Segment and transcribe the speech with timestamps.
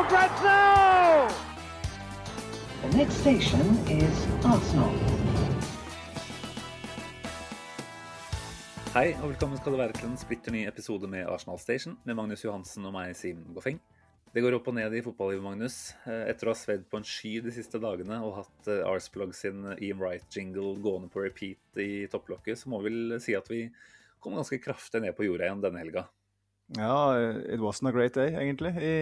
[0.00, 1.28] for grabs now!
[2.82, 4.92] The next station is Arsenal.
[8.94, 12.16] Hei, og velkommen skal det være til en splitter ny episode med Arsenal Station med
[12.16, 13.80] Magnus Johansen og meg, Simen Goffeng.
[14.32, 15.76] Det går opp og ned i fotballivet, Magnus.
[16.08, 19.34] Eh, Etter å ha svedd på en sky de siste dagene og hatt eh, Arsplug
[19.36, 23.66] sin Ian Wright-jingle gående på repeat i topplokket, så må vi vel si at vi
[24.22, 26.06] kom ganske kraftig ned på jorda igjen denne helga.
[26.78, 27.18] Ja,
[27.50, 28.94] it wasn't a great day, egentlig, i,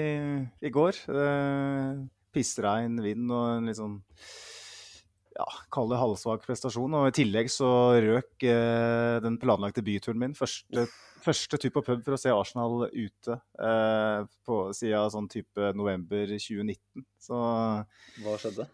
[0.64, 0.96] i går.
[1.12, 1.98] Eh,
[2.32, 3.98] pissregn, vind og en litt sånn
[5.38, 6.96] ja, kall det halvsvak prestasjon.
[6.98, 7.68] Og i tillegg så
[8.02, 10.34] røk eh, den planlagte byturen min.
[10.38, 10.88] Første,
[11.23, 16.34] første tur på pub for å se Arsenal ute eh, på siden sånn type november
[16.34, 17.06] 2019.
[17.28, 17.38] Så
[18.24, 18.68] Hva skjedde?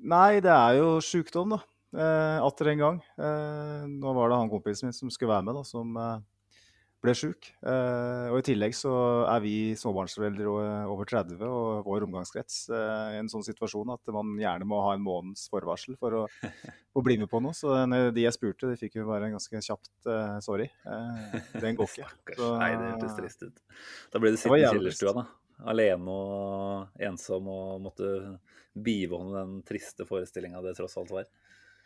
[0.00, 1.62] Nei, det er jo sjukdom, da.
[1.90, 3.00] Eh, atter en gang.
[3.18, 6.20] Eh, nå var det han kompisen min som skulle være med, da, som eh,
[7.00, 7.46] ble sjuk.
[7.64, 8.90] Eh, og i tillegg så
[9.32, 10.44] er vi småbarnsforeldre
[10.90, 14.92] over 30 og vår omgangskrets eh, i en sånn situasjon at man gjerne må ha
[14.96, 16.22] en måneds forvarsel for å,
[17.00, 17.56] å bli med på noe.
[17.56, 20.68] Så de jeg spurte, de fikk jo bare en ganske kjapt eh, sorry.
[20.84, 22.10] Eh, den går ikke.
[22.40, 23.62] Så- Nei, det hørtes trist ut.
[24.12, 25.26] Da ble du sittende i kjellerstua, da.
[25.68, 28.06] Alene og ensom og måtte
[28.80, 31.26] bivåne den triste forestillinga det tross alt var.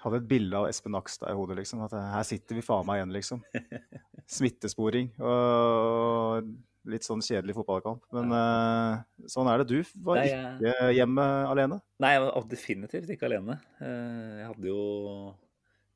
[0.05, 1.81] Hadde et bilde av Espen Nakstad i hodet, liksom.
[1.87, 3.43] At her sitter vi faen meg igjen, liksom.
[4.37, 6.49] Smittesporing og
[6.93, 8.03] litt sånn kjedelig fotballkamp.
[8.13, 8.99] Men eh,
[9.33, 9.69] sånn er det.
[9.73, 11.79] Du var Nei, jeg- ikke hjemme alene.
[12.05, 13.59] Nei, jeg var definitivt ikke alene.
[13.81, 14.83] Eh, Jeg hadde jo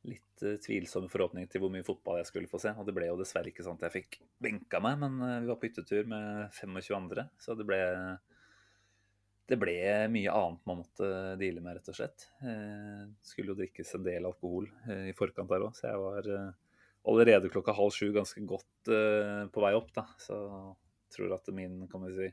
[0.08, 2.72] litt eh, tvilsomme forhåpninger til hvor mye fotball jeg skulle få se.
[2.80, 5.60] Og det ble jo dessverre ikke sånn at jeg fikk benka meg, men vi var
[5.60, 7.28] på hyttetur med 25 andre.
[7.42, 7.82] Så det ble
[9.48, 9.76] det ble
[10.12, 11.09] mye annet man måtte
[11.41, 12.26] deale med, rett og slett.
[12.44, 16.28] Eh, skulle jo drikkes en del alkohol eh, i forkant der òg, så jeg var
[16.34, 16.50] eh,
[17.09, 18.91] allerede klokka halv sju ganske godt
[19.54, 19.88] på vei opp.
[19.97, 20.04] da.
[20.20, 22.28] Så jeg tror at min kan vi si,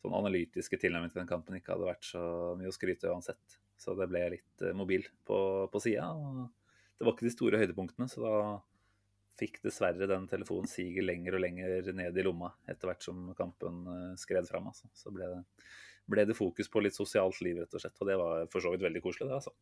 [0.00, 2.22] sånn analytiske tilnærming til den kampen ikke hadde vært så
[2.56, 3.58] mye å skryte uansett.
[3.76, 5.38] Så det ble litt mobil på,
[5.68, 6.08] på sida.
[6.96, 8.36] Det var ikke de store høydepunktene, så da
[9.36, 13.84] fikk dessverre den telefonen sige lenger og lenger ned i lomma etter hvert som kampen
[14.16, 14.70] skred fram.
[14.72, 14.88] Altså.
[14.96, 15.42] Så ble det,
[16.10, 17.96] ble det fokus på litt sosialt liv, rett og slett.
[18.00, 19.52] Og det var for så vidt veldig koselig, det, altså.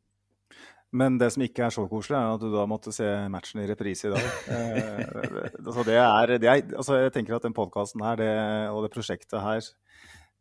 [0.94, 3.68] Men det som ikke er så koselig, er at du da måtte se matchen i
[3.70, 4.26] reprise i dag.
[4.54, 8.28] Eh, altså det er, det er, altså jeg tenker at den podkasten her det,
[8.70, 9.64] og det prosjektet her,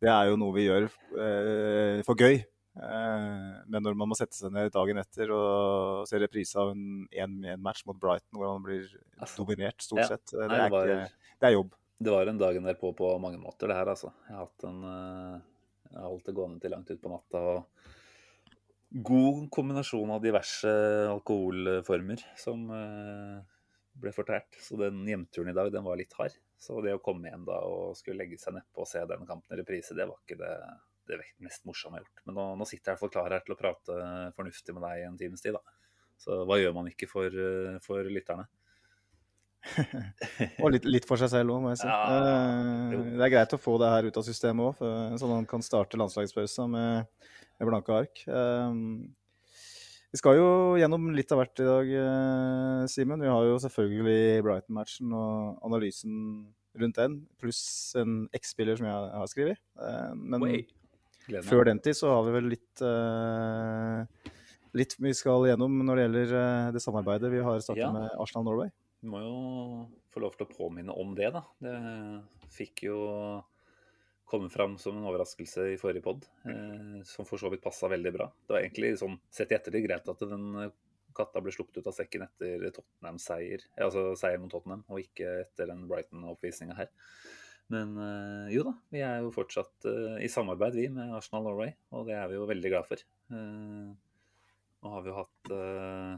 [0.04, 0.86] det er jo noe vi gjør
[1.18, 2.36] eh, for gøy.
[2.74, 7.06] Eh, men når man må sette seg ned dagen etter og se reprise av en
[7.10, 8.84] 1-1-match mot Brighton, hvor man blir
[9.18, 10.08] Altså, dominert stort ja.
[10.12, 11.74] sett, det Nei, er, var- ikke, det er jobb.
[12.04, 14.10] Det var en dagen derpå på mange måter, det her, altså.
[14.28, 15.36] Jeg har hatt en eh,
[15.94, 17.42] Jeg holdt det gående til langt utpå natta.
[17.54, 17.92] og
[18.94, 20.70] God kombinasjon av diverse
[21.10, 23.38] alkoholformer som eh,
[23.98, 24.54] ble fortært.
[24.62, 26.36] Så den hjemturen i dag, den var litt hard.
[26.58, 29.56] Så det å komme hjem da og skulle legge seg nedpå og se den kampen
[29.56, 30.52] i reprise, det var ikke det,
[31.10, 32.22] det mest morsomme jeg har gjort.
[32.28, 33.98] Men nå, nå sitter jeg og forklarer klar her til å prate
[34.38, 35.80] fornuftig med deg i en times tid, da.
[36.24, 38.46] Så hva gjør man ikke for, eh, for lytterne?
[40.62, 41.88] Og litt, litt for seg selv òg, må jeg si.
[41.88, 44.82] Ja, Eh, det er greit å få det her ut av systemet òg,
[45.16, 47.06] at man kan starte landslagspausa med,
[47.58, 48.24] med blanke ark.
[48.28, 48.76] Eh,
[50.14, 50.48] vi skal jo
[50.78, 53.24] gjennom litt av hvert i dag, eh, Simen.
[53.24, 56.14] Vi har jo selvfølgelig Brighton-matchen og analysen
[56.78, 59.58] rundt den, pluss en X-spiller som jeg har skrevet.
[60.14, 60.42] Men
[61.46, 62.82] før den tid så har vi vel litt
[64.74, 67.92] Litt vi skal gjennom når det gjelder det samarbeidet vi har startet Ja.
[67.94, 68.72] med Arsenal Norway.
[69.04, 69.32] Vi må jo
[70.14, 71.42] få lov til å påminne om det, da.
[71.60, 71.74] Det
[72.54, 72.98] fikk jo
[74.24, 78.12] komme fram som en overraskelse i forrige pod, eh, som for så vidt passa veldig
[78.14, 78.30] bra.
[78.46, 80.72] Det var egentlig sånn sett i ettertid greit at den
[81.14, 85.68] katta ble sluppet ut av sekken etter Tottenham-seier, altså seier mot Tottenham, og ikke etter
[85.68, 86.88] den Brighton-oppvisninga her.
[87.72, 91.76] Men eh, jo da, vi er jo fortsatt eh, i samarbeid, vi, med Arsenal Norway,
[91.92, 93.04] og det er vi jo veldig glad for.
[93.36, 93.90] Eh,
[94.84, 96.16] nå har vi jo hatt eh,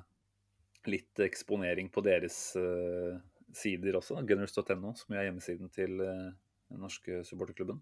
[0.91, 3.17] litt eksponering på deres uh,
[3.57, 6.31] sider også, gunners.no, som er hjemmesiden til uh,
[6.71, 7.81] den norske supporterklubben.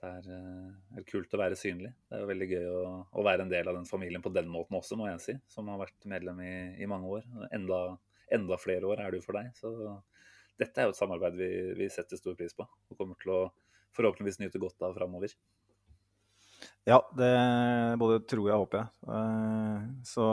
[0.00, 1.92] Det er, uh, er kult å være synlig.
[2.08, 4.50] Det er jo veldig gøy å, å være en del av den familien på den
[4.50, 5.36] måten også, må jeg si.
[5.52, 7.28] Som har vært medlem i, i mange år.
[7.56, 7.80] Enda,
[8.32, 9.52] enda flere år er det jo for deg.
[9.58, 9.74] Så
[10.60, 13.40] dette er jo et samarbeid vi, vi setter stor pris på og kommer til å
[13.96, 15.32] forhåpentligvis nyte godt av framover.
[16.88, 17.30] Ja, det
[18.00, 20.04] både tror jeg og håper jeg.
[20.08, 20.26] Så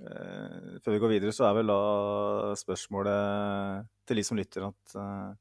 [0.00, 1.80] før vi går videre, så er vel da
[2.56, 5.32] spørsmålet til de som lytter at eh,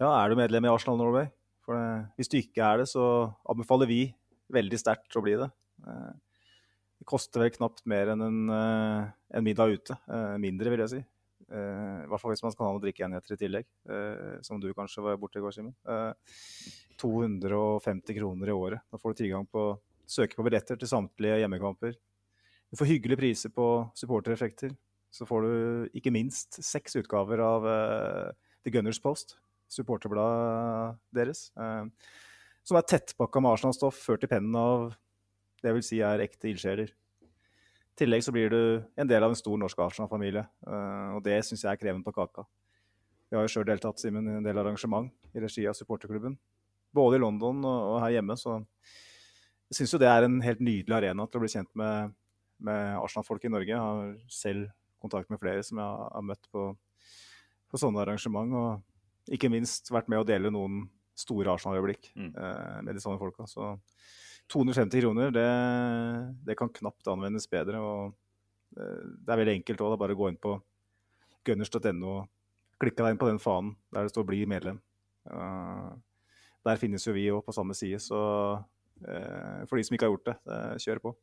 [0.00, 1.28] ja, er du medlem i Arsenal Norway?
[1.64, 3.02] For det, hvis du ikke er det, så
[3.48, 4.00] anbefaler vi
[4.52, 5.48] veldig sterkt å bli det.
[5.88, 6.14] Eh,
[7.00, 9.96] det koster vel knapt mer enn en, eh, en middag ute.
[10.08, 11.04] Eh, mindre, vil jeg si.
[11.46, 13.66] I hvert fall hvis man skal ha noen drikkeenheter i tillegg,
[14.42, 15.76] som du kanskje var borte i går, Simen.
[15.86, 16.10] Uh,
[16.98, 18.82] 250 kroner i året.
[18.90, 19.68] Da får du tilgang på
[20.10, 21.94] søke på billetter til samtlige hjemmekamper.
[22.70, 23.66] Du får hyggelige priser på
[23.96, 24.74] supportereffekter.
[25.14, 27.64] Så får du ikke minst seks utgaver av
[28.66, 29.38] The Gunners Post,
[29.70, 31.46] supporterbladet deres.
[32.66, 34.90] som er tettpakka med Arsenal-stoff, ført i pennen av
[35.62, 36.90] det jeg vil si er ekte ildsjeler.
[36.90, 38.60] I tillegg så blir du
[39.00, 42.12] en del av en stor norsk Arsenal-familie, uh, og det syns jeg er kreven på
[42.14, 42.44] kaka.
[43.26, 46.36] Vi har jo sjøl deltatt Simon, i en del arrangement i regi av supporterklubben.
[46.94, 48.60] Både i London og, og her hjemme, så
[49.66, 52.14] jeg syns jo det er en helt nydelig arena til å bli kjent med,
[52.58, 53.72] med Arsenal-folk i Norge.
[53.72, 54.68] Jeg har selv
[55.02, 56.68] kontakt med flere som jeg har, møtt på,
[57.70, 60.84] på, sånne arrangement, og ikke minst vært med å dele noen
[61.16, 62.30] store Arsenal-øyeblikk mm.
[62.36, 63.46] uh, med de sånne folka.
[63.50, 63.74] Så
[64.52, 65.48] 250 kroner, det,
[66.46, 67.80] det, kan knapt anvendes bedre.
[67.82, 69.96] og eh, Det er veldig enkelt òg.
[69.98, 70.52] Bare gå inn på
[71.46, 72.28] gunners.no og
[72.78, 74.78] klikke deg inn på den fanen der det står 'bli medlem'.
[76.66, 78.20] Der finnes jo vi òg på samme side, så
[79.02, 80.36] eh, for de som ikke har gjort det,
[80.84, 81.16] kjør på.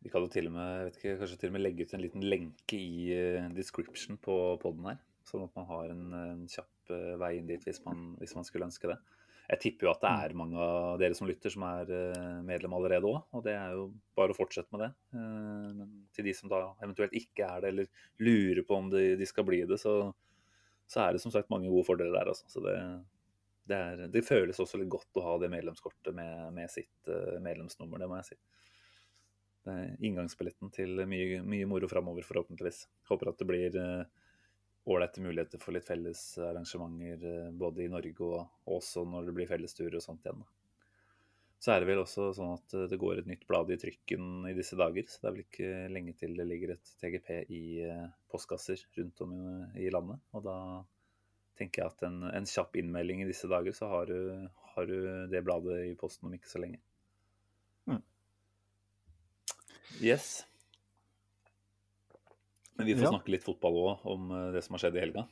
[0.00, 2.04] Vi kan jo til og med, vet ikke, kanskje til og med legge ut en
[2.04, 5.00] liten lenke i uh, description på poden her.
[5.28, 8.48] Sånn at man har en, en kjapp uh, vei inn dit hvis man, hvis man
[8.48, 8.96] skulle ønske det.
[9.50, 12.74] Jeg tipper jo at det er mange av dere som lytter som er eh, medlem
[12.76, 13.88] allerede òg, og det er jo
[14.18, 14.90] bare å fortsette med det.
[15.16, 17.88] Eh, men til de som da eventuelt ikke er det, eller
[18.22, 19.94] lurer på om de, de skal bli det, så,
[20.86, 22.30] så, er det som sagt mange gode fordeler der.
[22.30, 22.46] Altså.
[22.52, 22.76] Så det,
[23.72, 27.10] det, er, det, føles også litt godt å ha det medlemskortet med, med sitt
[27.42, 28.40] medlemsnummer, det må jeg si.
[29.66, 32.86] Det er inngangsbilletten til mye, mye moro framover, forhåpentligvis.
[33.10, 34.20] Håper at det blir uh,
[34.84, 39.50] ålreite muligheter for litt felles arrangementer eh, både i Norge og også når det blir
[39.50, 40.42] fellesturer og sånt igjen.
[41.60, 44.48] Så er det vel også sånn at eh, det går et nytt blad i trykken
[44.50, 45.04] i disse dager.
[45.08, 49.26] Så det er vel ikke lenge til det ligger et TGP i eh, postkasser rundt
[49.26, 49.34] om
[49.76, 50.22] i landet.
[50.32, 50.56] Og da
[51.60, 54.96] tenker jeg at en, en kjapp innmelding i disse dager, så har du, har du,
[55.28, 56.80] det bladet i posten om ikke så lenge.
[57.84, 58.00] Mm.
[59.98, 60.44] Yes.
[62.80, 63.10] Men vi får ja.
[63.12, 65.26] snakke litt fotball òg, om eh, det som har skjedd i helga.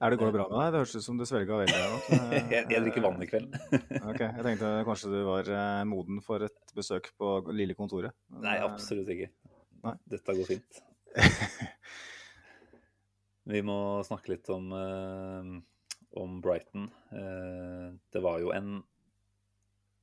[0.00, 0.68] Er det Går det bra med deg?
[0.70, 1.80] Det høres ut som du svelga veldig.
[2.54, 3.56] jeg, jeg drikker vann i kveld.
[4.12, 8.14] ok, Jeg tenkte kanskje du var eh, moden for et besøk på lille kontoret.
[8.36, 9.28] Nei, eh, absolutt ikke.
[9.82, 9.96] Nei.
[10.14, 10.80] Dette går fint.
[13.50, 14.70] Vi må snakke litt om,
[16.22, 16.86] om Brighton.
[17.10, 18.76] Det var jo en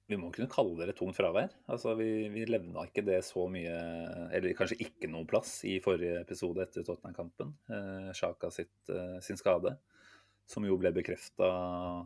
[0.07, 1.51] vi må kunne kalle det et tungt fravær.
[1.67, 3.75] Altså, vi, vi levna ikke det så mye,
[4.31, 7.51] eller kanskje ikke noen plass, i forrige episode etter Tottenham-kampen.
[7.75, 9.75] Eh, Sjaka eh, sin skade,
[10.47, 11.49] som jo ble bekrefta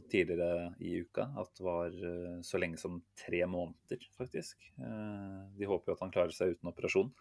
[0.09, 4.71] tidligere i uka at var eh, så lenge som tre måneder, faktisk.
[4.81, 7.11] Eh, de håper jo at han klarer seg uten operasjon,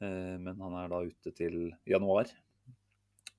[0.00, 2.32] eh, men han er da ute til januar.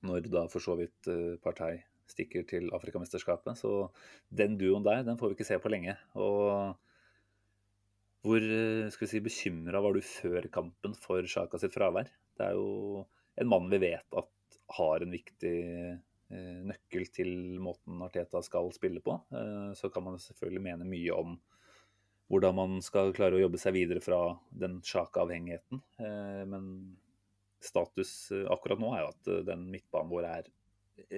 [0.06, 3.58] Når da for så vidt eh, Partei stikker til Afrikamesterskapet.
[3.58, 3.90] Så
[4.28, 5.96] den duoen der, den får vi ikke se på lenge.
[6.18, 6.74] Og
[8.22, 12.10] hvor eh, skal vi si, bekymra var du før kampen for Sjaka sitt fravær?
[12.38, 13.02] Det er jo
[13.40, 14.30] en mann vi vet at
[14.76, 19.18] har en viktig eh, nøkkel til måten Arteta skal spille på.
[19.34, 21.34] Eh, så kan man selvfølgelig mene mye om
[22.32, 24.20] hvordan man skal klare å jobbe seg videre fra
[24.56, 25.82] den Sjaka-avhengigheten.
[26.48, 26.62] Men
[27.60, 30.48] status akkurat nå er jo at den midtbanen vår er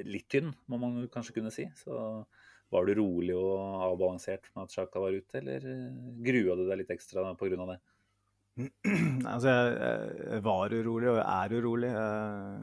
[0.06, 1.66] litt tynn, må man kanskje kunne si.
[1.78, 1.94] Så
[2.74, 6.80] var du rolig og avbalansert med at Sjaka var ute, eller eh, grua du deg
[6.82, 7.68] litt ekstra pga.
[7.74, 7.80] det?
[9.34, 11.92] Altså, jeg var urolig og er urolig.
[12.00, 12.58] Eh,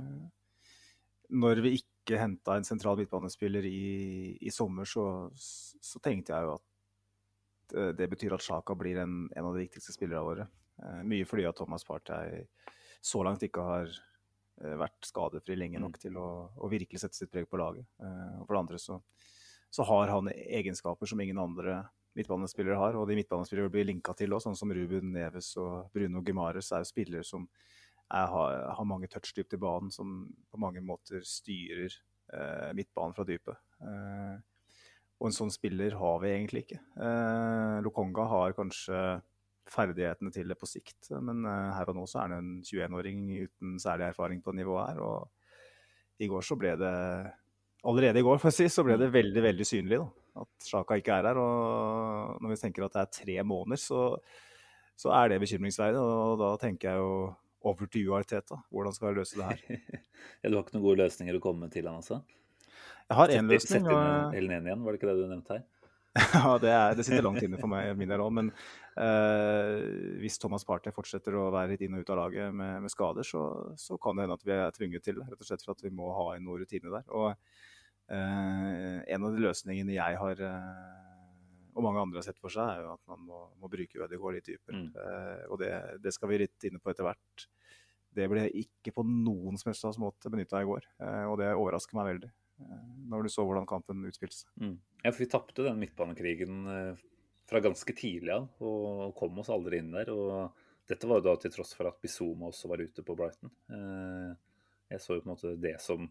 [1.42, 6.58] når vi ikke henta en sentral midtbanespiller i, i sommer, så, så, tenkte jeg jo
[6.58, 10.50] at eh, det betyr at Sjaka blir en, en, av de viktigste spillerne våre.
[11.06, 12.40] Mye fordi at Thomas Partey
[13.06, 13.92] så langt ikke har
[14.62, 16.02] vært skadefri lenge nok mm.
[16.04, 17.88] til å, å, virkelig sette sitt preg på laget.
[18.02, 19.00] Eh, og for det andre så,
[19.70, 21.82] så, har han egenskaper som ingen andre
[22.18, 23.00] midtbanespillere har.
[23.00, 26.84] Og de midtbanespillere blir linka til òg, sånn som Ruben Neves og Bruno Gimares er
[26.84, 27.48] jo spillere som
[28.12, 31.94] er, har, har, mange touch dypt i banen, som på mange måter styrer
[32.34, 33.60] eh, midtbanen fra dypet.
[33.82, 34.40] Eh,
[35.22, 36.80] og en sånn spiller har vi egentlig ikke.
[36.98, 38.98] Eh, Lokonga har kanskje
[39.72, 41.12] ferdighetene til det på sikt.
[41.24, 44.92] Men uh, her og nå så er det en 21-åring uten særlig erfaring på nivået
[44.92, 45.04] her.
[45.06, 46.96] Og i går så ble det
[47.88, 50.10] allerede i går for å si, så ble det veldig veldig synlig da,
[50.44, 51.40] at Sjaka ikke er her.
[51.42, 54.04] Og når vi tenker at det er tre måneder, så,
[55.00, 56.02] så er det bekymringsverdig.
[56.02, 57.16] Og da tenker jeg jo
[57.72, 59.82] over til you, da, Hvordan skal jeg løse det her?
[60.42, 62.22] ja, du har ikke noen gode løsninger å komme med til han altså?
[63.12, 63.86] Jeg har én løsning.
[63.86, 65.66] Sett inn El Neni igjen, var det ikke det du nevnte her?
[66.34, 68.32] ja, det, er, det, sitter langt inne for meg, min del òg.
[68.36, 69.78] Men uh,
[70.20, 73.28] hvis Thomas Partey fortsetter å være litt inn og ut av laget med, med skader,
[73.28, 73.44] så,
[73.80, 75.30] så, kan det hende at vi er tvunget til det.
[75.32, 77.08] Rett og slett for at vi må ha inn noen rutiner der.
[77.16, 81.00] Og uh, en av de løsningene jeg har uh,
[81.72, 84.36] og mange andre har sett for seg, er jo at man må, må bruke Ødegaard
[84.36, 84.76] litt dypere.
[84.76, 85.46] Mm.
[85.48, 85.70] og det,
[86.04, 87.46] det, skal vi litt inne på etter hvert.
[88.12, 90.90] Det ble ikke på noen som helst måte benytta i går,
[91.32, 92.32] og det overrasker meg veldig.
[92.62, 94.50] Eh, når du så hvordan kampen utspilte seg.
[94.62, 94.76] Mm.
[95.02, 97.00] Ja, for vi tapte den midtbanekrigen eh,
[97.50, 100.12] fra ganske tidlig av og kom oss aldri inn der.
[100.14, 100.54] og
[100.90, 103.54] Dette var jo da til tross for at Bizuma også var ute på Brighton.
[103.74, 104.36] Eh,
[104.94, 106.06] jeg så jo på en måte det som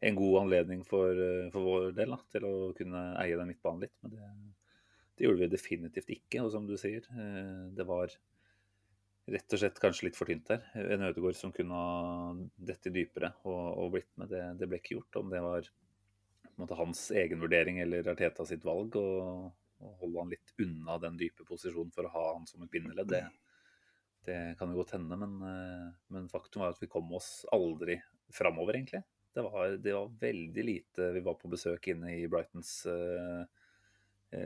[0.00, 1.18] en god anledning for,
[1.52, 3.96] for vår del da, til å kunne eie den midtbanen litt.
[4.00, 4.28] Men det,
[5.18, 6.44] det, gjorde vi definitivt ikke.
[6.46, 7.04] Og som du sier,
[7.76, 8.14] det var
[9.30, 10.64] rett og slett kanskje litt for tynt der.
[10.80, 12.32] En Ødegaard som kunne ha
[12.70, 15.20] dette dypere og, og blitt med, det, det, ble ikke gjort.
[15.20, 15.68] Om det var
[16.62, 19.50] måte, hans egen vurdering eller Arteta sitt valg og
[20.00, 23.08] holde han litt unna den dype posisjonen for å ha han som et bindeledd.
[23.10, 23.22] Det,
[24.28, 28.00] det kan jo godt hende, men, eh, men, faktum var at vi kom oss aldri
[28.34, 29.02] framover, egentlig.
[29.34, 33.44] Det var, det var, veldig lite Vi var på besøk inne i Brightons uh,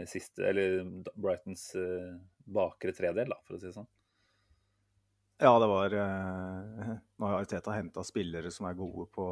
[0.05, 0.83] siste Eller
[1.17, 3.89] Brightons uh, bakre tredel, da, for å si det sånn.
[5.41, 5.97] Ja, det var
[7.17, 9.31] Nå har Teta henta spillere som er gode på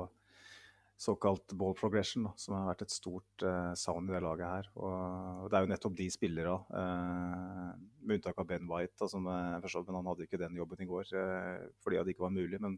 [1.02, 4.68] såkalt ball progression, da, som har vært et stort uh, savn i det laget her.
[4.78, 7.70] Og det er jo nettopp de spillere, uh,
[8.02, 10.84] med unntak av Ben White, da, som uh, forstår, men han hadde ikke den jobben
[10.84, 12.60] i går uh, fordi det ikke var mulig.
[12.62, 12.76] Men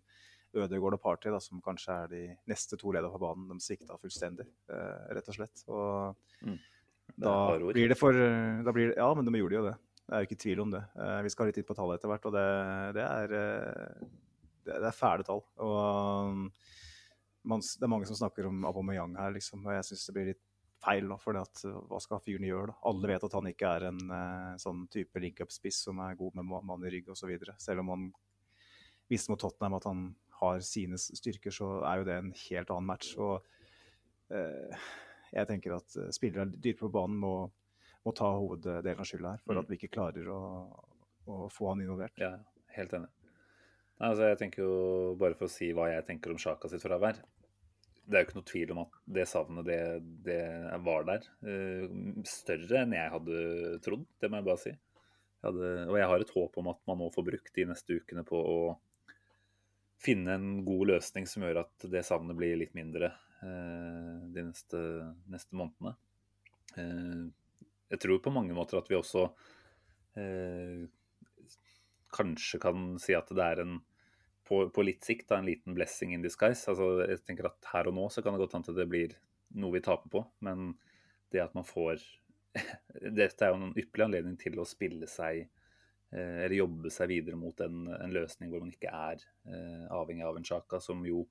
[0.55, 3.99] Ødegaard og Party, da, som kanskje er de neste to lederne på banen, de svikta
[3.99, 5.65] fullstendig, rett og slett.
[5.67, 6.61] Og mm.
[7.25, 9.75] da blir det for da blir det, Ja, men de gjorde jo det.
[10.05, 10.83] Det er jo ikke tvil om det.
[11.27, 12.47] vi skal ha litt inn på tallet etter hvert, og det,
[12.95, 15.43] det er, det, det er fæle tall.
[15.67, 16.47] Og
[17.45, 20.29] man, det er mange som snakker om Aubameyang her, liksom, og jeg syns det blir
[20.33, 20.43] litt
[20.85, 21.09] feil.
[21.11, 22.73] Da, for at, hva skal fyren gjøre?
[22.73, 22.77] da?
[22.91, 26.53] Alle vet at han ikke er en uh, sånn type link-up-spiss som er god med
[26.69, 27.33] mann i rygg osv.
[27.63, 28.07] Selv om han
[29.11, 30.07] visste mot Tottenham at han
[30.41, 33.15] har sine styrker, så er jo det en helt annen match.
[33.21, 33.45] og
[34.33, 34.87] uh,
[35.35, 37.35] jeg tenker at spillere dyrt på banen må,
[38.07, 39.65] må ta hoveddelen av skylda her, for mm.
[39.65, 40.41] at vi ikke klarer å,
[41.27, 42.15] å få han involvert.
[42.23, 42.37] Ja,
[42.77, 43.11] helt enig.
[44.03, 44.75] Altså, jeg tenker jo,
[45.21, 47.21] Bare for å si hva jeg tenker om Sjaka sitt fravær.
[48.05, 49.79] Det er jo ikke noe tvil om at det savnet, det,
[50.27, 50.41] det
[50.85, 51.29] var der.
[51.45, 53.45] Uh, større enn jeg hadde
[53.85, 54.73] trodd, det må jeg bare si.
[54.75, 57.97] Jeg hadde, og jeg har et håp om at man nå får brukt de neste
[58.01, 58.59] ukene på å
[60.05, 64.85] finne en god løsning som gjør at det savnet blir litt mindre uh, de neste,
[65.33, 65.97] neste månedene.
[66.77, 67.25] Uh,
[67.95, 69.29] jeg tror på mange måter at vi også
[72.15, 73.73] kanskje kan si at det er en
[74.49, 76.67] på, på litt sikt da, en liten blessing in disguise.
[76.71, 79.17] Altså, jeg tenker at Her og nå så kan det godt hende at det blir
[79.61, 80.73] noe vi taper på, men
[81.33, 82.03] det at man får
[83.19, 87.39] Dette er jo en ypperlig anledning til å spille seg eh, eller jobbe seg videre
[87.39, 91.25] mot en, en løsning hvor man ikke er eh, avhengig av en Sjaka, som jo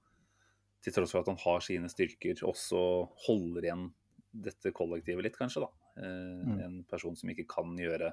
[0.83, 2.81] til tross for at han har sine styrker, også
[3.27, 3.85] holder igjen
[4.33, 5.63] dette kollektivet litt, kanskje.
[5.63, 5.71] da.
[6.03, 6.59] Eh, mm.
[6.65, 8.11] En person som ikke kan gjøre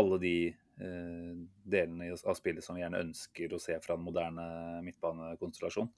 [0.00, 0.36] alle de
[0.76, 4.44] delene av spillet som vi gjerne ønsker å se fra en moderne
[4.86, 5.90] midtbanekonstellasjon.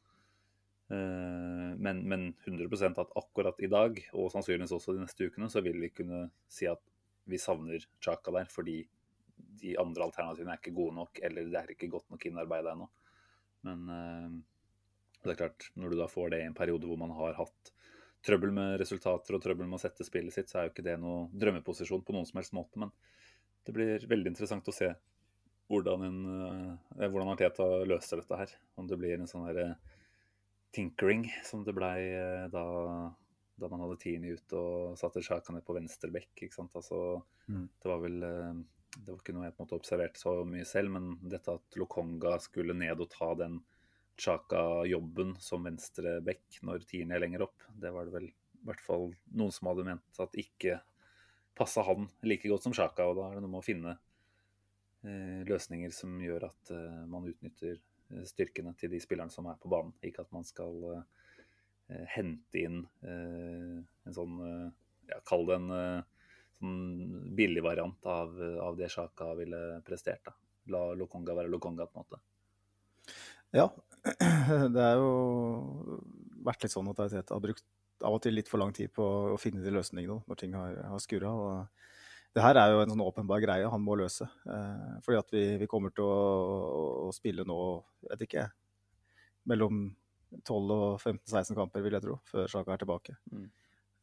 [0.91, 5.63] Eh, men, men 100 at akkurat i dag, og sannsynligvis også de neste ukene, så
[5.65, 6.83] vil vi kunne si at
[7.31, 8.83] vi savner Chaka der, fordi
[9.63, 12.91] de andre alternativene er ikke gode nok, eller det er ikke godt nok innarbeida ennå.
[13.65, 14.35] Men eh,
[15.25, 17.73] det er klart, når du da får det i en periode hvor man har hatt
[18.25, 20.99] trøbbel med resultater og trøbbel med å sette spillet sitt, så er jo ikke det
[21.01, 22.81] noe drømmeposisjon på noen som helst måte.
[22.81, 22.93] Men
[23.65, 24.91] det blir veldig interessant å se
[25.71, 26.21] hvordan, en,
[27.01, 28.55] eh, hvordan Arteta løser dette her.
[28.77, 29.75] Om det blir en sånn her eh,
[30.75, 32.65] tinkering som det blei eh, da,
[33.57, 36.47] da, man hadde Tini ut og satte Sjaka ned på venstre bekk.
[36.59, 37.01] Altså,
[37.49, 37.67] mm.
[37.81, 38.21] Det var vel
[38.95, 41.79] det var ikke noe jeg på en måte observerte så mye selv, men dette at
[41.81, 43.59] Lokonga skulle ned og ta den
[44.21, 48.83] Chaka-jobben som venstre bekk når Tini er lenger opp, det var det vel i hvert
[48.85, 50.79] fall noen som hadde ment at ikke
[51.55, 53.07] passa han like godt som Sjaka.
[53.09, 53.97] Og da er det noe med å finne
[55.07, 59.61] eh, løsninger som gjør at eh, man utnytter eh, styrkene til de spillerne som er
[59.61, 59.95] på banen.
[60.05, 61.05] Ikke at man skal
[62.09, 66.79] hente inn en sånn ja, Kall det en sånn
[67.37, 68.33] billig variant av,
[68.65, 70.25] av det Sjaka ville prestert.
[70.25, 70.33] da.
[70.73, 72.23] La Lokonga være Lokonga, på en måte.
[73.53, 73.69] Ja,
[74.75, 75.11] det er jo
[76.49, 77.67] vært litt sånn at Tete har brukt
[78.03, 80.77] av og til litt for lang tid på å finne de løsningene når ting har,
[80.91, 81.31] har skurra.
[81.31, 84.27] Og det her er jo en sånn åpenbar greie han må løse.
[84.51, 87.59] Eh, fordi at vi, vi, kommer til å, å spille nå,
[88.11, 88.49] vet ikke
[89.51, 89.87] mellom
[90.43, 93.15] 12 og 15-16 kamper, vil jeg tro, før Sjaka er tilbake.
[93.31, 93.45] Mm.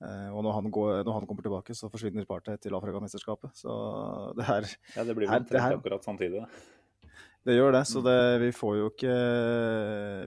[0.01, 3.53] Eh, og når han, går, når han, kommer tilbake, så forsvinner partiet til Afrikamesterskapet.
[3.57, 3.73] Så
[4.37, 6.79] det her Ja, det blir vel omtrent akkurat samtidig, da.
[7.41, 8.05] Det gjør det, så mm.
[8.05, 9.13] det, vi får jo ikke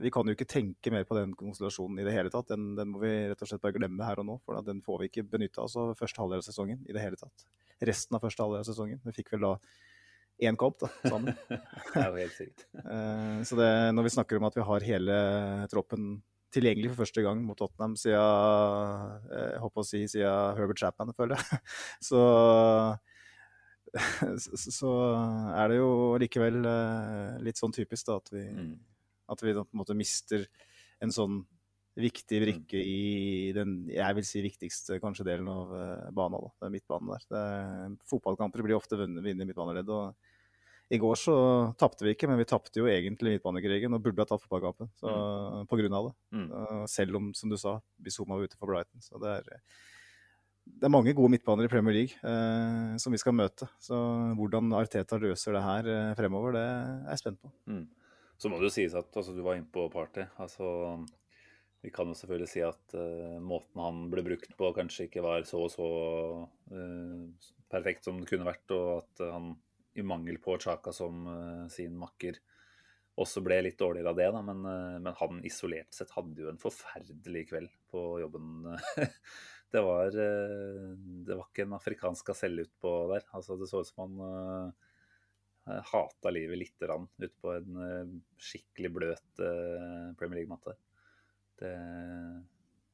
[0.03, 2.49] Vi kan jo ikke tenke mer på den konstellasjonen i det hele tatt.
[2.51, 5.01] Den, den må vi rett og slett bare glemme her og nå, for den får
[5.01, 7.47] vi ikke benytta oss av første halvdel av sesongen i det hele tatt.
[7.87, 8.99] Resten av første halvdel av sesongen.
[9.07, 9.53] Vi fikk vel da
[10.43, 11.35] én kamp da, sammen.
[11.49, 12.67] det er jo helt sykt.
[12.85, 15.19] Eh, så det, når vi snakker om at vi har hele
[15.71, 16.17] troppen
[16.55, 21.15] tilgjengelig for første gang mot Tottenham siden, eh, jeg håper å si, siden Herbert Chapman,
[21.17, 21.63] føler jeg,
[22.09, 22.21] så
[24.79, 24.91] så
[25.55, 25.89] er det jo
[26.21, 28.71] likevel eh, litt sånn typisk da, at vi, mm.
[29.33, 30.47] at vi da på en måte mister
[31.03, 31.43] en sånn
[31.95, 32.43] viktig mm.
[32.43, 32.87] brikke mm.
[32.91, 36.41] i den jeg vil si viktigste kanskje delen av uh, banen.
[36.43, 37.27] Da, det er midtbanen der.
[37.31, 37.43] Det,
[38.11, 39.95] fotballkamper blir ofte vunnet i midtbaneleddet.
[39.95, 41.37] og I går så
[41.79, 45.11] tapte vi ikke, men vi tapte jo egentlig midtbanekrigen og burde ha tatt fotballkampen så,
[45.11, 45.71] mm.
[45.71, 46.15] på grunn av det.
[46.35, 46.47] Mm.
[46.51, 49.03] Uh, selv om, som du sa, Bizuma var ute for Brighton.
[49.05, 49.53] Så det er
[50.65, 53.67] det er mange gode midtbaner i Premier League eh, som vi skal møte.
[53.81, 53.97] Så
[54.37, 57.51] hvordan Arteta løser det her eh, fremover, det er jeg spent på.
[57.69, 57.85] Mm.
[58.41, 60.25] Så må det jo sies at altså, du var inne på Party.
[60.41, 60.97] Altså,
[61.85, 65.45] vi kan jo selvfølgelig si at uh, måten han ble brukt på, kanskje ikke var
[65.47, 65.85] så og så
[66.73, 69.53] uh, perfekt som det kunne vært, og at han
[69.95, 71.23] i mangel på Chaka som
[71.71, 72.41] sin makker
[73.15, 74.27] også ble litt dårligere av det.
[74.35, 74.41] Da.
[74.43, 74.65] Men,
[75.05, 78.75] men han isolert sett hadde jo en forferdelig kveld på jobben.
[79.75, 80.89] det var, eh,
[81.27, 83.27] det var ikke en afrikansk gaselle utpå der.
[83.35, 84.73] Altså, det så ut som han
[85.67, 90.77] uh, hata livet lite grann utpå en uh, skikkelig bløt uh, Premier League-matte.
[91.59, 91.73] Det,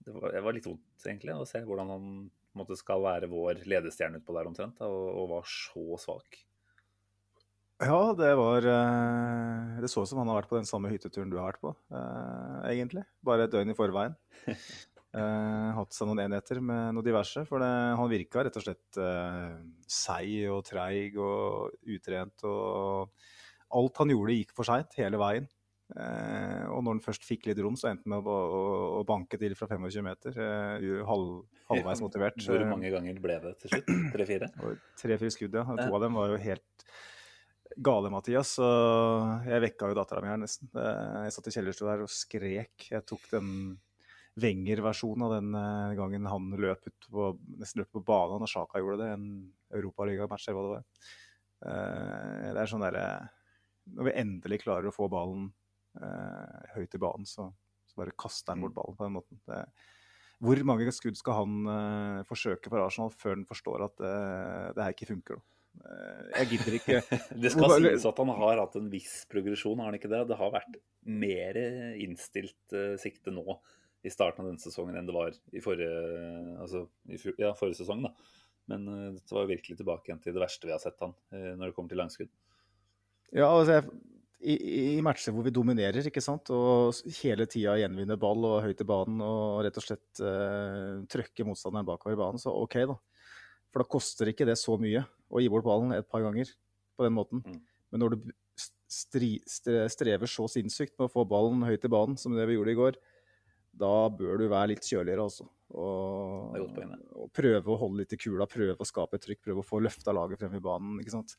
[0.05, 2.07] det, var, det, var, litt vondt, egentlig, å se hvordan han
[2.57, 6.41] måtte, skal være vår ledestjerne utpå der omtrent, og, og, var så svak.
[7.81, 8.61] Ja, det var
[9.81, 11.71] Det så ut som han har vært på den samme hytteturen du har vært på,
[12.69, 13.01] egentlig.
[13.25, 14.17] Bare et døgn i forveien.
[15.11, 17.43] Uh, hatt seg noen enheter med noe diverse.
[17.49, 22.45] For det, han virka rett og slett uh, seig og treig og utrent.
[22.47, 25.49] Og alt han gjorde, gikk for seint hele veien.
[25.91, 28.63] Uh, og når han først fikk litt rom, så endte han med å, å,
[29.01, 30.41] å, banke til fra 25 meter.
[31.09, 31.35] Halv,
[31.73, 32.39] halvveis motivert.
[32.47, 33.95] Hvor mange ganger ble det til slutt?
[34.15, 34.51] Tre-fire?
[35.03, 35.67] Tre-fire skudd, ja.
[35.75, 36.89] To av dem var jo helt
[37.75, 38.55] gale, Mathias.
[38.61, 38.73] Så
[39.43, 40.71] jeg vekka jo dattera mi her nesten.
[40.71, 42.93] Jeg satt i kjellerstua der og skrek.
[42.95, 43.49] Jeg tok den
[44.41, 47.27] Wenger-versjon av den uh, gangen han løp ut på,
[47.61, 49.09] nesten løp på banen når Sjaka gjorde det.
[49.15, 49.27] En
[49.77, 50.85] europaligamatch eller hva det var.
[51.61, 53.05] Uh, det er sånn derre
[53.91, 55.51] Når vi endelig klarer å få ballen
[56.71, 57.49] høyt i banen, så,
[57.83, 58.77] så, bare kaster han bort mm.
[58.77, 59.39] ballen på den måten.
[59.43, 59.57] Det,
[60.39, 65.09] hvor mange skudd skal han forsøke for Arsenal før han forstår at det her ikke
[65.09, 65.41] funker?
[65.41, 65.97] Da?
[66.37, 67.01] Jeg gidder ikke
[67.43, 70.23] Det skal sies at han har hatt en viss progresjon, har han ikke det?
[70.31, 71.59] Det har vært mer
[72.07, 73.59] innstilt sikte nå
[74.01, 75.89] i starten av denne sesongen enn det var i forrige,
[76.61, 78.05] altså, i, ja, forrige sesong.
[78.07, 78.13] da.
[78.71, 81.51] Men uh, det var virkelig tilbake igjen til det verste vi har sett han uh,
[81.57, 82.31] når det kommer til langskudd.
[83.31, 83.81] Ja, altså
[84.41, 84.55] i,
[84.97, 86.49] i, matcher hvor vi dominerer ikke sant?
[86.49, 91.45] og hele tida gjenvinner ball og høyt i banen og rett og slett uh, trøkker
[91.47, 92.97] motstanderen bakover i banen, så OK, da.
[93.71, 96.49] For da koster ikke det så mye å gi bort ballen et par ganger
[96.97, 97.43] på den måten.
[97.45, 97.61] Mm.
[97.93, 98.31] Men når du
[98.91, 102.79] strever så sinnssykt med å få ballen høyt i banen som det vi gjorde i
[102.79, 102.99] går,
[103.71, 105.47] da bør du være litt kjøligere, altså.
[105.71, 109.67] Og, og, prøve å holde litt i kula, prøve å skape et trykk, prøve å
[109.67, 110.97] få løfta laget frem i banen.
[110.99, 111.37] ikke sant?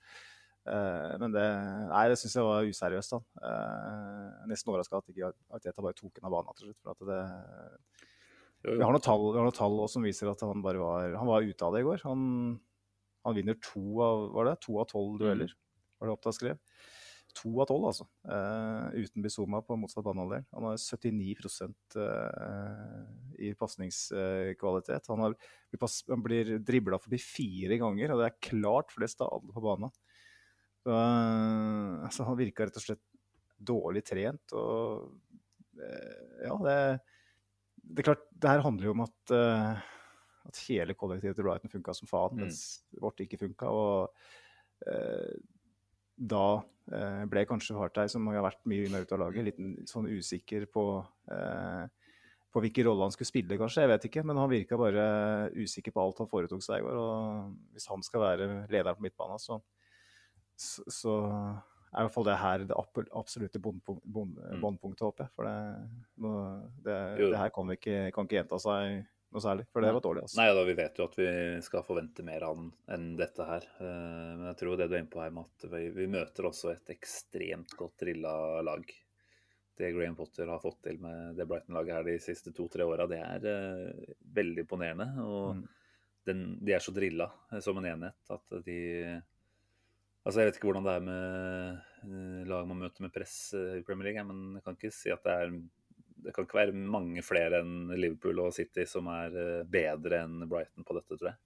[0.63, 1.45] Eh, men det
[1.91, 3.17] nei, det syns jeg var useriøst.
[3.17, 3.51] da.
[3.51, 6.79] Eh, nesten overraska at ikke Arteta bare tok den av banen slutt.
[6.81, 7.23] for at det
[8.63, 11.43] vi har noen tall, har noen tall som viser at han bare var, han var
[11.43, 12.05] ute av det i går.
[12.07, 12.21] Han,
[13.27, 15.89] han vinner to av var det, to av tolv dueller, mm.
[15.99, 16.61] var det Oppdal skrev.
[17.33, 18.05] To av tolv, altså.
[18.29, 20.45] Uh, uten Bizuma på motsatt banehalvdel.
[20.53, 22.99] Han har 79 uh,
[23.41, 25.09] i pasningskvalitet.
[25.09, 25.37] Han, har,
[26.11, 29.95] han blir dribla forbi fire ganger, og det er klart flest av alle på banen.
[30.83, 33.05] Altså, han virka rett og slett
[33.63, 34.53] dårlig trent.
[34.59, 36.77] Og ja, det,
[37.79, 39.35] det, er klart, det her handler jo om at,
[40.51, 42.45] at hele kollektivet til Brighton funka som faen, mm.
[42.45, 42.61] mens
[43.01, 43.71] vårt ikke funka.
[43.73, 44.91] Og
[46.19, 50.09] da Eh, ble kanskje Hartei, som har vært mye med ut av laget, litt sånn
[50.11, 50.85] usikker på,
[51.31, 51.85] eh,
[52.53, 53.85] på hvilken rolle han skulle spille, kanskje.
[53.85, 55.05] Jeg vet ikke, men han virka bare
[55.55, 56.99] usikker på alt han foretok seg i går.
[56.99, 59.61] Og hvis han skal være lederen på midtbanen, så,
[60.59, 61.17] så, så
[61.93, 62.77] er i hvert fall det her det
[63.13, 65.33] absolutte båndpunktet, håper jeg.
[65.37, 65.57] For det,
[66.85, 69.65] det, det, her kan, ikke, kan ikke gjenta seg noe særlig.
[69.73, 70.23] For det var dårlig.
[70.27, 70.39] altså.
[70.41, 71.29] Nei, da, Vi vet jo at vi
[71.65, 73.67] skal forvente mer av den enn dette her.
[73.81, 76.49] Eh, Men jeg tror det du er inne på her, med at vi, vi møter
[76.51, 78.85] også et ekstremt godt drilla lag.
[79.79, 83.21] Det Graham Potter har fått til med det Brighton-laget her de siste to-tre åra, det
[83.25, 85.09] er eh, veldig imponerende.
[85.25, 85.69] Og Mm.
[86.29, 89.23] den, de er så drilla eh, som en enhet at de
[90.25, 94.13] Altså, Jeg vet ikke hvordan det er med lag man møter med press i Premier
[94.13, 95.57] League, men jeg kan ikke si at det er
[96.23, 100.47] Det kan ikke være mange flere enn Liverpool og City som er eh, bedre enn
[100.47, 101.41] Brighton på dette, tror jeg.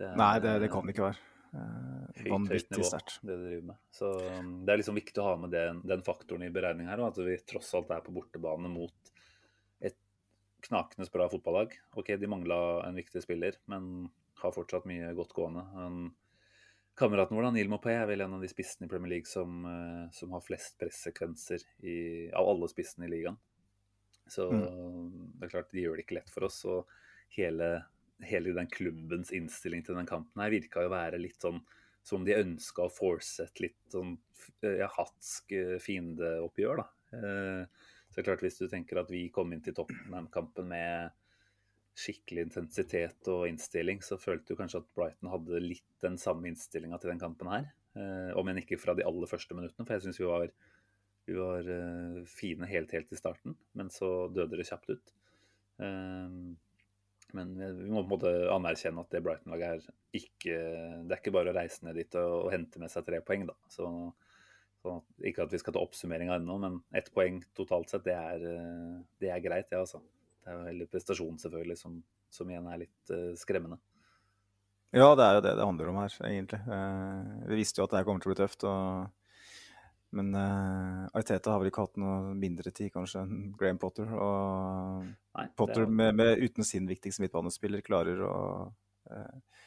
[0.00, 1.26] Det er, Nei, det, det kan det ikke være.
[1.52, 3.18] Eh, Vanvittig nivå, sterkt.
[3.22, 3.80] det de driver med.
[3.90, 7.02] Så um, det er liksom viktig å ha med den, den faktoren i beregning her,
[7.02, 9.12] og at vi tross alt er på bortebane mot
[9.82, 9.98] et
[10.68, 11.74] knakende bra fotballag.
[11.98, 14.08] Ok, de mangla en viktig spiller, men
[14.40, 15.66] har fortsatt mye godt gående.
[15.74, 16.00] Han,
[17.00, 20.06] kameraten vår, Neil Mopé, er vel en av de spissene i Premier League som, eh,
[20.16, 21.98] som har flest pressekvenser i,
[22.30, 23.40] av alle spissene i ligaen.
[24.30, 26.62] Så det er klart, de gjør det ikke lett for oss.
[26.70, 26.90] Og
[27.36, 27.70] hele,
[28.26, 31.60] hele den klubbens innstilling til den kampen her virka jo være litt sånn
[32.06, 34.14] som de ønska å force et litt sånn
[34.64, 36.86] ja, hatsk eh, fiendeoppgjør, da.
[37.18, 41.12] Eh, Så det er klart, hvis du tenker at vi kom inn til Tottenham-kampen med
[42.00, 46.98] skikkelig intensitet og innstilling, så følte du kanskje at Brighton hadde litt den samme innstillinga
[46.98, 47.68] til den kampen her.
[47.94, 50.50] Eh, om enn ikke fra de aller første minuttene, for jeg syns vi var,
[51.30, 53.56] vi var uh, fine helt, helt i starten.
[53.78, 55.14] Men så døde det kjapt ut.
[55.80, 56.58] Um,
[57.32, 60.56] men vi må på en måte anerkjenne at det Brighton-laget er ikke
[61.06, 63.46] Det er ikke bare å reise ned dit og, og hente med seg tre poeng,
[63.46, 63.54] da.
[63.70, 63.86] Så,
[64.82, 64.96] så
[65.30, 68.42] ikke at vi skal ta oppsummeringa ennå, men ett poeng totalt sett, det er,
[69.22, 70.02] det er greit, det, altså.
[70.40, 72.00] Det er jo heller prestasjonen, selvfølgelig, som,
[72.34, 73.78] som igjen er litt uh, skremmende.
[74.90, 76.60] Ja, det er jo det det handler om her, egentlig.
[76.66, 78.66] Uh, vi visste jo at det her kommer til å bli tøft.
[78.66, 79.19] Og...
[80.16, 84.08] Men uh, Arteta har vel ikke hatt noe mindre tid kanskje enn Graham Potter.
[84.10, 85.92] Og Nei, Potter var...
[86.00, 89.60] med, med, uten sin viktigste midtbanespiller klarer å uh,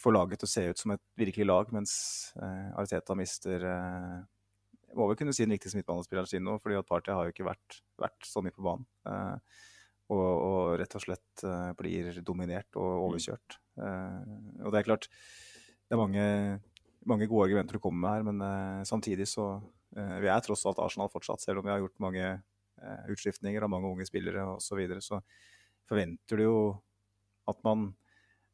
[0.00, 1.92] få laget til å se ut som et virkelig lag, mens
[2.40, 4.16] uh, Arteta mister eh,
[4.96, 7.46] Må vel kunne si den viktigste midtbanespilleren sin nå, fordi at Party har jo ikke
[7.46, 8.88] vært, vært så mye på banen.
[10.12, 11.44] Og, og rett og slett
[11.78, 13.56] blir dominert og overkjørt.
[13.80, 14.18] Eh,
[14.66, 15.06] og det er klart,
[15.86, 16.26] det er mange,
[17.08, 19.46] mange gode argumenter du kommer med her, men samtidig så
[19.92, 23.72] Vi er tross alt Arsenal fortsatt, selv om vi har gjort mange eh, utskiftninger av
[23.72, 24.64] mange unge spillere osv.
[24.64, 25.20] Så, videre, så
[25.90, 26.56] forventer du jo
[27.50, 27.90] at man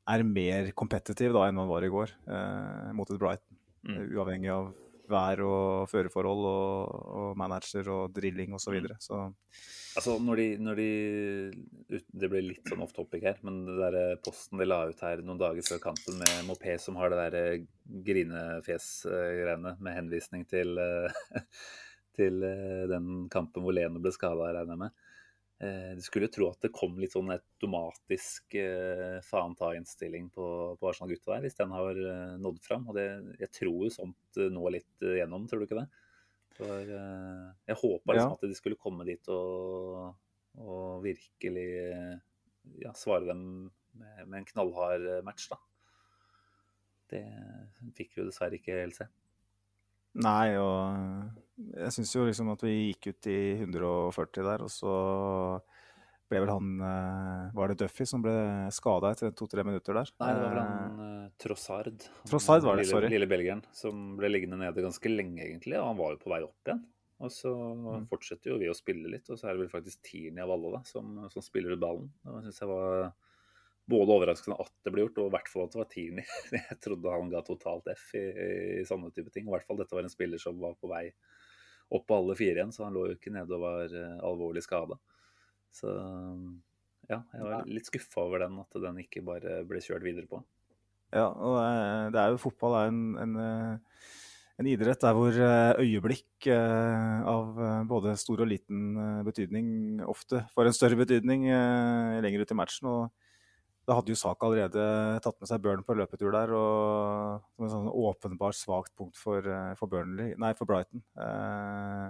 [0.09, 3.59] er mer kompetitiv da enn man var i går eh, mot et Brighton.
[3.87, 3.99] Mm.
[4.17, 4.73] Uavhengig av
[5.11, 8.69] vær og føreforhold og, og manager og drilling osv.
[8.69, 8.97] Så, videre.
[9.03, 9.21] så
[9.99, 10.89] Altså, når de, når de
[11.97, 14.83] ut- Det blir litt sånn off topic her, men det der eh, posten de la
[14.87, 17.65] ut her noen dager før kampen med Mopé som har det der eh,
[18.07, 21.43] grinefjes-greiene med henvisning til, eh,
[22.19, 22.41] til
[22.93, 25.05] den kampen hvor Leno ble skada, regner jeg med.
[25.61, 30.45] Eh, Du skulle tro at det kom litt sånn automatisk eh, faen ta-innstilling på,
[30.79, 32.87] på Arsenal gutta der, hvis den har eh, nådd fram.
[32.89, 33.07] Og det,
[33.43, 35.89] jeg tror jo sånt nå når litt eh, gjennom, tror du ikke det?
[36.59, 38.39] For, eh, jeg håpa liksom Ja.
[38.39, 40.15] at de skulle komme dit og,
[40.63, 42.17] og virkelig eh,
[42.85, 43.43] ja, svare dem
[43.99, 45.59] med, med en knallhard eh, match, da.
[47.09, 47.25] Det
[47.97, 49.07] fikk vi jo dessverre ikke helt se.
[50.19, 54.95] Nei, og jeg syns jo liksom at vi gikk ut i 140 der, og så
[56.29, 58.35] ble vel han eh, Var det Duffy som ble
[58.75, 60.11] skada etter to-tre minutter der?
[60.21, 62.05] Nei, det var vel Eh, han uh, Trossard.
[62.29, 63.11] Trossard var det, lille, sorry.
[63.15, 65.79] Lille belgieren som ble liggende nede ganske lenge, egentlig.
[65.81, 66.83] Og han var jo på vei opp igjen.
[67.19, 68.05] Og så Mm.
[68.11, 70.71] fortsetter jo vi å spille litt, og så er det vel faktisk Tini av alle
[70.77, 72.11] da, som, som spiller ut ballen.
[72.29, 73.09] Og jeg synes jeg var
[73.89, 76.25] både overraskende at det ble gjort, og i hvert fall at det var tidlig.
[76.59, 78.25] Jeg trodde han ga totalt F i,
[78.81, 79.49] i sånne type ting.
[79.49, 81.07] I hvert fall dette var en spiller som var på vei
[81.89, 84.63] opp på alle fire igjen, så han lå jo ikke nede og var eh, alvorlig
[84.65, 84.99] skada.
[85.73, 85.89] Så
[87.09, 90.43] ja, jeg var litt skuffa over den, at den ikke bare ble kjørt videre på.
[91.15, 94.11] Ja, og eh, det er jo fotball er en, en, eh,
[94.61, 95.39] en idrett der hvor
[95.81, 102.59] øyeblikk av både stor og liten betydning ofte får en større betydning lenger ut i
[102.59, 102.91] matchen.
[102.91, 103.28] og
[103.89, 104.83] da hadde jo Saka allerede
[105.25, 109.41] tatt med seg Burn på løpetur der, og som en sånn åpenbart svakt punkt for,
[109.41, 111.01] eh, for, Burnley, nei, for Brighton.
[111.17, 112.09] Eh,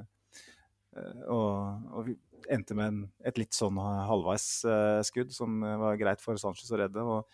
[0.99, 2.17] eh, og, og vi
[2.51, 2.99] endte med en,
[3.31, 7.05] et litt sånn halvveis eh, skudd som eh, var greit for Sanchez å redde.
[7.05, 7.31] og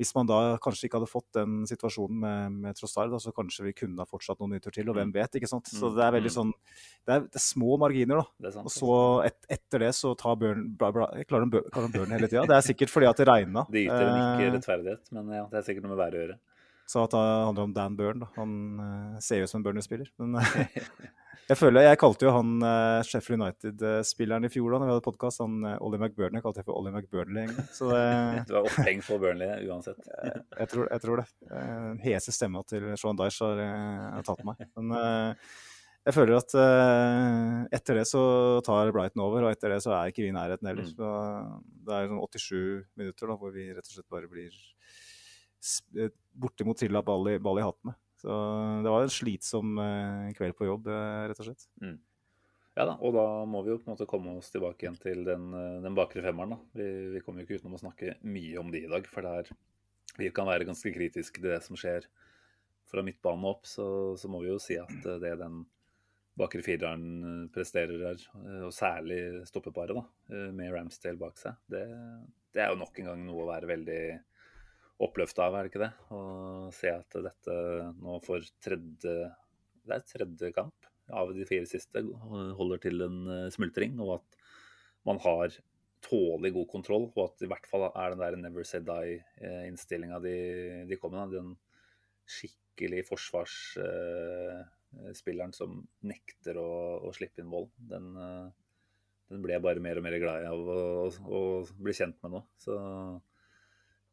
[0.00, 3.74] hvis man da kanskje ikke hadde fått den situasjonen med, med Trossard, så kanskje vi
[3.82, 5.68] kunne ha fortsatt noen minutter til, og hvem vet, ikke sant.
[5.68, 6.34] Så Mm, det er veldig mm.
[6.36, 8.52] sånn Det er, det er små marginer, da.
[8.54, 8.68] Sant.
[8.68, 8.94] Og så
[9.26, 12.46] et, etter det så tar Burn bla, bla, klarer ham Burn hele tida.
[12.48, 13.66] Det er sikkert fordi at det regna.
[13.68, 16.22] Det yter en ikke Eh, rettferdighet, men ja, det er sikkert noe med været å
[16.24, 16.38] gjøre.
[16.90, 18.24] Sa at det handler om Dan Burn.
[18.24, 18.28] Da.
[18.36, 20.10] Han uh, ser ut som en Burner-spiller.
[20.18, 20.44] Men uh,
[21.50, 25.06] jeg føler, jeg kalte jo han uh, Sheffield United-spilleren i fjor da når vi hadde
[25.06, 26.42] podkast, han uh, Ollie McBurney.
[26.42, 27.50] Kalte jeg for Ollie McBurnley.
[27.76, 29.98] Så det, Du er oppheng på Burnley uansett.
[30.26, 31.26] jeg, jeg, tror, jeg tror det.
[31.50, 33.66] Uh, hese stemma til Sean Dyche har,
[34.18, 34.64] har tatt meg.
[34.78, 34.94] Men
[36.08, 36.54] jeg føler at
[37.76, 38.22] etter det så
[38.64, 40.88] tar Brighton over, og etter det så er ikke vi i nærheten heller.
[40.88, 40.94] Mm.
[40.96, 41.10] Så
[41.86, 42.54] det er sånn 87
[42.98, 44.56] minutter da, hvor vi rett og slett bare blir
[46.40, 47.98] bortimot trilla ball i, ball i hatten med.
[48.20, 48.28] Så
[48.84, 51.66] det var en slitsom eh, kveld på jobb, eh, rett og slett.
[51.80, 51.96] Mm.
[52.76, 55.24] Ja da, og da må vi jo på en måte komme oss tilbake igjen til
[55.26, 56.52] den, eh, den bakre femmeren.
[56.52, 56.60] da.
[56.76, 59.34] Vi, vi kommer jo ikke utenom å snakke mye om de i dag, for det
[59.40, 59.52] er,
[60.20, 62.08] vi kan være ganske kritiske til det som skjer
[62.90, 63.64] fra midtbanen opp.
[63.68, 63.86] Så,
[64.20, 65.64] så må vi jo si at det den
[66.40, 68.22] bakre fireren presterer her,
[68.64, 70.04] og særlig stoppeparet da,
[70.56, 71.82] med Ramsdale bak seg, det,
[72.54, 74.02] det er jo nok en gang noe å være veldig
[75.00, 75.92] oppløfta av, er det ikke det?
[76.12, 76.20] Å
[76.76, 77.54] se at dette
[78.00, 79.14] nå for tredje
[79.80, 82.02] Det er tredje kamp av de fire siste
[82.58, 84.28] holder til en eh, smultring, og at
[85.08, 85.48] man har
[86.04, 90.36] tålelig god kontroll, og at i hvert fall er den der never say die-innstillinga de,
[90.88, 91.50] de kommer med, den
[92.30, 95.70] skikkelig forsvarsspilleren som
[96.06, 96.70] nekter å,
[97.08, 98.48] å slippe inn vold, den, eh,
[99.32, 100.62] den ble jeg bare mer og mer glad i av å,
[101.08, 101.10] å,
[101.40, 101.42] å
[101.80, 102.40] bli kjent med nå.
[102.62, 102.72] Så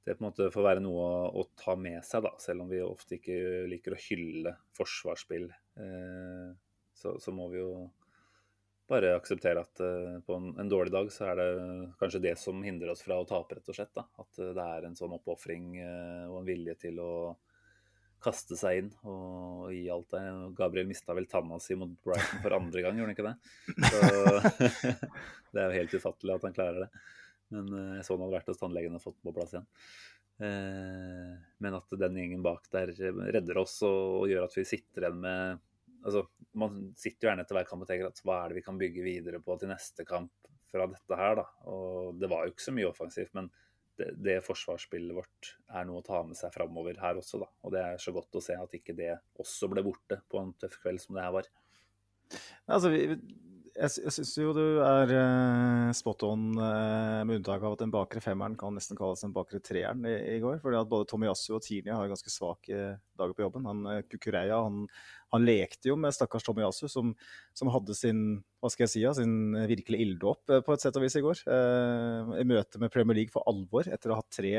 [0.08, 2.70] det på en måte får være noe å, å, ta med seg, da, selv om
[2.72, 5.50] vi ofte ikke liker å hylle forsvarsspill.
[5.84, 6.52] Eh,
[6.96, 7.72] så, så, må vi jo
[8.88, 11.50] bare akseptere at eh, på en, en, dårlig dag så er det
[12.00, 13.91] kanskje det som hindrer oss fra å tape, rett og slett.
[14.00, 14.06] Da.
[14.24, 17.12] At eh, det er en sånn oppofring eh, og en vilje til å
[18.24, 20.24] kaste seg inn og, gi alt det.
[20.58, 23.36] Gabriel mista vel tanna si mot Brighton for andre gang, gjorde han ikke det?
[23.91, 24.88] Så
[25.52, 27.06] det er jo helt ufattelig at han klarer det.
[27.54, 29.68] Men eh, jeg så han hadde vært hos tannlegen og fått på plass igjen.
[30.48, 31.32] Eh,
[31.64, 35.64] men at den gjengen bak der redder oss og gjør at vi sitter igjen med
[36.06, 36.28] altså,
[36.62, 38.78] Man sitter jo gjerne etter hver kamp og tenker at hva er det vi kan
[38.78, 41.46] bygge videre på til neste kamp fra dette her, da.
[41.72, 43.48] Og det var jo ikke så mye offensivt, men
[43.98, 47.48] det, det forsvarsspillet vårt er noe å ta med seg framover her også, da.
[47.64, 50.54] Og det er så godt å se at ikke det også ble borte på en
[50.60, 51.50] tøff kveld som det her var.
[52.68, 53.16] Altså, vi,
[53.78, 57.94] jeg, jeg syns jo du er uh, spot on, uh, med unntak av at den
[57.94, 60.58] bakre femmeren kan nesten kalles den bakre treeren i, i går.
[60.63, 63.68] fordi at Både Tomiyasu og Tinia har ganske svake dager på jobben.
[63.70, 64.84] Han, uh, Kukureya han,
[65.36, 67.13] han, lekte jo med stakkars Tomiyasu, som,
[67.58, 68.26] som, hadde sin
[68.63, 69.38] hva skal jeg si, sin
[69.70, 71.44] virkelig ilddåp på et sett og vis i går.
[72.42, 74.54] I møte med Premier League for alvor, etter å ha hatt tre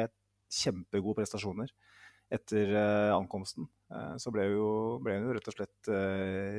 [0.54, 1.74] kjempegode prestasjoner
[2.32, 3.66] etter uh, ankomsten.
[4.20, 5.88] Så ble, jo, jo rett og slett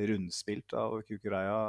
[0.10, 1.60] rundspilt av Kukureya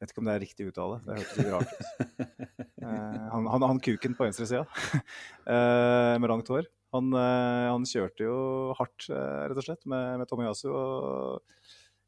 [0.00, 2.66] vet ikke om det er riktig uttale, det hørtes litt rart ut.
[2.86, 4.62] Uh, han, han, han, kuken på venstresida
[5.50, 6.68] uh, med langt hår.
[6.94, 8.36] Han, uh, han, kjørte jo
[8.78, 10.68] hardt, rett og slett, med, med Tomiyasu.
[10.70, 11.66] Og,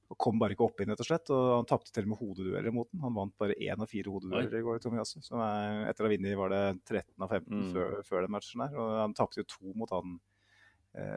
[0.08, 1.32] og, kom bare ikke opp inn, rett og slett.
[1.34, 3.02] Og han tapte til og med hodedueller mot den.
[3.04, 5.18] Han vant bare én av fire hodedueller i går, Tomiyasu.
[5.24, 7.68] Som er, etter å ha vunnet var det 13 av 15 mm.
[7.74, 8.76] før, før, den matchen der.
[8.78, 10.18] Og han tapte jo to mot han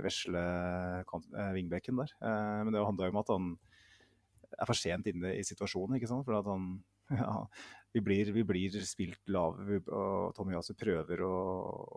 [0.04, 0.42] vesle
[1.56, 2.12] vingbekken der.
[2.22, 3.46] men det handla jo om at han
[4.58, 5.98] er for sent inne i situasjonen.
[5.98, 6.26] ikke sant?
[6.28, 6.68] For at han,
[7.22, 7.36] ja,
[7.94, 11.34] vi, blir, vi blir spilt lave, og Tommy Tomiyasu prøver å,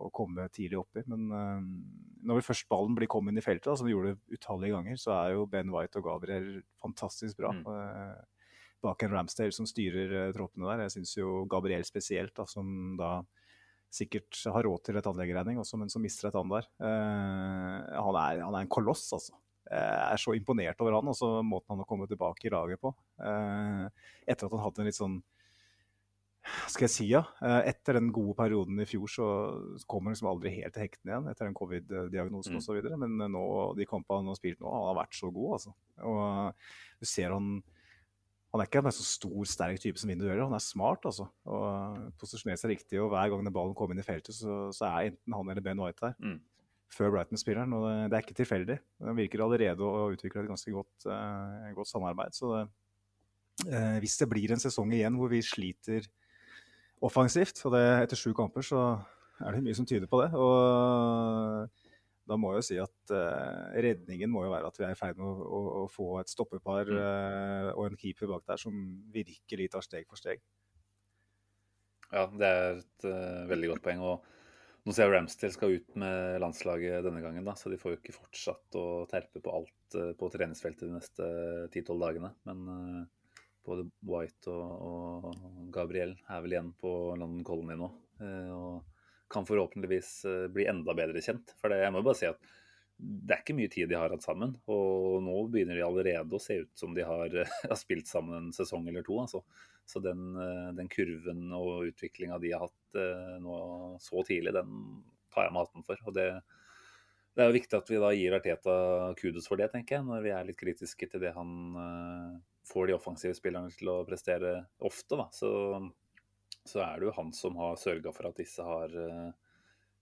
[0.06, 1.04] å, komme tidlig oppi.
[1.10, 1.62] Men uh,
[2.26, 5.14] når først ballen blir kommet inn i feltet, da, som vi gjorde utallige ganger, så
[5.20, 6.50] er jo Ben White og Gabriel
[6.82, 7.54] fantastisk bra.
[7.54, 7.64] Mm.
[7.68, 8.50] Uh,
[8.84, 10.86] bak en Ramsdale som styrer uh, troppene der.
[10.86, 13.16] Jeg syns jo Gabriel spesielt, da, som da
[13.94, 16.66] sikkert har råd til et tannlegeregning også, men som mister et tann der.
[16.82, 19.36] han, er, han er en koloss, altså.
[19.72, 22.80] Eh, er så imponert over han og så måten han har kommet tilbake i laget
[22.82, 22.92] på.
[23.16, 23.86] Eh,
[24.28, 25.22] etter at han hadde en litt sånn
[26.68, 27.22] skal jeg si ja.
[27.40, 29.28] Eh, etter den gode perioden i fjor så
[29.88, 32.60] kommer han liksom aldri helt til hektene igjen etter den covid-diagnosen mm.
[32.60, 32.90] osv.
[33.00, 33.44] Men nå,
[33.78, 35.72] de kampene han har spilt nå, han har vært så god, altså.
[36.04, 37.56] Og du ser han
[38.54, 41.24] han er ikke en så stor, sterk type som vinner dueller, Han er smart, altså.
[41.50, 43.00] Og posisjonerer seg riktig.
[43.02, 45.64] Og hver gang den ballen kommer inn i feltet, så, så er enten han eller
[45.64, 46.14] Ben White der.
[46.22, 46.36] Mm
[46.94, 47.74] før Brighton-spilleren.
[47.76, 48.78] og Det er ikke tilfeldig.
[49.04, 52.36] Han virker allerede å utvikle et ganske godt, uh, godt samarbeid.
[52.36, 52.66] Så det,
[53.68, 56.06] uh, hvis det blir en sesong igjen hvor vi sliter
[57.04, 58.84] offensivt, og det etter sju kamper, så
[59.42, 60.30] er det mye som tyder på det.
[60.38, 61.68] og
[62.24, 64.98] da må jeg jo si at uh, redningen må jo være at vi er i
[64.98, 68.78] ferd med å, å, å få et stoppepar uh, og en keeper bak der som
[69.12, 70.40] virkelig tar steg for steg.
[72.14, 74.00] Ja, det er et uh, veldig godt poeng.
[74.00, 74.33] og
[74.84, 77.98] nå ser jeg Ramsdale skal ut med landslaget denne gangen, da, så de får jo
[78.02, 81.28] ikke fortsatt å terpe på alt uh, på treningsfeltet de neste
[81.70, 82.30] 10-12 dagene.
[82.44, 87.88] Men uh, både White og, og, Gabriel er vel igjen på London Colony nå.
[88.20, 90.10] Uh, og kan forhåpentligvis
[90.52, 91.56] bli enda bedre kjent.
[91.58, 92.52] For det, jeg må jo bare si at
[92.96, 94.54] det er ikke mye tid de har hatt sammen.
[94.70, 97.34] Og nå begynner de allerede å se ut som de har,
[97.70, 99.18] har spilt sammen en sesong eller to.
[99.20, 99.42] Altså.
[99.88, 103.56] Så den, eh, den, kurven og utviklinga de har hatt eh, nå
[104.02, 105.02] så tidlig, den
[105.34, 106.04] tar jeg meg hatten for.
[106.06, 106.28] Og det,
[107.34, 108.76] det er jo viktig at vi da gir Arteta
[109.18, 111.52] kudos for det, tenker jeg, når vi er litt kritiske til det han
[112.64, 114.54] får de offensive spillerne til å prestere
[114.86, 115.18] ofte.
[115.18, 115.26] Da.
[115.34, 115.50] Så,
[116.64, 118.94] så er det jo han som har sørga for at disse har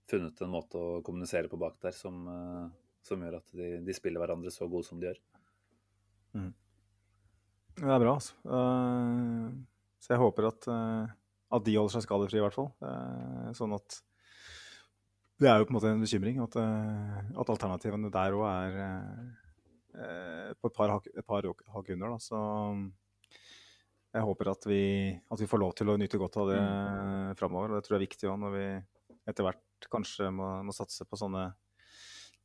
[0.07, 2.21] funnet en måte å kommunisere på bak der som,
[3.03, 5.19] som gjør at de, de, spiller hverandre så gode som de gjør.
[6.37, 6.53] Mm.
[7.79, 8.37] Det er bra, altså.
[8.45, 9.51] Uh,
[10.03, 11.13] så jeg håper at, uh,
[11.57, 12.71] at de holder seg skadefrie, i hvert fall.
[12.83, 13.99] Uh, sånn at
[15.41, 18.75] Det er jo på en måte en bekymring at, at alternativene der òg er
[20.55, 22.13] på et par hakk, et par hakk under.
[22.13, 22.19] Da.
[22.21, 22.37] Så
[24.13, 27.35] jeg håper at vi, at vi, får lov til å nyte godt av det mm.
[27.41, 27.73] framover.
[27.73, 28.65] Og det tror jeg er viktig òg når vi
[29.29, 31.49] etter hvert kanskje må, må satse på sånne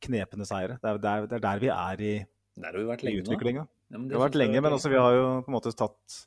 [0.05, 0.77] knepne seire.
[0.81, 2.13] Det er, det er, det er der vi er i,
[2.59, 3.65] der har vi vært lenge, utviklinga.
[3.89, 6.21] Ja, det, har vært lenge, men også, vi har jo på en måte tatt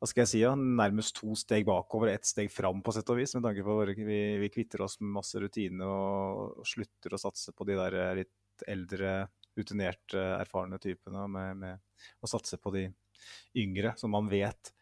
[0.00, 3.18] hva skal jeg si, ja, nærmest to steg bakover, ett steg fram, på sett og
[3.20, 3.34] vis.
[3.36, 7.20] Med tanke på at vi, vi kvitter oss med masse rutine og, og, slutter å
[7.20, 9.12] satse på de der litt eldre,
[9.58, 11.26] rutinerte, erfarne typene.
[11.28, 12.86] Med, med å satse på de
[13.60, 14.72] yngre, som man vet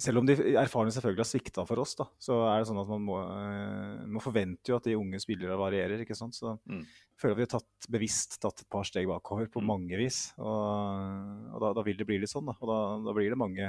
[0.00, 2.88] selv om de erfarne selvfølgelig har svikta for oss, da, så er det sånn at
[2.88, 6.00] man må, uh, man forventer jo at de unge spillere varierer.
[6.04, 6.36] ikke sant?
[6.38, 6.80] Så mm.
[7.20, 9.68] føler at vi har tatt, bevisst tatt et par steg bakover på mm.
[9.68, 10.22] mange vis.
[10.40, 12.48] Og, og da, da, vil det bli litt sånn.
[12.48, 13.68] da, og Da, da blir det mange,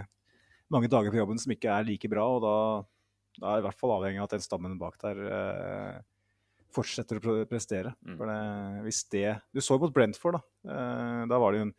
[0.72, 2.30] mange, dager på jobben som ikke er like bra.
[2.38, 2.56] og da,
[3.42, 5.98] da er det i hvert fall avhengig av at den stammen bak der eh,
[6.74, 7.92] fortsetter å prestere.
[8.08, 8.16] Mm.
[8.16, 8.40] For det,
[8.88, 10.72] hvis det, Du så mot Brentford, da.
[10.72, 11.76] Eh, da var det jo en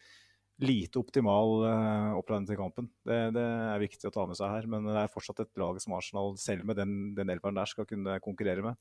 [0.62, 2.88] lite optimal uh, oppladning til kampen.
[3.07, 4.69] Det, det, er viktig å ta med seg her.
[4.71, 7.88] Men det er fortsatt et lag som Arsenal, selv med den, den elveren der, skal
[7.90, 8.79] kunne konkurrere med.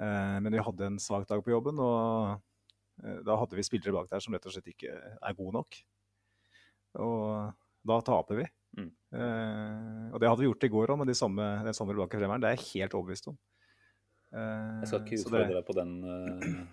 [0.00, 2.34] Uh, men vi hadde en svak dag på jobben, og
[3.04, 5.80] uh, da hadde vi spillere bak der som rett og slett ikke er gode nok.
[7.00, 8.50] Og da taper vi.
[8.72, 8.88] Mm.
[9.12, 12.40] og det hadde vi gjort i går òg, med de samme, den samme bak fremmeren.
[12.40, 13.34] Det er jeg helt overbevist om.
[14.32, 15.90] jeg skal ikke utfordre deg på den,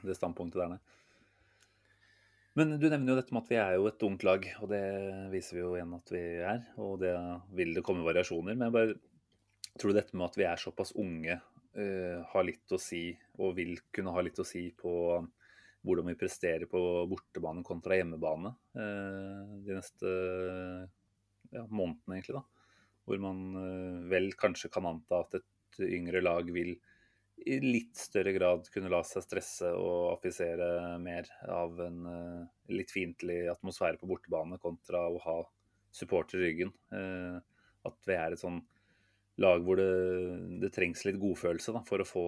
[0.07, 0.98] det standpunktet der, nei.
[2.57, 4.81] Men du nevner jo dette med at vi er jo et ungt lag, og det
[5.33, 6.63] viser vi jo igjen at vi er.
[6.81, 7.13] Og det
[7.55, 8.57] vil det komme variasjoner.
[8.57, 8.97] Men jeg bare
[9.79, 11.37] tror dette med at vi er såpass unge,
[11.79, 13.03] uh, har litt å si,
[13.39, 14.93] og vil kunne ha litt å si på
[15.87, 20.09] hvordan vi presterer på bortebane kontra hjemmebane uh, de neste
[21.53, 22.41] ja, månedene, egentlig.
[22.41, 22.73] da.
[23.05, 26.75] Hvor man uh, vel kanskje kan anta at et yngre lag vil
[27.45, 32.91] i litt større grad kunne la seg stresse og affisere mer av en uh, litt
[32.93, 35.37] fiendtlig atmosfære på bortebane kontra å ha
[35.95, 36.73] supporter i ryggen.
[36.91, 37.39] Uh,
[37.87, 38.59] at vi er et sånn
[39.39, 39.89] lag hvor det,
[40.61, 42.25] det trengs litt godfølelse da, for å få,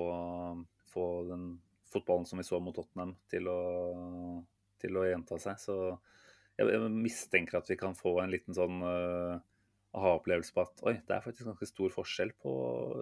[0.94, 1.46] få, den
[1.92, 3.60] fotballen som vi så mot Tottenham, til å,
[4.80, 5.60] til å gjenta seg.
[5.60, 5.78] Så
[6.56, 9.42] jeg, jeg, mistenker at vi kan få en liten sånn uh,
[9.98, 12.52] aha-opplevelse på at oi, det er faktisk ganske stor forskjell på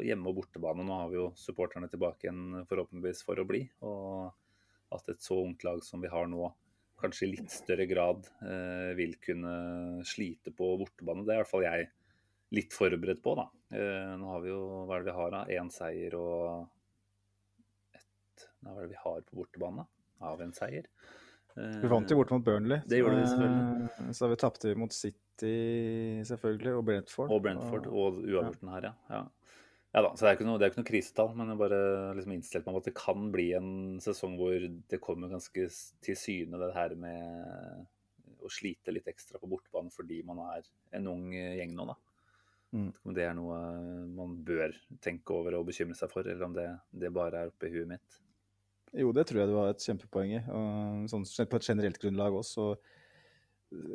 [0.06, 0.86] hjemme- og bortebane.
[0.86, 3.62] Nå har vi jo supporterne tilbake igjen forhåpentligvis for å bli.
[3.86, 4.32] Og
[4.96, 6.50] at et så ungt lag som vi har nå,
[7.00, 11.24] kanskje i litt større grad eh, vil kunne slite på bortebane.
[11.24, 11.88] Det er i hvert fall jeg
[12.58, 13.46] litt forberedt på, da.
[13.78, 15.46] Eh, nå har vi jo Hva er det vi har, da?
[15.62, 19.86] Én seier og ett Hva er det vi har på bortebane?
[20.26, 20.90] Av en seier?
[21.54, 22.82] Vi vant jo bort mot Burnley.
[22.90, 23.90] Det gjorde vi selvfølgelig.
[23.94, 27.34] Eh, så vi tapte mot City City selvfølgelig, og Brentford.
[27.34, 28.96] Og Brentford, og uavgjorten her, ja.
[29.16, 29.26] ja.
[29.90, 31.80] Ja da, så Det er ikke noe, er ikke noe krisetall, men jeg bare
[32.14, 33.72] liksom innstilt meg på at det kan bli en
[34.04, 35.66] sesong hvor det kommer ganske
[36.06, 40.68] til syne det her med å slite litt ekstra på bortebane fordi man er
[41.00, 41.88] en ung gjeng nå.
[41.90, 41.98] da.
[42.78, 42.92] Mm.
[43.02, 43.58] Om det er noe
[44.14, 47.74] man bør tenke over og bekymre seg for, eller om det, det bare er oppi
[47.74, 48.22] huet mitt.
[48.94, 50.46] Jo, det tror jeg du har et kjempepoeng i.
[51.10, 52.76] Sånn, på et generelt grunnlag også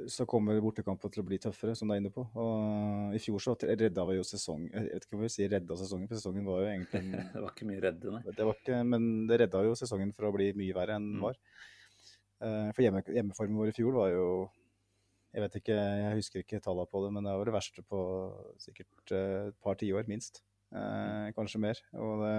[0.07, 2.23] så kommer bortekampen til å bli tøffere, som du er inne på.
[2.39, 4.69] Og I fjor så redda vi jo sesongen.
[4.71, 7.03] Jeg vet ikke hva vi sier redda sesongen, for sesongen var jo egentlig
[7.35, 8.23] Det var ikke mye redde, nei.
[8.29, 11.19] Det var ikke, men det redda jo sesongen for å bli mye verre enn den
[11.19, 11.25] mm.
[11.27, 11.41] var.
[12.45, 14.27] Uh, for hjemme, hjemmeformen vår i fjor var jo
[15.35, 18.01] Jeg vet ikke, jeg husker ikke tallene på det, men det var det verste på
[18.63, 20.45] sikkert uh, et par tiår, minst.
[20.71, 21.83] Uh, kanskje mer.
[21.99, 22.35] Og det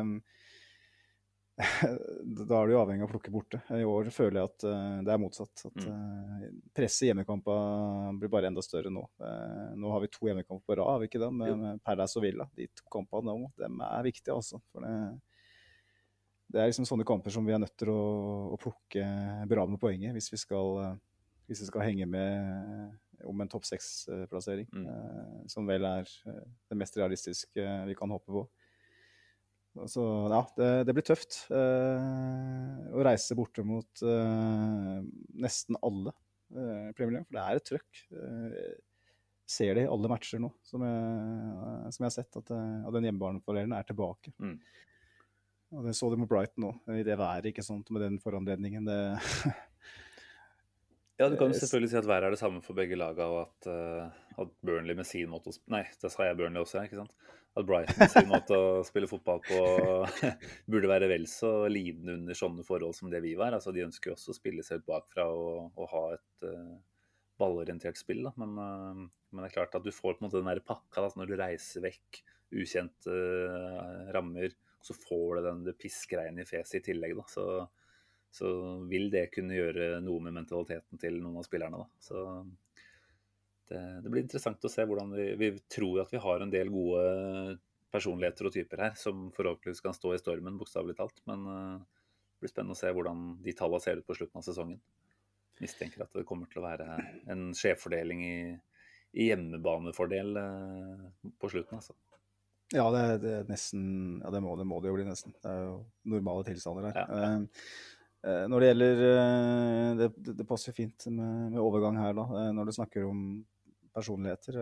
[1.56, 3.62] da er du avhengig av å plukke borte.
[3.72, 5.62] I år føler jeg at uh, det er motsatt.
[5.70, 9.06] At uh, presset i hjemmekamper blir bare enda større nå.
[9.22, 11.30] Uh, nå har vi to hjemmekamper på rad, har vi ikke det?
[11.32, 12.50] Med, med Paradise og Villa.
[12.60, 14.60] De to kampene nå, dem er viktige, altså.
[14.74, 14.92] For det,
[16.52, 18.04] det, er liksom sånne kamper som vi er nødt til å,
[18.52, 19.08] å plukke
[19.48, 21.00] bra med poenget hvis vi skal,
[21.48, 24.68] hvis vi skal henge med om en topp seks-plassering.
[24.76, 25.48] Mm.
[25.50, 28.44] som vel er det mest realistiske vi kan håpe på.
[29.92, 31.42] Så ja, det, det blir tøft.
[31.52, 35.00] Eh, å reise borte mot eh,
[35.44, 36.14] nesten alle
[36.56, 38.04] eh, Premier League, for det er et trøkk.
[38.16, 38.72] Eh,
[39.46, 43.06] ser det i alle matcher nå, som jeg, som jeg har sett, at, at den
[43.10, 44.34] hjemmebanefordelen er tilbake.
[44.42, 44.58] Mm.
[45.76, 48.88] Og det så du med Brighton nå, i det været, ikke sant, med den foranledningen.
[48.88, 49.00] Det
[51.16, 53.46] Ja, du kan jo selvfølgelig si at været er det samme for begge lagene, og
[53.46, 57.00] at, uh, at, Burnley med sin måte å Nei, det sa jeg Burnley også, ikke
[57.00, 57.14] sant?
[57.56, 59.60] At Brighton sin måte å spille fotball på
[60.72, 63.56] burde være vel så lidende under sånne forhold som det vi var.
[63.56, 66.76] Altså, De ønsker jo også å spille seg ut bakfra og, og ha et uh,
[67.40, 68.28] ballorientert spill.
[68.36, 71.06] Men, uh, men, det er klart at du får på en måte den der pakka
[71.06, 72.22] da, når du reiser vekk
[72.56, 73.16] ukjente
[74.14, 74.52] rammer,
[74.84, 77.16] så får du den det pissgreiene i fjeset i tillegg.
[77.18, 77.48] da, så
[78.36, 78.50] så
[78.90, 81.80] vil det kunne gjøre noe med mentaliteten til noen av spillerne.
[81.80, 81.88] Da.
[82.04, 82.24] Så
[83.70, 86.70] det, det, blir interessant å se hvordan vi, vi tror at vi har en del
[86.74, 87.58] gode
[87.94, 91.22] personligheter og typer her, som forhåpentligvis kan stå i stormen, bokstavelig talt.
[91.30, 94.48] Men uh, det blir spennende å se hvordan de tallene ser ut på slutten av
[94.48, 94.82] sesongen.
[95.64, 96.98] Mistenker at det kommer til å være
[97.32, 98.38] en skjevfordeling i,
[99.16, 100.36] i hjemmebanefordel
[101.40, 101.96] på slutten, altså.
[102.74, 103.84] Ja, det, det, nesten,
[104.24, 105.36] ja det, må, det, må, det jo bli, nesten.
[105.38, 105.76] Det er jo
[106.16, 106.98] normale tilstander her.
[106.98, 107.36] Ja, ja.
[108.26, 112.70] Eh, når det gjelder eh, Det, passer fint med, med, overgang her, da, eh, når
[112.70, 113.20] du snakker om
[113.96, 114.58] personligheter.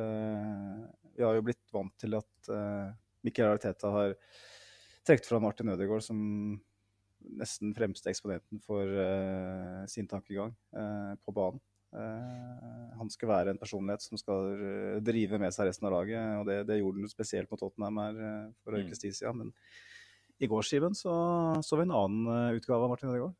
[1.18, 2.52] Vi har jo blitt vant til at
[3.26, 4.16] Mikkel Arteta har
[5.08, 6.20] trukket fra Martin Ødegaard som
[7.40, 8.90] nesten fremste eksponenten for
[9.92, 10.52] sin tankegang
[11.24, 11.62] på banen.
[13.00, 14.58] han skal være en personlighet som skal
[15.06, 16.40] drive med seg resten av laget.
[16.40, 18.22] og Det, det gjorde han spesielt mot Tottenham her
[18.64, 19.44] for en ukes tid siden.
[19.44, 19.54] Men
[20.44, 21.14] i går, Simen, så,
[21.64, 23.38] så vi en annen utgave av Martin Ødegaard.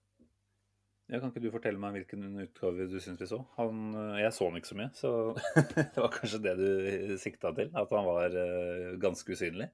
[1.12, 3.42] Ja, kan ikke du fortelle meg hvilken utgave du syns vi så?
[3.58, 5.10] Han, eh, jeg så han ikke så mye, så
[5.76, 7.74] det var kanskje det du sikta til?
[7.76, 9.68] At han var uh, ganske usynlig?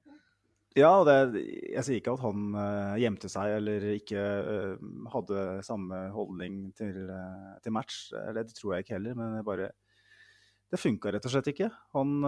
[0.78, 1.14] Ja, det,
[1.70, 4.24] jeg sier ikke at han uh, gjemte seg eller ikke
[5.14, 6.98] hadde samme holdning til,
[7.62, 8.10] til match.
[8.10, 9.70] Det, det, tror jeg ikke heller, men bare
[10.70, 11.70] Det funka rett og slett ikke.
[11.94, 12.18] Han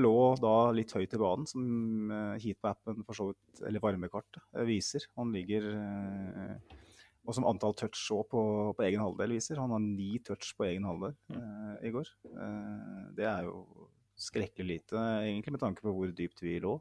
[0.00, 5.04] lå da litt høyt i banen, som heatmappen for så vidt, eller varmekartet, viser.
[5.20, 5.66] Han ligger
[7.26, 8.42] og som antall touch òg på,
[8.76, 9.60] på, egen halvdel viser.
[9.60, 12.08] Han har ni touch på egen halvdel eh, i går.
[12.32, 13.64] Eh, det er jo
[14.20, 16.76] skrekkelig lite, egentlig, med tanke på hvor dypt vi lå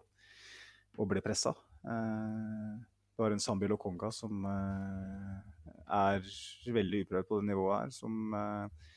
[1.00, 1.54] og ble pressa.
[1.84, 5.36] Eh, det var en Sambi Lokonga som eh,
[6.00, 6.24] er
[6.72, 8.88] veldig uprøvd på det nivået her, som eh,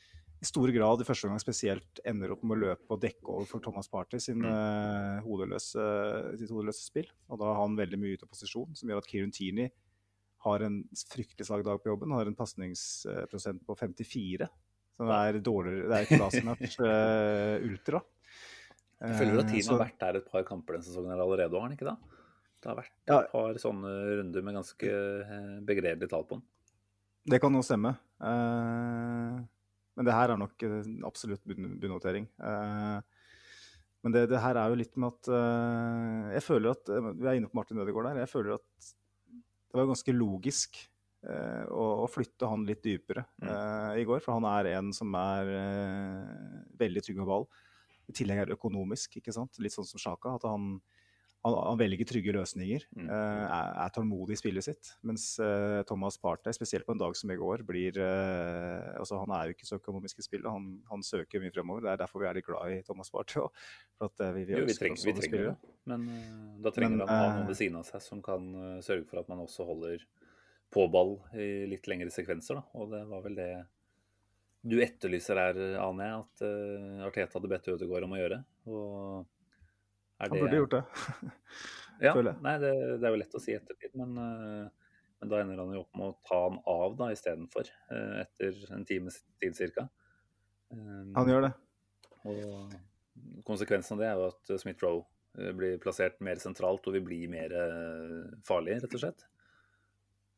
[0.43, 3.47] i stor grad i første gang spesielt ender opp med å løpe og dekke over
[3.47, 5.85] for Thomas Party sin, uh, hodeløse,
[6.35, 7.07] sitt hodeløse spill.
[7.31, 9.71] Og da har han veldig mye ute av posisjon, som gjør at Kieran Tierney
[10.43, 10.79] har en
[11.09, 12.11] fryktelig svak dag på jobben.
[12.15, 14.47] Har en pasningsprosent på 54.
[14.93, 18.01] Som er dårligere Det er ikke da uh, eh, Ultra.
[19.03, 21.65] Jeg føler at tiden uh, har vært der et par kamper denne sesongen allerede, har
[21.65, 21.95] han ikke da?
[22.63, 23.89] Det har vært et par sånne
[24.19, 26.45] runder med ganske eh, begredelig tall på den.
[27.33, 27.91] Det kan jo stemme.
[28.23, 30.63] Men det her er nok
[31.07, 32.29] absolutt bunnotering.
[32.39, 35.29] men det, det, her er jo litt med at
[36.37, 38.23] Jeg føler at Vi er inne på Martin Ødegaard der.
[38.23, 38.93] Jeg føler at
[39.73, 40.77] det var ganske logisk
[41.25, 43.47] eh, å, å, flytte han litt dypere mm.
[43.49, 44.21] eh, i går.
[44.21, 47.47] For han er en som er eh, veldig trygg med ball.
[48.05, 49.57] I tillegg er det økonomisk, ikke sant?
[49.63, 50.35] litt sånn som Sjaka.
[50.37, 50.75] At han,
[51.43, 52.85] han, han, velger trygge løsninger.
[52.95, 53.07] Mm.
[53.09, 54.93] Uh, er, er, tålmodig i spillet sitt.
[55.03, 59.33] Mens uh, Thomas Partey, spesielt på en dag som i går, blir uh, altså Han
[59.35, 60.47] er jo ikke så økonomisk i spillet.
[60.47, 61.83] Han, han, søker mye fremover.
[61.83, 63.43] Det er derfor vi er litt glad i Thomas Partey.
[63.43, 65.75] For at, vi, vi, jo, vi trenger, vi trenger det.
[65.91, 66.07] Men
[66.63, 68.47] da trenger Men, han å ha noen ved siden av seg som kan
[68.85, 70.07] sørge for at man også holder
[70.73, 72.61] på ball i litt lengre sekvenser.
[72.61, 72.79] Da.
[72.79, 73.51] Og det var vel det
[74.63, 78.43] du etterlyser her, aner jeg, at Arteta hadde bedt Ødegaard om å gjøre.
[78.71, 79.32] Og.
[80.29, 80.83] Han burde gjort det.
[82.07, 85.61] ja, nei, det, det, er jo lett å si ettertid, men, uh, men, da ender
[85.61, 89.59] han jo opp med å ta han av da istedenfor, uh, etter en times tid
[89.75, 89.87] ca.
[90.73, 91.53] Um, han gjør det.
[92.23, 92.73] Og
[93.45, 95.03] konsekvensen av det er jo at Smith-Roe
[95.37, 99.25] eh, blir plassert mer sentralt og vil bli mer eh, farlig, rett og slett.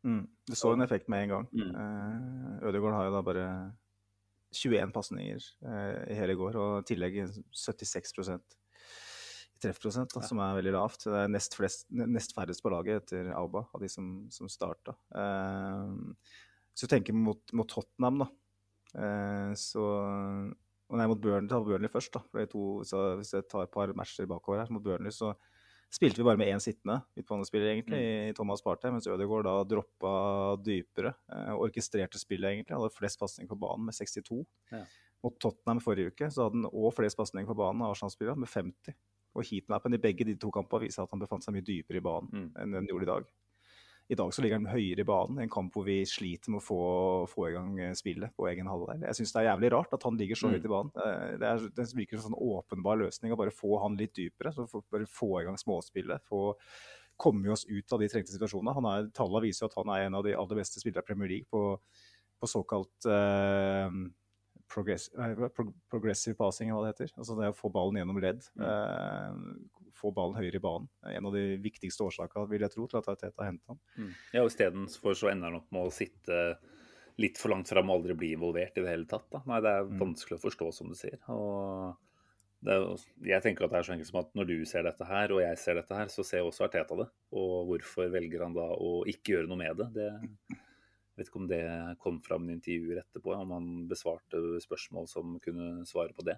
[0.05, 0.25] Mm.
[0.49, 1.47] Du så en effekt med en gang.
[1.53, 2.59] Mm.
[2.67, 3.45] Ødegaard har jo da bare
[4.55, 5.47] 21 pasninger
[6.11, 7.17] i hele går, og i tillegg
[7.57, 8.35] 76 i
[9.63, 11.07] treffprosent, da, som er veldig lavt.
[11.07, 14.97] Det er nest, flest, nest færrest på laget etter Auba, av de som, som starta.
[15.15, 15.95] Uh,
[16.75, 18.29] så tenker mot, mot Tottenham, da,
[19.55, 19.83] så
[20.85, 22.21] og nei, mot Burnley, ta Burnley først, da.
[22.29, 22.63] For to,
[23.17, 25.31] hvis jeg tar et par matcher bakover her, mot Burnley, så
[25.93, 28.29] spilte vi bare med én sittende midtbanespiller, egentlig, mm.
[28.29, 30.13] i Thomas Partey, mens Ødegaard da droppa
[30.61, 31.15] dypere.
[31.31, 32.77] Eh, orkestrerte spillet, egentlig.
[32.77, 34.43] Hadde flest pasninger på banen med 62.
[34.73, 34.83] Ja.
[35.25, 38.51] Mot Tottenham forrige uke så hadde han òg flest pasninger på banen av Arsenal-spillere, med
[38.51, 38.97] 50.
[39.35, 42.05] Og heatmappen i begge de to kampene viser at han befant seg mye dypere i
[42.05, 42.51] banen mm.
[42.61, 43.25] enn den gjorde i dag.
[44.07, 45.39] I dag så ligger han høyere i banen.
[45.41, 46.79] En kamp hvor vi sliter med å få,
[47.31, 49.01] få i gang eh, spillet på egen halvdel.
[49.07, 50.53] Jeg syns det er jævlig rart at han ligger så Mm.
[50.53, 50.91] høyt i banen.
[51.01, 54.13] Eh, Det, er, det virker som en sånn åpenbar løsning å bare få han litt
[54.13, 54.53] dypere.
[54.53, 56.21] så Bare få i gang småspillet.
[56.29, 56.53] få
[57.17, 58.75] komme oss ut av de trengte situasjonene.
[58.75, 61.07] Han er, Tallene viser jo at han er en av de aller beste spillere i
[61.09, 61.79] Premier League på,
[62.39, 63.89] på såkalt eh,
[64.71, 67.13] progress, uh, pro, progressive passing, hva det heter.
[67.17, 68.45] Altså det å få ballen gjennom ledd.
[68.59, 69.33] Eh,
[69.95, 70.87] få ballen høyere i banen.
[71.07, 73.79] En av de viktigste årsakene, vil jeg tro, til at Teta hentet ham.
[73.97, 74.09] Mm.
[74.33, 76.39] Ja, og Istedenfor så ender han opp med å sitte
[77.17, 79.29] litt for langt fram og aldri bli involvert i det hele tatt.
[79.31, 79.41] Da.
[79.47, 79.99] Nei, Det er Mm.
[80.01, 81.17] vanskelig å forstå, som du sier.
[81.29, 81.95] Og
[82.65, 85.05] det er, jeg tenker at det er så enkelt som at når du ser dette
[85.05, 87.07] her, og jeg ser dette her, så ser også Arteta det.
[87.31, 89.93] Og hvorfor velger han da å ikke gjøre noe med det?
[89.93, 90.57] det
[91.15, 91.63] vet ikke om det
[92.03, 96.37] kom fram i intervjuer etterpå, om han besvarte spørsmål som kunne svare på det.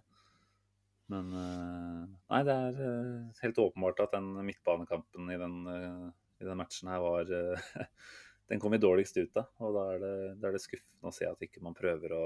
[1.12, 6.08] Men eh, nei, det er eh, helt åpenbart at den midtbanekampen i den, eh,
[6.44, 7.32] i den matchen her var
[8.48, 9.50] Den kom vi dårligst ut av.
[9.60, 12.26] Og da er, det, da er det skuffende å se at ikke man prøver å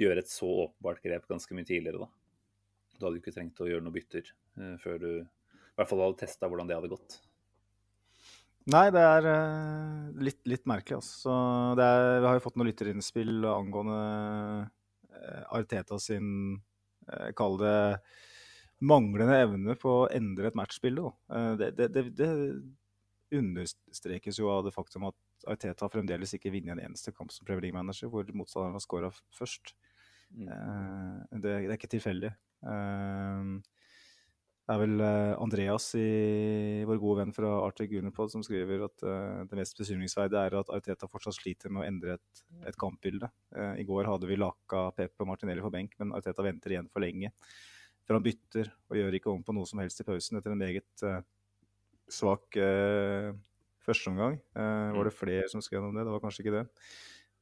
[0.00, 2.08] gjøre et så åpenbart grep ganske mye tidligere, da.
[2.96, 4.30] Du hadde jo ikke trengt å gjøre noen bytter
[4.80, 7.18] før du i hvert fall hadde testa hvordan det hadde gått.
[8.70, 11.32] Nei, det er eh, litt, litt merkelig, altså.
[11.78, 13.96] Det er, vi har jo fått noen lytterinnspill angående
[15.10, 16.28] eh, Arteta sin
[17.08, 17.74] eh, Kall det
[18.82, 21.10] manglende evne på å endre et matchbilde.
[21.58, 22.30] Det, det, det, det
[23.38, 27.68] understrekes jo av det faktum at Arteta fremdeles ikke vinner en eneste kamp som Premier
[27.68, 29.76] League-manager hvor motstanderen har scora først.
[30.34, 30.50] Mm.
[31.30, 32.32] Det, det er ikke tilfeldig.
[34.72, 39.02] Det er vel eh, Andreas, i, vår gode venn fra Arctic Gunnerpod, som skriver at
[39.04, 43.28] uh, det mest bekymringsverdige er at Arteta fortsatt sliter med å endre et, et kampbilde.
[43.52, 46.88] Uh, I går hadde vi Laka, Pep og Martinelli på benk, men Arteta venter igjen
[46.88, 47.34] for lenge.
[48.06, 50.64] For han bytter og gjør ikke om på noe som helst i pausen etter en
[50.64, 51.20] meget uh,
[52.08, 52.56] svak
[53.82, 54.40] førsteomgang.
[54.56, 56.06] Var det flere som skrev om det?
[56.06, 56.66] Det var kanskje ikke det.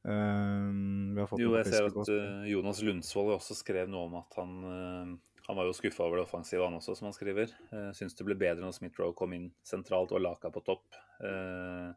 [0.03, 2.15] Vi har fått Jo, jeg ser at
[2.49, 5.19] Jonas Lundsvold også skrev noe om at han
[5.51, 7.51] han var jo skuffa over det offensive, han også, som han skriver.
[7.73, 10.95] Uh, Syns det ble bedre når Smith-Roe kom inn sentralt og Laka på topp.
[11.19, 11.91] Uh,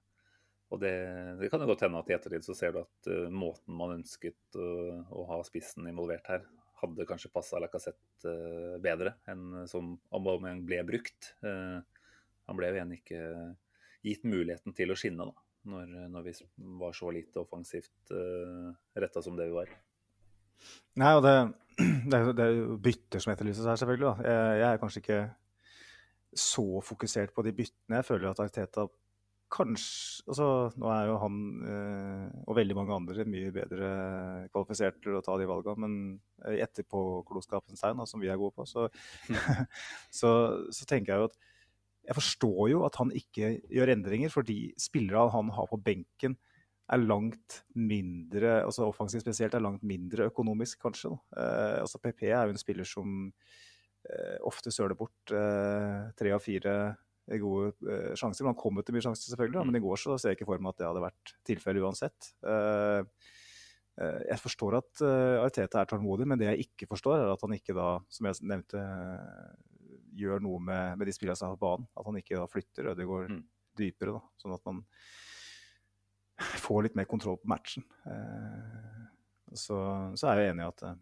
[0.75, 0.91] og det,
[1.39, 3.95] det kan jo godt hende at i ettertid så ser du at uh, måten man
[4.01, 6.43] ønsket å- å ha spissen involvert her,
[6.83, 11.31] hadde kanskje passa Lacassette uh, bedre enn som Aubameyang ble brukt.
[11.47, 11.79] Eh,
[12.45, 13.21] han ble jo igjen ikke
[14.05, 15.41] gitt muligheten til å skinne, da.
[15.71, 16.33] Når, når vi
[16.83, 19.71] var så lite offensivt uh, retta som det vi var.
[21.01, 21.37] Nei, og det,
[22.11, 24.11] det, er jo, det er jo bytter som etterlyses her, selvfølgelig.
[24.11, 24.29] Da.
[24.29, 25.23] Jeg, jeg er kanskje ikke
[26.45, 27.99] så fokusert på de byttene.
[28.01, 28.89] Jeg føler at Arteta
[29.55, 30.47] kanskje altså,
[30.81, 33.91] Nå er jo han eh, og veldig mange andre mye bedre
[34.53, 38.67] kvalifisert til å ta de valgene, men i etterpåklokskapens tegn, som vi er gode på,
[38.69, 38.89] så,
[40.21, 40.31] så,
[40.75, 41.39] så tenker jeg jo at
[42.05, 46.35] jeg forstår jo at han ikke gjør endringer, fordi spillere han har på benken
[46.93, 51.15] er langt mindre altså Offensiv spesielt, er langt mindre økonomisk, kanskje.
[51.37, 53.15] Eh, altså PP er jo en spiller som
[54.11, 56.75] eh, ofte søler bort eh, tre av fire
[57.41, 58.45] gode eh, sjanser.
[58.51, 60.61] Han kommer til mye sjanser, selvfølgelig, da, men i går så ser jeg ikke for
[60.61, 62.31] meg at det hadde vært tilfellet uansett.
[62.45, 63.01] Eh,
[64.05, 67.57] eh, jeg forstår at Ariteta er tålmodig, men det jeg ikke forstår, er at han
[67.57, 68.85] ikke da, som jeg nevnte,
[70.15, 71.89] gjør noe med, med de spillerne som er på banen.
[71.97, 73.41] At han ikke da flytter Ødegaard Mm.
[73.75, 74.85] dypere, da, sånn at man
[76.39, 77.85] får litt mer kontroll på matchen.
[78.07, 79.03] Eh,
[79.55, 79.79] så,
[80.19, 80.97] så er jeg enig i at eh,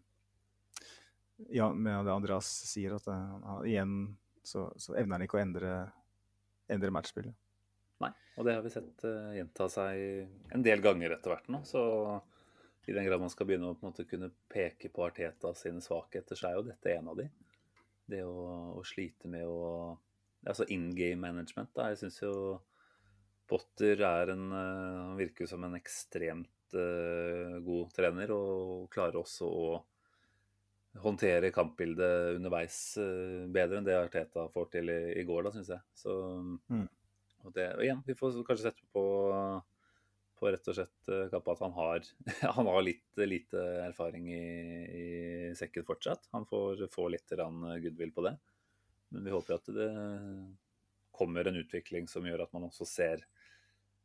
[1.57, 3.95] ja, med det Andreas sier, at eh, han- igjen
[4.43, 5.73] så, så evner han ikke å endre,
[6.71, 7.35] endre matchspillet.
[8.03, 11.61] Nei, og det har vi sett uh, gjenta seg en del ganger etter hvert nå.
[11.63, 11.79] Så
[12.83, 15.79] i den grad man skal begynne å på en måte kunne peke på Arteta sine
[15.79, 17.29] svakheter, så er jo dette en av de.
[18.11, 18.33] Det å,
[18.75, 19.61] å slite med å
[20.43, 21.69] Altså in game management.
[21.71, 21.85] Da.
[21.87, 22.33] Jeg syns jo
[23.53, 29.49] Potter er en eh, Han virker som en ekstremt eh, god trener, og klarer også
[29.49, 29.67] å
[31.03, 35.69] håndtere kampbildet underveis eh, bedre enn det Arteta får til i, i går, da, syns
[35.75, 35.85] jeg.
[35.97, 36.17] Så
[36.69, 36.87] Mm.
[37.43, 39.03] og det, og igjen, vi får kanskje sette på,
[40.39, 42.09] på rett og slett Kappa at han har,
[42.57, 44.43] han har litt lite erfaring i,
[45.03, 45.07] i
[45.59, 46.29] sekken fortsatt.
[46.33, 47.37] Han får får litt
[47.85, 48.37] goodwill på det.
[49.13, 49.89] Men vi håper at det
[51.13, 53.27] kommer en utvikling som gjør at man også ser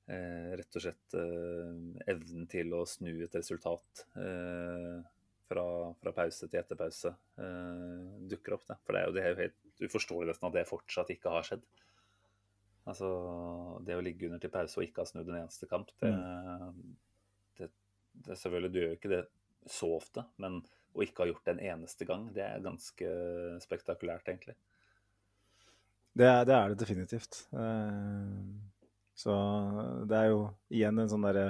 [0.09, 4.98] rett og slett eh, evnen til å snu et resultat eh,
[5.48, 5.64] fra,
[6.00, 8.64] fra pause til etterpause eh, dukker opp.
[8.70, 8.78] Det.
[8.86, 11.46] For det er jo, det er jo helt uforståelig nesten at det fortsatt ikke har
[11.48, 11.66] skjedd.
[12.88, 13.09] Altså,
[13.84, 16.12] det å ligge under til pause og ikke ha snudd en eneste kamp, det,
[17.61, 17.68] det,
[18.24, 19.22] det Selvfølgelig, du gjør ikke det
[19.68, 20.62] så ofte, men
[20.96, 23.11] å ikke ha gjort det en eneste gang, det er ganske
[23.61, 24.56] spektakulært, egentlig.
[26.16, 27.42] Det, er- det er det definitivt.
[27.52, 28.32] Eh,
[29.18, 29.34] Så
[30.06, 31.48] det er jo igjen en sånn derre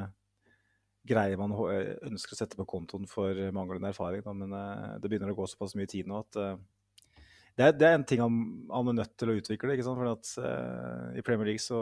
[1.08, 4.24] greie man ønsker å sette på kontoen for manglende erfaring.
[4.24, 4.34] Da.
[4.36, 6.56] Men eh, det begynner å gå såpass mye tid nå at eh,
[7.58, 8.40] det, er, det er en ting han,
[8.70, 9.74] han er nødt til å utvikle.
[9.74, 9.98] ikke sant?
[9.98, 11.80] For at, uh, i Premier League så,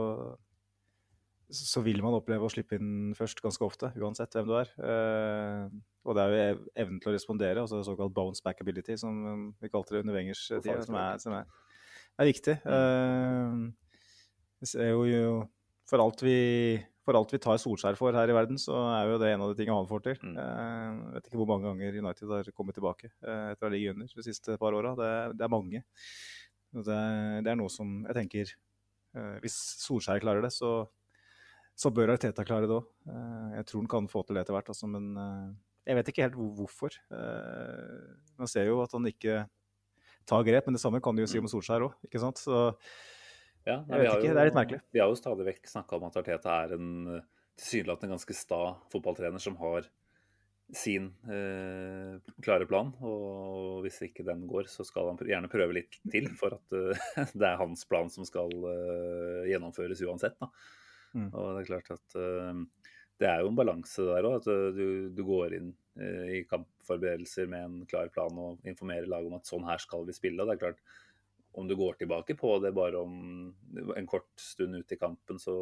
[1.53, 4.73] så vil man oppleve å slippe inn først ganske ofte, uansett hvem du er.
[4.81, 5.69] Uh,
[6.09, 9.69] og det er jo evnen til å respondere, altså såkalt bounce back ability, som vi
[9.69, 11.53] kalte det under Wengers eh, tid, som er, som er,
[12.17, 12.57] er viktig.
[12.65, 13.69] Uh,
[14.63, 15.31] vi ser jo, jo
[15.87, 16.37] for alt vi
[17.07, 19.53] for alt vi tar Solskjær for her i verden, så er jo det en av
[19.53, 20.17] de tingene han får til.
[20.27, 20.35] Mm.
[20.43, 23.95] Eh, vet ikke hvor mange ganger United har kommet tilbake eh, etter å ha ligget
[23.95, 24.97] under de siste par åra.
[24.99, 25.85] Det, det er mange.
[26.75, 26.99] Det,
[27.47, 30.73] det er noe som jeg tenker eh, Hvis Solskjær klarer det, så,
[31.79, 32.91] så bør Arteta klare det òg.
[33.55, 35.13] Jeg tror han kan få til det etter hvert, altså, men
[35.87, 36.97] jeg vet ikke helt hvorfor.
[38.35, 39.45] Man ser jo at han ikke
[40.27, 42.43] tar grep, men det samme kan du jo si om Solskjær òg, ikke sant.
[42.43, 42.73] Så
[43.67, 44.81] Ja, Jeg vet ikke, det er litt merkelig.
[44.95, 47.25] Vi har jo stadig vekk snakka om at Arteta er en eh,
[47.59, 48.61] tilsynelatende ganske sta
[48.93, 49.89] fotballtrener som har
[50.75, 52.93] sin eh, klare plan.
[53.03, 57.07] Og hvis ikke den går, så skal han gjerne prøve litt til for at uh,
[57.41, 60.39] det er hans plan som skal uh, gjennomføres uansett.
[61.15, 61.31] Mm.
[61.33, 64.39] Og det er klart at uh, det er jo en balanse der òg.
[64.43, 65.75] At du, du går inn
[66.29, 70.13] i kampforberedelser med en klar plan og informerer laget om at sånn her skal vi
[70.13, 70.37] spille.
[70.45, 70.83] Og det er klart,
[71.57, 73.15] om du går tilbake på det bare om
[73.97, 75.55] en kort stund ut i kampen, så,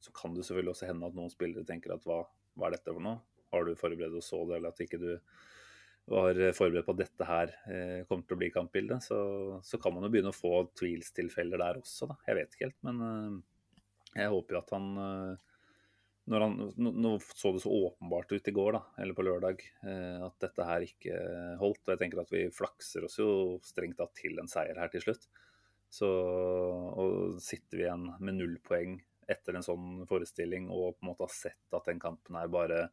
[0.00, 2.22] så kan det selvfølgelig også hende at noen spillere tenker at hva,
[2.56, 3.20] hva er dette for noe?
[3.52, 5.10] Har du forberedt og så det, eller at ikke du
[6.10, 9.18] var forberedt på at dette her eh, kommer til å bli kampbildet, så,
[9.64, 12.18] så kan man jo begynne å få tvilstilfeller der også, da.
[12.28, 13.38] Jeg vet ikke helt, men eh,
[14.20, 15.53] jeg håper jo at han eh,
[16.30, 20.22] når han, nå, så det så åpenbart ut i går, da, eller på lørdag, eh,
[20.24, 21.18] at dette her ikke
[21.60, 21.82] holdt.
[21.84, 25.04] Og jeg tenker at vi flakser oss jo strengt tatt til en seier her til
[25.04, 25.28] slutt.
[25.92, 28.96] Så og sitter vi igjen med null poeng
[29.30, 32.88] etter en sånn forestilling og på en måte har sett at den kampen her bare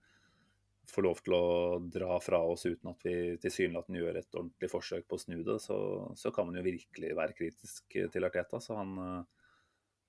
[0.92, 1.46] får lov til å
[1.94, 5.58] dra fra oss uten at vi tilsynelatende gjør et ordentlig forsøk på å snu det,
[5.64, 5.78] så,
[6.18, 8.60] så kan man jo virkelig være kritisk til Arteta.
[8.64, 9.41] Så han, eh,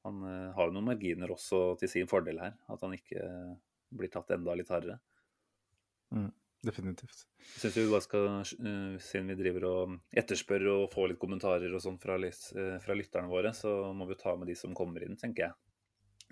[0.06, 2.54] han eh, har jo noen marginer også til sin fordel her.
[2.72, 3.50] At han ikke eh,
[3.94, 4.98] blir tatt enda litt hardere.
[6.62, 7.24] definitivt.
[7.38, 11.74] Jeg syns vi bare skal, eh, siden vi driver og etterspør og får litt kommentarer
[11.74, 12.18] og sånn fra,
[12.84, 15.56] fra lytterne våre, så må vi jo ta med de som kommer inn, tenker jeg.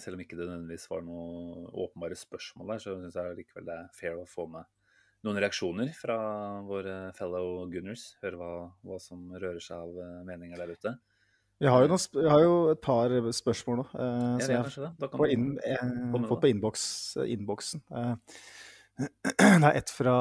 [0.00, 3.76] Selv om ikke det nødvendigvis var noe åpenbare spørsmål der, så syns jeg likevel det
[3.76, 4.66] er fair å få med
[5.26, 6.16] noen reaksjoner fra
[6.64, 8.14] våre fellow Gunners.
[8.22, 8.52] Høre hva,
[8.86, 10.94] hva som rører seg av meninger der ute.
[11.60, 13.84] Jeg har jo, noen, sp- har jo et par spørsmål nå.
[13.92, 14.90] eh, Jeg som jeg kanskje det.
[15.02, 15.82] Da kan på du eh,
[16.30, 16.84] fått på innboks,
[17.34, 17.82] innboksen.
[17.92, 18.14] Eh,
[19.04, 20.14] det er et fra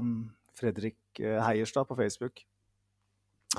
[0.00, 0.14] mm,
[0.56, 2.40] Fredrik eh, Heierstad på Facebook.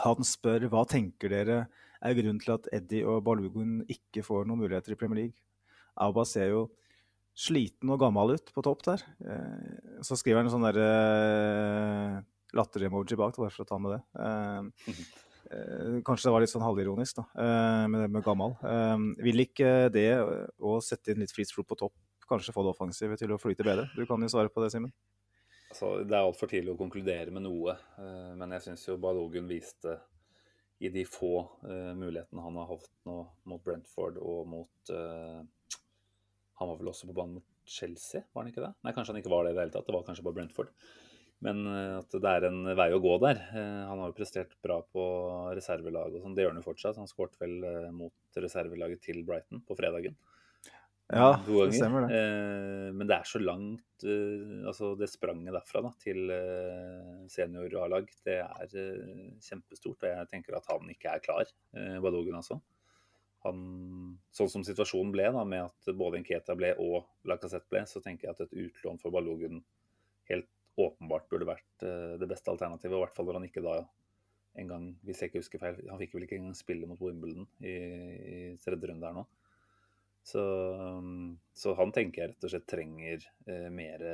[0.01, 1.59] Han spør hva tenker dere
[2.03, 5.37] er grunnen til at Eddie og Balugun ikke får noen muligheter i Premier League.
[6.01, 6.63] Auba ser jo
[7.37, 9.03] sliten og gammel ut på topp der.
[9.21, 12.17] Eh, så skriver han en sånn derre eh,
[12.57, 14.01] latter-emoji bak, bare for å ta med det.
[15.53, 18.55] Eh, kanskje det var litt sånn halvironisk da, eh, med det med gammel.
[18.63, 20.09] Eh, vil ikke det
[20.59, 21.93] å sette inn litt Fritz Fruit på topp
[22.29, 23.89] kanskje få det offensive til å flyte bedre?
[23.95, 24.93] Du kan jo svare på det, Simen.
[25.69, 27.75] Altså, det er altfor tidlig å konkludere med noe,
[28.37, 29.99] men jeg syns jo Balogun viste
[30.79, 31.49] i de få
[31.97, 33.15] mulighetene han har hatt nå
[33.49, 38.61] mot Brentford og mot Han var vel også på banen mot Chelsea, var han ikke
[38.61, 38.73] det?
[38.83, 39.87] Nei, kanskje han ikke var det i det hele tatt.
[39.87, 40.69] Det var kanskje bare Brentford.
[41.43, 43.41] Men eh, at det er en vei å gå der.
[43.51, 45.03] Eh, han har jo prestert bra på
[45.57, 46.37] reservelaget og sånn.
[46.37, 46.99] Det gjør han jo fortsatt.
[47.01, 50.15] Han skåret vel eh, mot reservelaget til Brighton på fredagen.
[51.13, 52.19] Ja, det stemmer det.
[52.95, 56.31] Men det er så langt Altså, det spranget derfra da, til
[57.29, 58.71] senior A-lag, det er
[59.43, 59.99] kjempestort.
[59.99, 61.51] Og jeg tenker at han ikke er klar,
[62.01, 62.57] Badogen altså.
[63.43, 63.59] Han,
[64.35, 68.29] sånn som situasjonen ble, da, med at både Nketa ble og Lacassette ble, så tenker
[68.29, 69.61] jeg at et utlån for Balogun
[70.31, 70.49] helt
[70.79, 72.95] åpenbart burde vært eh, det beste alternativet.
[72.95, 73.77] I hvert fall når han ikke da
[74.61, 77.47] en gang, hvis jeg ikke husker feil, han fikk vel ikke engang spille mot Wimbledon
[77.65, 79.23] i, i tredje runde her nå.
[80.23, 84.05] Så, um, så han tenker jeg rett og slett trenger eh, mer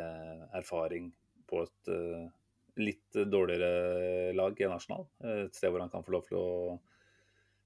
[0.57, 1.11] erfaring
[1.49, 2.29] på et eh,
[2.79, 5.05] litt dårligere lag i en Arsenal.
[5.23, 6.79] Eh, Et sted hvor han kan få lov til å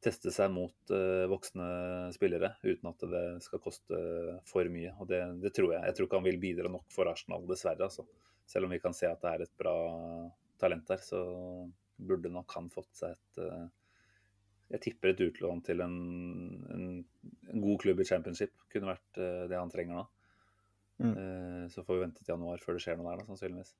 [0.03, 1.67] teste seg mot eh, voksne
[2.15, 3.99] spillere uten at det skal koste
[4.49, 4.91] for mye.
[4.99, 5.83] Og det, det tror jeg.
[5.87, 7.87] Jeg tror ikke han vil bidra nok for Arsenal, dessverre.
[7.87, 8.07] Altså.
[8.49, 9.75] Selv om vi kan se at det er et bra
[10.61, 11.21] talent der, så
[11.97, 13.63] burde nok han fått seg et eh,
[14.73, 15.95] jeg tipper et utlån til en,
[16.73, 16.85] en,
[17.51, 20.05] en god klubb i championship kunne vært eh, det han trenger nå.
[21.03, 21.11] Mm.
[21.13, 23.73] Eh, så får vi vente til januar før det skjer noe der, da, sannsynligvis.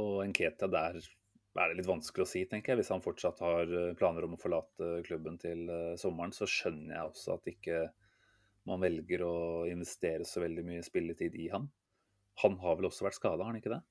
[0.00, 2.80] Og Nketia, der er det litt vanskelig å si, tenker jeg.
[2.80, 5.68] Hvis han fortsatt har planer om å forlate klubben til
[6.00, 7.82] sommeren, så skjønner jeg også at ikke
[8.70, 9.36] man velger å
[9.68, 11.68] investere så veldig mye spilletid i han.
[12.42, 13.82] Han har vel også vært skada, har han ikke det?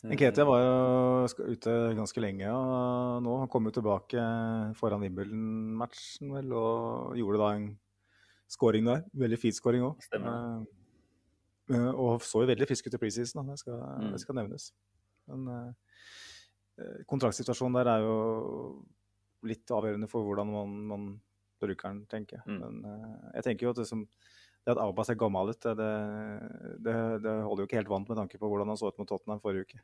[0.00, 3.34] Ketil var jo ute ganske lenge og nå.
[3.42, 4.22] Han kom jo tilbake
[4.78, 7.66] foran Wimbledon-matchen vel, og gjorde da en
[8.50, 9.02] scoring der.
[9.12, 10.06] Veldig fin scoring òg.
[11.70, 14.08] Uh, og så jo veldig frisk ut i preseason, det skal, mm.
[14.14, 14.70] det skal nevnes.
[15.30, 18.16] Men uh, kontraktsituasjonen der er jo
[19.46, 21.06] litt avgjørende for hvordan man, man
[21.60, 22.56] bruker den, tenker jeg.
[22.56, 22.80] Mm.
[22.80, 23.04] Men
[23.36, 24.08] jeg tenker jo at det som
[24.60, 25.86] det at Abbas ser gammel ut, det,
[26.84, 26.94] det,
[27.24, 29.40] det, holder jo ikke helt vant med tanke på hvordan han så ut mot Tottenham
[29.40, 29.80] forrige uke.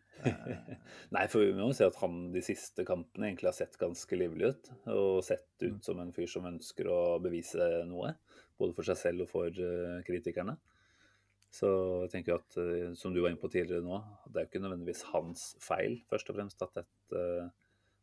[1.16, 4.20] Nei, for vi må jo si at han de siste kampene egentlig har sett ganske
[4.20, 4.70] livlig ut.
[4.92, 5.82] Og sett ut mm.
[5.86, 8.12] som en fyr som ønsker å bevise noe.
[8.60, 10.58] Både for seg selv og for uh, kritikerne.
[11.56, 11.68] Så
[12.04, 14.64] jeg tenker at, uh, som du var inne på tidligere nå, det er jo ikke
[14.66, 17.48] nødvendigvis hans feil, først og fremst, at, et, uh,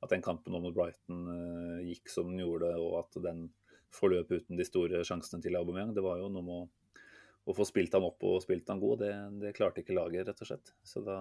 [0.02, 1.28] at den kampen mot Brighton
[1.86, 3.52] gikk som den gjorde, og at den
[3.94, 5.94] forløp uten de store sjansene til Aubameyang.
[5.96, 7.04] Det var jo noe med å,
[7.46, 9.04] å, få spilt han opp og spilt han god.
[9.04, 9.14] Det,
[9.44, 10.74] det klarte ikke laget, rett og slett.
[10.86, 11.18] Så da,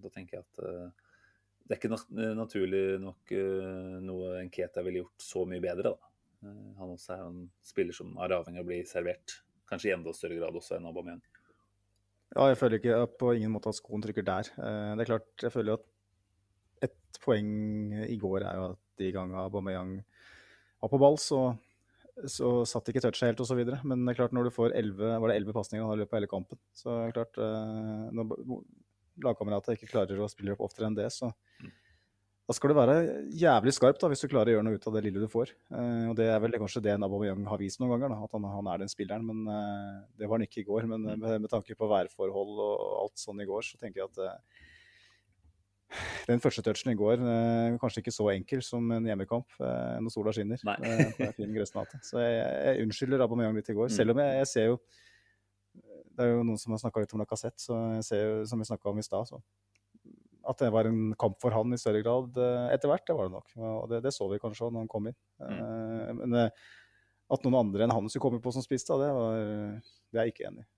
[0.00, 1.12] da tenker jeg at uh,
[1.64, 5.94] det er ikke naturlig nok uh, noe Nketa ville gjort så mye bedre.
[5.94, 6.12] da.
[6.44, 9.96] Uh, han også er en spiller som er avhengig av å bli servert, kanskje i
[9.96, 11.22] enda større grad også enn Aubameyang.
[12.34, 14.48] Ja, jeg føler ikke på ingen måte at skoen trykker der.
[14.56, 15.84] Det er klart, jeg føler at
[16.82, 17.50] et poeng
[18.08, 19.92] i går er jo at de gangene Aubameyang
[20.82, 21.54] var på ball, så
[22.30, 23.60] så satt ikke touchet helt osv.
[23.82, 26.20] Men det er klart når du får 11, var det 11 pasninger i løpet av
[26.20, 28.36] hele kampen, så er det klart uh, når
[29.24, 31.30] lagkamerater ikke klarer å spille opp oftere enn det, så
[32.44, 32.96] da skal du være
[33.40, 35.54] jævlig skarp da, hvis du klarer å gjøre noe ut av det lille du får.
[35.72, 38.46] Uh, og Det er vel kanskje det Aubameyang har vist noen ganger, da, at han,
[38.52, 39.24] han, er den spilleren.
[39.26, 40.86] men uh, Det var han ikke i går.
[40.90, 44.44] Men med, med, tanke på værforhold og alt sånn i går, så tenker jeg at
[46.28, 50.14] den første touchen i går eh, kanskje ikke så enkel som en hjemmekamp eh, når
[50.14, 50.60] sola skinner.
[50.74, 52.00] Eh, på en fin.
[52.04, 53.90] Så jeg, jeg unnskylder Aubameyang litt i går.
[53.90, 53.96] Mm.
[53.96, 54.80] Selv om jeg, jeg, ser jo
[56.14, 58.62] Det er jo noen som har snakka litt om Lacassette, så jeg ser jo, som
[58.62, 59.32] vi snakka om i stad,
[60.44, 63.04] at det var en kamp for han i større grad eh, etter hvert.
[63.08, 63.52] Det var det nok.
[63.64, 65.18] Og det, det så vi kanskje òg når han kom inn.
[65.40, 65.52] Mm.
[65.54, 66.64] Eh, men eh,
[67.34, 69.38] at noen andre enn han skulle komme på som spiss, det, var,
[70.12, 70.68] det er jeg ikke enig i.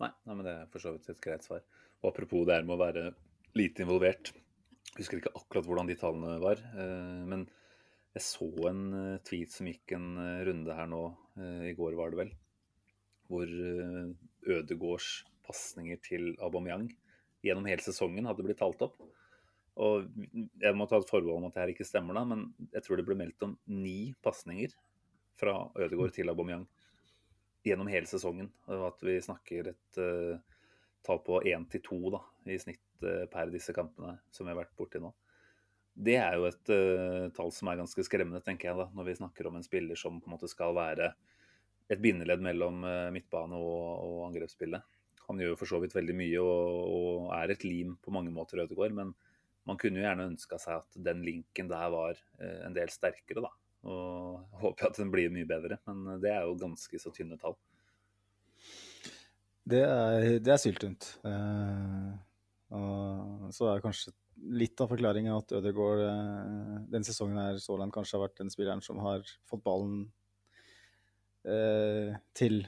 [0.00, 1.60] Nei, nei, men det er for så vidt et greit svar.
[2.00, 3.10] Og apropos det her med å være
[3.58, 4.32] lite involvert.
[4.90, 6.60] Jeg husker ikke akkurat hvordan de tallene var.
[6.74, 7.46] Eh, men
[8.16, 11.04] jeg så en eh, tweet som gikk en eh, runde her nå,
[11.40, 12.30] i går var det vel,
[13.30, 13.48] hvor
[14.50, 15.06] Ødegårds
[15.46, 16.90] pasninger til Aubameyang
[17.46, 18.98] gjennom hele sesongen hadde blitt talt opp.
[19.80, 20.10] Og
[20.60, 22.42] jeg må ta et forbehold om at det her ikke stemmer, da, men
[22.74, 24.74] jeg tror det ble meldt om ni pasninger
[25.40, 26.66] fra Ødegård til Aubameyang
[27.64, 28.50] gjennom hele sesongen.
[28.68, 30.36] Og at vi snakker et uh,
[31.06, 32.02] tall på én til to
[32.50, 35.12] i snitt Eh, per disse kampene som vi har vært borti nå.
[36.00, 39.16] Det er jo et uh, tall som er ganske skremmende, tenker jeg, da, når vi
[39.18, 41.10] snakker om en spiller som på en måte skal være
[41.90, 44.86] et bindeledd mellom uh, midtbane og, og, angrepsspillet.
[45.26, 48.32] Han gjør jo for så vidt veldig mye og, og er et lim på mange
[48.32, 48.94] måter, Ødegaard.
[48.96, 49.12] Men
[49.68, 53.44] man kunne jo gjerne ønska seg at den linken der var uh, en del sterkere,
[53.48, 53.52] da.
[53.90, 55.82] Og håper at den blir mye bedre.
[55.90, 57.58] Men det er jo ganske så tynne tall.
[59.70, 61.16] Det er, det er syltynt.
[61.26, 62.14] Uh,
[62.70, 64.12] og så er kanskje
[64.56, 68.52] litt av forklaringa at Ødegaard eh, den sesongen her så langt kanskje har vært den
[68.52, 70.04] spilleren som har fått ballen
[71.44, 72.62] eh, til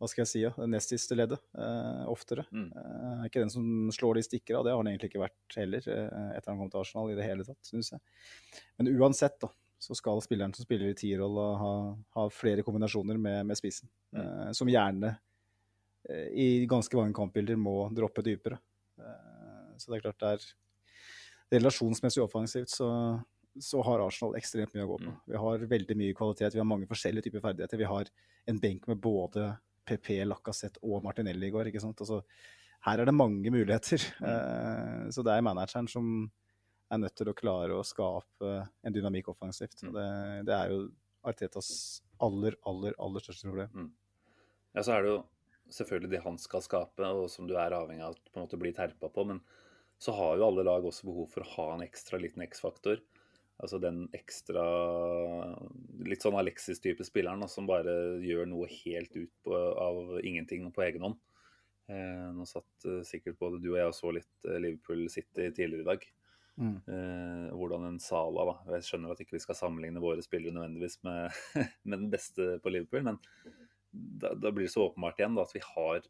[0.00, 2.46] hva skal jeg si, ja, det nest siste leddet eh, oftere.
[2.56, 2.70] Mm.
[2.72, 5.88] Eh, ikke den som slår de stikker av, det har han egentlig ikke vært heller
[5.92, 8.00] eh, etter han kom til Arsenal i det hele tatt, syns jeg.
[8.80, 11.74] Men uansett, da, så skal spilleren som spiller i tierrolla ha,
[12.16, 13.92] ha flere kombinasjoner med, med spissen.
[14.16, 14.22] Mm.
[14.22, 15.12] Eh, som gjerne
[16.08, 18.56] eh, i ganske mange kampbilder må droppe dypere.
[19.80, 20.48] Så det er klart det er
[21.56, 22.88] relasjonsmessig offensivt så,
[23.58, 25.10] så, har Arsenal ekstremt mye å gå på.
[25.10, 25.18] Mm.
[25.32, 27.80] Vi har veldig mye kvalitet, vi har mange forskjellige typer ferdigheter.
[27.80, 28.10] Vi har
[28.50, 29.50] en benk med både
[29.88, 31.70] PP, Lacassette og Martinelli i går.
[31.70, 32.00] ikke sant?
[32.04, 32.20] Altså,
[32.86, 34.04] her er det mange muligheter.
[34.20, 34.28] Mm.
[34.28, 36.06] Uh, så det er manageren som
[36.90, 38.54] er nødt til å klare å skape
[38.86, 39.82] en dynamikk offensivt.
[39.84, 39.92] Mm.
[39.94, 40.06] Det,
[40.48, 40.80] det, er jo
[41.30, 41.68] Artetas
[42.22, 43.74] aller, aller, aller største problem.
[43.74, 43.90] Mm.
[44.76, 45.20] Ja, så er det jo
[45.74, 48.58] selvfølgelig det han skal skape, og som du er avhengig av å på en måte
[48.60, 49.26] bli terpa på.
[49.28, 49.42] Men
[50.00, 53.02] så har jo alle lag også behov for å ha en ekstra liten X-faktor.
[53.60, 54.62] Altså den ekstra
[56.08, 57.92] litt sånn Alexis-type spilleren som bare
[58.24, 61.18] gjør noe helt ut på, av ingenting på egen hånd.
[61.90, 65.50] Eh, nå satt eh, sikkert både du og jeg og så litt eh, Liverpool City
[65.50, 66.06] tidligere i dag.
[66.60, 66.76] Mm.
[66.76, 71.00] Eh, hvordan en Sala da, Jeg skjønner at ikke vi skal sammenligne våre spillere nødvendigvis
[71.04, 71.36] med,
[71.88, 73.20] med den beste på Liverpool, men
[73.90, 76.04] da, da, blir det så åpenbart igjen da, at vi har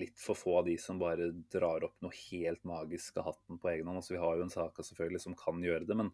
[0.00, 3.72] litt for få av de som bare drar opp noe helt magisk av hatten på
[3.72, 4.00] egen hånd.
[4.00, 6.12] Altså, vi har jo en sak selvfølgelig som kan gjøre det, men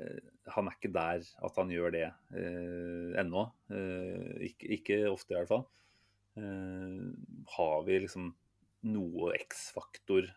[0.00, 0.20] uh,
[0.56, 3.46] han er ikke der at han gjør det uh, ennå.
[3.70, 5.68] Uh, ikke, ikke, ofte, i hvert fall.
[7.50, 8.28] Har vi liksom
[8.86, 10.28] noe X-faktor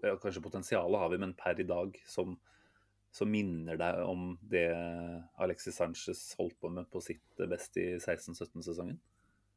[0.00, 2.32] Kanskje potensialet har vi, men per i dag som,
[3.14, 4.64] som minner deg om det
[5.44, 8.98] Alexis Sanchez holdt på med på sitt best i 16-17-sesongen?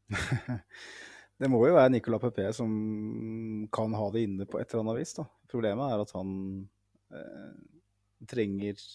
[1.41, 2.72] det må jo være Nicolas Pepe som
[3.74, 5.16] kan ha det inne på et eller annet vis.
[5.20, 5.28] Da.
[5.51, 6.32] Problemet er at han
[7.14, 7.58] eh,
[8.30, 8.86] trenger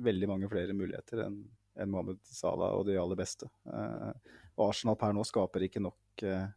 [0.00, 1.42] veldig mange flere muligheter enn
[1.80, 3.48] en Mohammed Salah og de aller beste.
[3.70, 6.48] Eh, Arsenal per nå skaper ikke nok eh,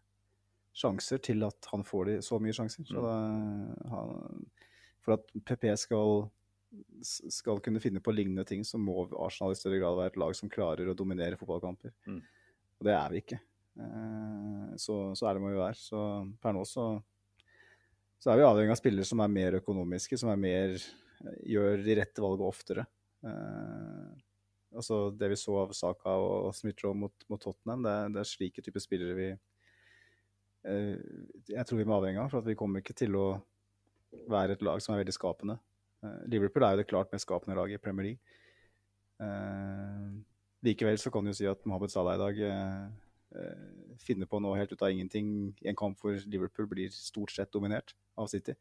[0.76, 2.88] sjanser til at han får de, så mye sjanser.
[2.89, 3.05] Så mm.
[3.05, 4.43] da, han,
[5.05, 6.26] for at PP skal,
[7.03, 10.38] skal kunne finne på lignende ting, så må Arsenal i større grad være et lag
[10.38, 11.93] som klarer å dominere fotballkamper.
[12.09, 12.22] Mm.
[12.80, 13.41] Og det er vi ikke.
[13.80, 15.78] Eh, så, så er det må vi være.
[15.80, 16.01] Så
[16.41, 16.88] per nå så,
[18.21, 20.78] så er vi avhengig av spillere som er mer økonomiske, som er mer
[21.47, 22.86] gjør de rette valgene oftere.
[23.24, 24.11] Eh,
[24.74, 28.63] altså Det vi så av Saka og Smith-Roe mot, mot, Tottenham, det, det, er slike
[28.65, 29.30] typer spillere vi
[30.67, 30.95] eh,
[31.49, 32.34] jeg tror vi må avhenge av.
[32.34, 33.28] For vi kommer ikke til å
[34.30, 35.57] være et lag som er veldig skapende.
[36.28, 38.39] Liverpool er jo det klart mest skapende laget i Premier League.
[39.24, 40.09] Eh,
[40.67, 42.41] likevel så kan du jo si at Mohammed Salah i dag
[43.36, 45.27] eh, finner på noe helt ut av ingenting
[45.63, 48.55] i en kamp hvor Liverpool blir stort sett dominert av City.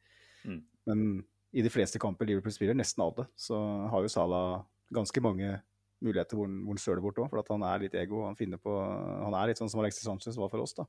[0.45, 0.63] Mm.
[0.89, 1.05] Men
[1.53, 3.59] i de fleste kamper Liverpool spiller, nesten alle, så
[3.93, 4.63] har jo Salah
[4.93, 5.59] ganske mange
[6.03, 7.29] muligheter hvor han, hvor han søler bort òg.
[7.31, 8.25] For at han er litt ego.
[8.27, 10.89] Han finner på Han er litt sånn som Alexis Sanchez var for oss, da.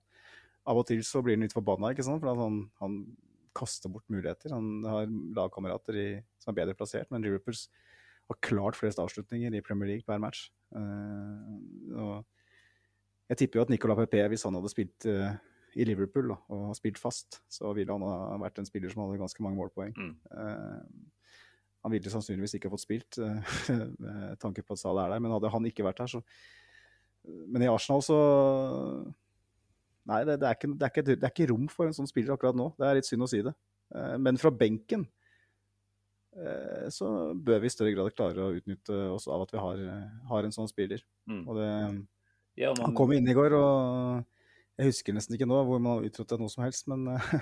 [0.70, 2.24] Av og til så blir han litt forbanna, ikke sant.
[2.24, 3.00] For at han, han
[3.58, 4.56] kaster bort muligheter.
[4.56, 7.58] Han har lagkamerater som er bedre plassert, men Liverpool
[8.32, 10.48] har klart flest avslutninger i Premier League hver match.
[10.74, 12.24] Uh,
[13.32, 15.32] jeg tipper jo at Nicolas Pepe, hvis han hadde spilt uh,
[15.80, 19.22] i Liverpool da, og spilt fast, så ville han ha vært en spiller som hadde
[19.22, 19.96] ganske mange målpoeng.
[19.96, 20.14] Mm.
[20.30, 21.24] Uh,
[21.84, 23.56] han ville sannsynligvis ikke ha fått spilt, uh,
[24.04, 26.24] med tanke på at Salah er der, men hadde han ikke vært her, så
[27.24, 28.16] Men i Arsenal så
[30.04, 32.10] Nei, det, det, er ikke, det, er ikke, det, er ikke, rom for en sånn
[32.10, 32.66] spiller akkurat nå.
[32.76, 33.54] Det er litt synd å si det.
[34.20, 35.06] Men fra benken
[36.92, 39.80] så bør vi i større grad klare å utnytte oss av at vi har,
[40.28, 41.06] har en sånn spiller.
[41.32, 41.40] Mm.
[41.46, 41.70] Og det,
[42.60, 42.86] ja, man...
[42.90, 44.24] Han kom inn i går og
[44.74, 47.34] jeg husker nesten ikke nå hvor man har uttrådt noe som helst, men eh,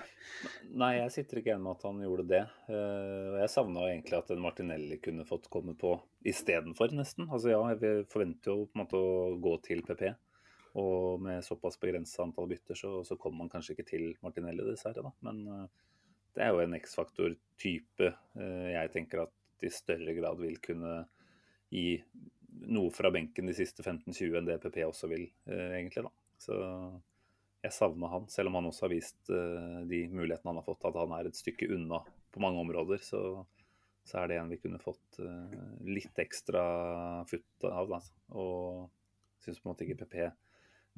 [0.82, 2.42] Nei, jeg sitter ikke igjen med at han gjorde det.
[2.68, 5.94] Eh, og jeg savna egentlig at en Martinelli kunne fått komme på
[6.28, 7.30] istedenfor, nesten.
[7.32, 10.04] Altså ja, vi forventer jo på en måte å gå til PP.
[10.82, 15.04] Og med såpass begrensa antall bytter, så, så kommer man kanskje ikke til Martinelli, dessverre.
[15.08, 15.16] da.
[15.28, 16.04] Men uh,
[16.36, 18.12] det er jo en X-faktor-type
[18.72, 20.94] jeg tenker at i større grad vil kunne
[21.72, 22.00] gi
[22.52, 26.06] noe fra benken de siste 15-20 enn det PP også vil, uh, egentlig.
[26.08, 26.12] da.
[26.42, 26.58] Så
[27.62, 30.86] jeg savner han, selv om han også har vist uh, de mulighetene han har fått,
[30.90, 33.02] at han er et stykke unna på mange områder.
[33.06, 33.22] Så,
[34.08, 36.64] så er det en vi kunne fått uh, litt ekstra
[37.30, 37.92] futt av.
[37.92, 38.02] Da.
[38.38, 38.88] Og
[39.44, 40.32] syns på en måte ikke PP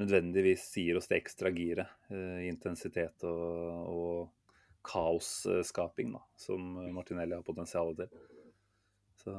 [0.02, 4.32] nødvendigvis sier oss det ekstra giret i intensitet og, og
[4.84, 8.10] kaosskaping da, som Martinelli har potensial til.
[9.22, 9.36] Så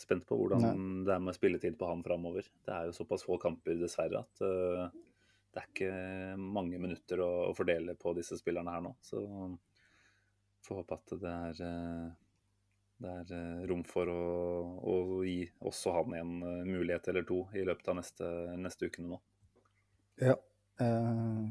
[0.00, 0.72] spent på hvordan Nei.
[1.06, 2.48] det er med spilletid på han framover.
[2.64, 4.42] Det er jo såpass få kamper, dessverre, at
[5.56, 5.92] det er ikke
[6.36, 8.90] mange minutter å, å, fordele på disse spillerne her nå.
[9.00, 9.22] Så
[10.66, 12.10] får håpe at det er, eh,
[13.00, 14.24] det er eh, rom for å,
[14.76, 16.34] å, gi også han en
[16.66, 19.22] mulighet eller to i løpet av neste, neste ukene nå.
[20.20, 20.36] Ja.
[20.76, 21.48] Uh...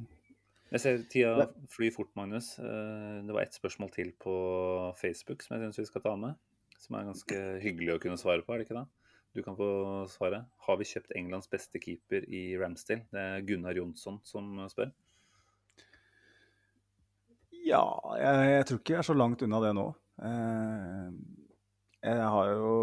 [0.70, 2.56] Jeg ser tida flyr fort, Magnus.
[2.58, 4.34] Det var ett spørsmål til på
[5.00, 6.38] Facebook som jeg syns vi skal ta med.
[6.86, 8.86] Som er ganske hyggelig å kunne svare på, er det ikke det?
[9.36, 9.68] Du kan få
[10.08, 10.46] svare.
[10.68, 13.08] Har vi kjøpt Englands beste keeper i Ramsdale?
[13.12, 14.94] Det er Gunnar Jonsson som spør.
[17.66, 17.82] Ja,
[18.22, 19.90] jeg, jeg, tror ikke jeg er så langt unna det nå.
[20.24, 21.08] Eh,
[22.06, 22.74] jeg har jo,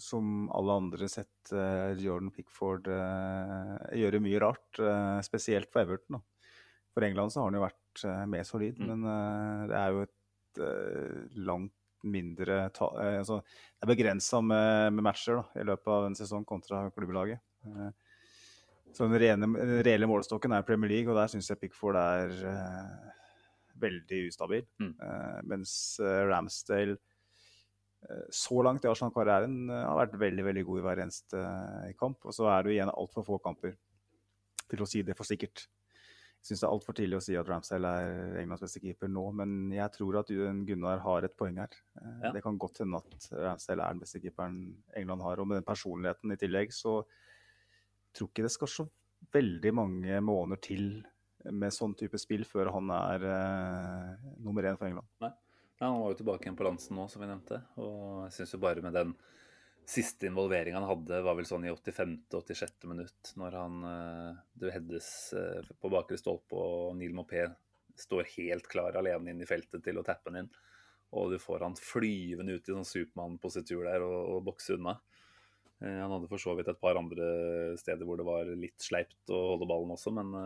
[0.00, 4.82] som alle andre, sett eh, Jordan Pickford eh, gjøre mye rart.
[5.26, 6.18] spesielt for Everton.
[6.18, 6.50] Da.
[6.96, 8.88] For England så har han jo vært mer solid, mm.
[8.88, 15.40] men det er jo et langt mindre eh, altså, Det er begrensa med, med, matcher
[15.40, 17.42] da, i løpet av en sesong kontra klubblaget.
[17.66, 17.90] Eh,
[18.94, 19.48] så den rene,
[19.84, 23.12] reelle målestokken er Premier League, og der syns jeg Pickford er eh,
[23.82, 24.64] veldig ustabil.
[24.82, 24.94] Mm.
[24.94, 25.72] Eh, mens
[26.02, 26.98] Ramsdale
[28.30, 31.40] så langt i Arsenal-karrieren har vært veldig veldig god i hver eneste
[31.98, 32.22] kamp.
[32.30, 33.74] Og så er det igjen altfor få kamper
[34.70, 35.64] til å si det for sikkert.
[36.38, 39.24] Jeg syns det er altfor tidlig å si at Ramsdale er Englands beste keeper nå,
[39.40, 41.74] men jeg tror at Gunnar har et poeng her.
[41.98, 42.30] Eh, ja.
[42.36, 44.60] Det kan godt hende at Ramsdale er den beste keeperen
[44.96, 45.42] England har.
[45.42, 47.00] Og med den personligheten i tillegg, så
[48.14, 48.86] tror ikke det skal så
[49.34, 50.88] veldig mange måneder til
[51.54, 55.10] med sånn type spill før han er uh, nummer én for England.
[55.22, 55.34] Nei.
[55.78, 57.60] Ja, Han var jo tilbake igjen på Lansen nå, som vi nevnte.
[57.78, 59.12] Og jeg syns jo bare med den
[59.88, 62.86] siste involveringa han hadde, var vel sånn i 85.-86.
[62.90, 67.46] minutt, når han uh, det heddes uh, på bakre stolpe og Neil Mopé
[67.98, 70.50] står helt klar alene inn i feltet til å tappe den inn.
[71.16, 74.98] Og du får han flyvende ut i sånn Supermann-positur der og, og bokse unna.
[75.80, 77.32] Uh, han hadde for så vidt et par andre
[77.80, 80.36] steder hvor det var litt sleipt å holde ballen også, men,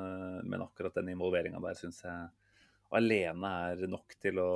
[0.47, 2.31] men akkurat den involveringa der syns jeg
[2.95, 4.51] alene er nok til å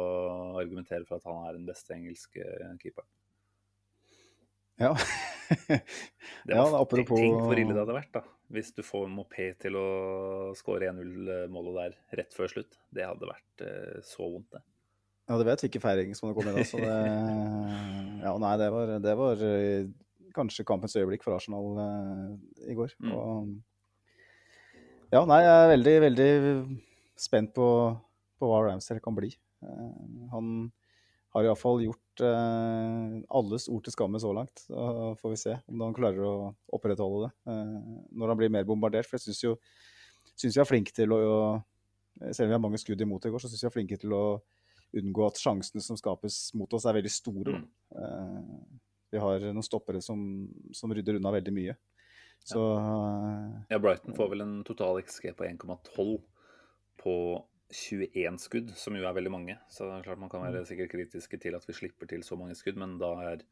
[0.60, 2.44] argumentere for at han er den beste engelske
[2.78, 3.10] keeperen.
[4.80, 4.92] Ja.
[6.44, 7.18] det var, ja, apropos...
[7.18, 8.22] Tenk hvor ille det hadde vært da,
[8.52, 9.86] hvis du får Mopé til å
[10.58, 12.78] skåre 1-0-målet der rett før slutt.
[12.92, 14.64] Det hadde vært eh, så vondt, det.
[15.26, 16.68] Ja, du vet ikke feiring som hadde kommet inn.
[16.68, 16.96] Så det,
[18.26, 19.88] ja, nei, det var, det var eh,
[20.36, 22.94] kanskje kampens øyeblikk for Arsenal eh, i går.
[23.02, 23.14] Mm.
[23.16, 23.48] Og,
[25.14, 26.30] ja, nei, jeg er veldig, veldig
[27.18, 27.68] spent på,
[28.38, 29.32] på hva Ramsdale kan bli.
[29.64, 30.52] Eh, han
[31.36, 34.64] har iallfall gjort eh, alles ord til skamme så langt.
[34.64, 36.34] Så får vi se om han klarer å
[36.76, 37.78] opprettholde det eh,
[38.16, 39.08] når han blir mer bombardert.
[39.08, 39.56] For jeg syns jo
[40.32, 41.22] synes vi er flinke til å
[42.32, 44.14] Selv om vi har mange skudd imot i går, så syns vi er flinke til
[44.16, 44.22] å
[44.96, 47.58] unngå at sjansene som skapes mot oss, er veldig store.
[47.58, 47.66] Mm.
[48.00, 48.78] Eh,
[49.12, 50.22] vi har noen stoppere som,
[50.72, 51.74] som, rydder unna veldig mye.
[52.46, 52.62] Så
[53.68, 56.16] Ja, Brighton får vel en total XG på 1,12
[57.02, 57.14] på
[57.72, 59.56] 21 skudd, som jo er veldig mange.
[59.72, 60.68] Så det er klart man kan være mm.
[60.68, 63.42] sikkert kritiske til at vi slipper til så mange skudd, men da er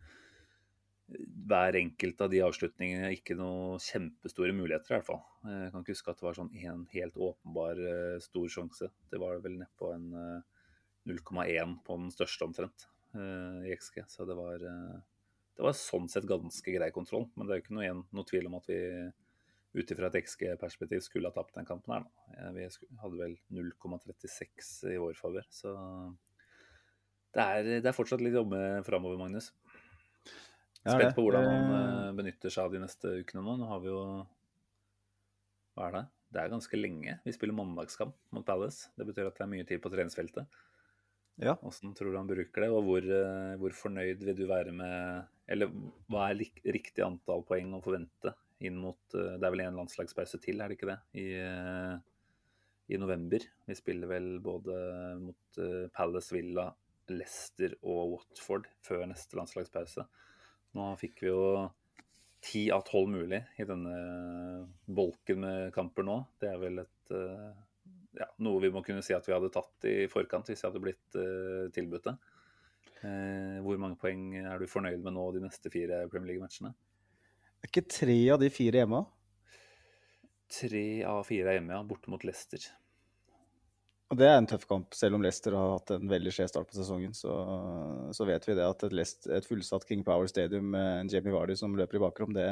[1.44, 5.20] hver enkelt av de avslutningene ikke noe kjempestore muligheter, i hvert fall.
[5.44, 8.88] Jeg kan ikke huske at det var sånn en helt åpenbar uh, stor sjanse.
[9.12, 12.86] Det var vel nedpå en uh, eh, 0,1 på den største omtrent
[13.18, 14.00] uh, i XG.
[14.08, 17.28] Så det var, det var sånn sett ganske grei kontroll.
[17.34, 18.80] Men det er jo ikke noe, noe tvil om at vi
[19.74, 22.04] ut ifra et XG-perspektiv skulle ha tapt den kampen her.
[22.06, 22.52] Da.
[22.54, 22.66] Vi
[23.02, 25.46] hadde vel 0,36 i vår favør.
[25.50, 25.74] Så
[27.34, 29.50] det er, det er, fortsatt litt jobbe framover, Magnus.
[30.84, 33.56] Spent på hvordan han eh, benytter seg av de neste ukene nå.
[33.58, 34.02] Nå har vi jo
[35.74, 36.04] Hva er det?
[36.34, 37.16] Det er ganske lenge.
[37.24, 38.92] Vi spiller mandagskamp mot Palace.
[38.98, 40.60] Det betyr at det er mye tid på treningsfeltet.
[41.42, 41.56] Ja.
[41.58, 45.24] Hvordan tror du han bruker det, og hvor, eh, hvor fornøyd vil du være med
[45.50, 45.72] Eller
[46.06, 48.30] hva er riktig antall poeng å forvente
[48.68, 50.98] inn mot eh, Det er vel en landslagspause til, er det ikke det?
[51.20, 51.94] I, eh,
[52.94, 53.44] i november.
[53.68, 54.78] Vi spiller vel både
[55.22, 56.68] mot eh, Palace Villa,
[57.12, 60.06] Leicester og Watford før neste landslagspause.
[60.74, 61.44] Nå fikk vi jo
[62.44, 63.94] ti av tolv mulig i denne
[64.84, 66.18] bolken med kamper nå.
[66.40, 67.14] Det er vel et
[68.18, 70.82] ja, noe vi må kunne si at vi hadde tatt i forkant hvis vi hadde
[70.82, 72.14] blitt uh, tilbudt det.
[73.04, 76.72] Uh, hvor mange poeng er du fornøyd med nå de neste fire Premier League-matchene?
[77.64, 78.98] Er ikke tre av de fire hjemme?
[80.52, 81.84] Tre av fire er hjemme, ja.
[81.88, 82.60] Borte mot Leicester.
[84.12, 84.92] Og Det er en tøff kamp.
[84.92, 87.32] Selv om Leicester har hatt en veldig skjev start på sesongen, så,
[88.12, 91.32] så, vet vi det at et, Leicester, et, fullsatt King Power Stadium med en Jamie
[91.32, 92.50] Vardy som løper i bakrom, det,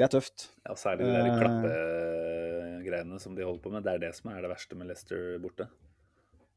[0.00, 0.46] det er tøft.
[0.64, 3.84] Ja, Særlig de der klappegreiene som de holder på med.
[3.84, 5.68] Det er det som er det verste med Leicester borte.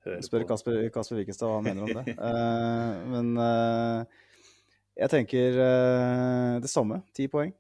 [0.07, 2.15] Hører Spør Kasper, Kasper Wikestad hva han mener om det.
[2.15, 4.23] uh, men uh,
[4.97, 7.01] jeg tenker uh, det samme.
[7.15, 7.53] Ti poeng.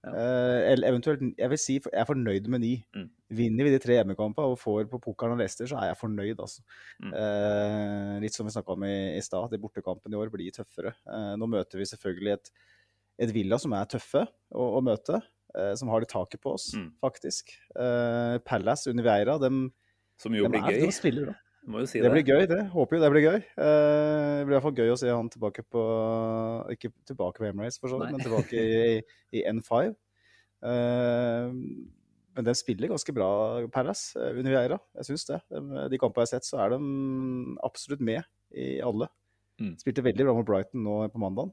[0.00, 0.12] Ja.
[0.16, 2.72] Uh, eventuelt Jeg vil si jeg er fornøyd med ni.
[2.96, 3.08] Mm.
[3.40, 6.40] Vinner vi de tre hjemmekampene og får på pokeren og Leicester, så er jeg fornøyd.
[6.40, 6.64] Altså.
[7.02, 7.12] Mm.
[7.12, 10.94] Uh, litt som vi snakka om i, i stad, de bortekampene i år blir tøffere.
[11.36, 12.50] nå møter vi selvfølgelig et,
[13.26, 15.20] et Villa som er tøffe å, å møte.
[15.76, 16.90] som har det taket på oss, mm.
[17.02, 17.52] faktisk.
[18.46, 19.64] Palace under Vieira, dem,
[20.16, 20.84] Som jo blir gøy.
[20.86, 21.32] De spiller
[21.66, 21.84] bra.
[21.86, 22.06] Si det.
[22.06, 22.12] det.
[22.14, 22.60] blir gøy, det.
[22.72, 23.38] Håper jo det blir gøy.
[23.38, 25.84] Eh, det blir iallfall gøy å se han tilbake på
[26.74, 29.00] Ikke tilbake på Emirates, for så vidt, men tilbake i,
[29.36, 29.94] i N5.
[30.70, 31.56] Eh,
[32.38, 33.30] men de spiller ganske bra,
[33.74, 34.78] Palace, eh, under Vieira.
[35.00, 35.40] Jeg syns det.
[35.50, 36.80] De, de kampene jeg har sett, så er de
[37.66, 38.22] absolutt med
[38.56, 39.10] i alle.
[39.60, 39.74] Mm.
[39.80, 41.52] Spilte veldig bra mot Brighton nå på mandag.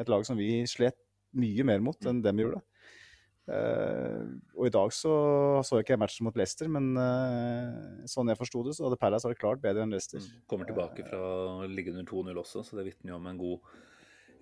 [0.00, 0.96] Et lag som vi slet
[1.38, 2.62] mye mer mot enn dem gjorde.
[3.48, 4.28] Uh,
[4.58, 5.12] og i dag så
[5.64, 9.28] så jeg ikke matchen mot Leicester, men uh, sånn jeg forsto det, så hadde Palace
[9.30, 10.20] vært klart bedre enn Leicester.
[10.20, 10.42] Mm.
[10.50, 13.72] Kommer tilbake fra å ligge under 2-0 også, så det vitner jo om en god,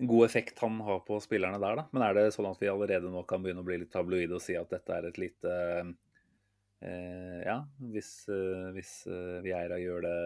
[0.01, 1.87] en god, effekt han har på spillerne der, da.
[1.95, 4.43] Men er det sånn at vi allerede nå kan begynne å bli litt tabloide og
[4.43, 5.55] si at dette er et lite
[5.87, 7.61] uh, Ja,
[7.95, 8.11] hvis,
[8.75, 8.93] hvis
[9.45, 10.19] Vieira gjør det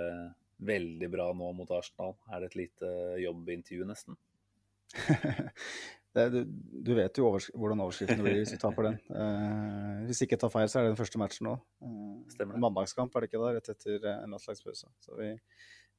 [0.61, 4.17] veldig bra nå mot Arsenal, er det et lite jobbintervju, nesten?
[6.11, 6.39] Det, du,
[6.83, 8.97] du, vet jo overs hvordan overskriften blir hvis du tar for den.
[9.07, 11.53] Uh, hvis ikke jeg tar feil, så er det den første matchen nå.
[11.79, 14.91] Uh, Mandagskamp er det ikke da, rett etter uh, en landslagspause.
[15.05, 15.31] Så vi,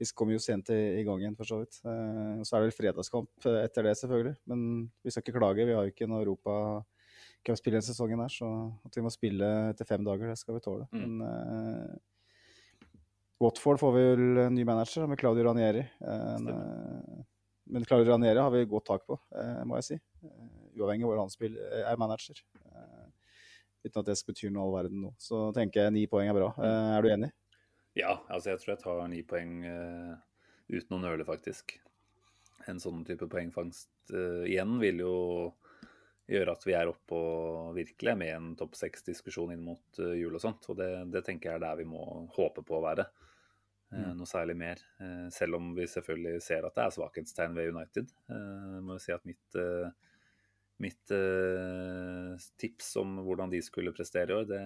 [0.01, 1.81] vi kommer jo sent i, gang igjen, for så vidt.
[1.87, 4.37] Uh, så er det vel fredagskamp etter det, selvfølgelig.
[4.53, 4.69] Men
[5.01, 5.69] vi skal ikke klage.
[5.69, 6.57] Vi har jo ikke noe Europa
[7.43, 8.49] Cup-spill denne sesongen her, så
[8.87, 10.91] at vi må spille etter fem dager, det skal vi tåle.
[10.93, 11.17] Mm.
[11.19, 12.01] Men
[13.43, 15.83] Watford får vi vel ny manager med Claudio Ranieri.
[16.01, 17.22] En, eh,
[17.65, 19.99] men Claudio Ranieri har vi godt tak på, eh, må jeg si.
[20.25, 20.49] Eh,
[20.79, 22.41] uavhengig av hvor han spiller, er manager.
[22.65, 23.07] Eh,
[23.87, 25.15] uten at det betyr noe all verden nå.
[25.19, 26.53] Så tenker jeg ni poeng er bra.
[26.59, 27.33] Eh, er du enig?
[27.99, 30.13] Ja, altså jeg tror jeg tar ni poeng eh,
[30.73, 31.77] uten å nøle, faktisk.
[32.71, 35.17] En sånn type poengfangst eh, igjen vil jo
[36.31, 40.39] gjøre at vi er oppe og virkelig med en topp seks-diskusjon inn mot eh, jul
[40.39, 40.69] og sånt.
[40.73, 42.03] Og det, det tenker jeg er der vi må
[42.37, 43.09] håpe på å være.
[43.93, 44.81] Eh, noe særlig mer.
[45.05, 48.13] Eh, selv om vi selvfølgelig ser at det er svakhetstegn ved United.
[48.33, 49.91] Jeg må jo si at mitt, eh,
[50.81, 54.63] mitt eh, tips om hvordan de skulle prestere i år, det,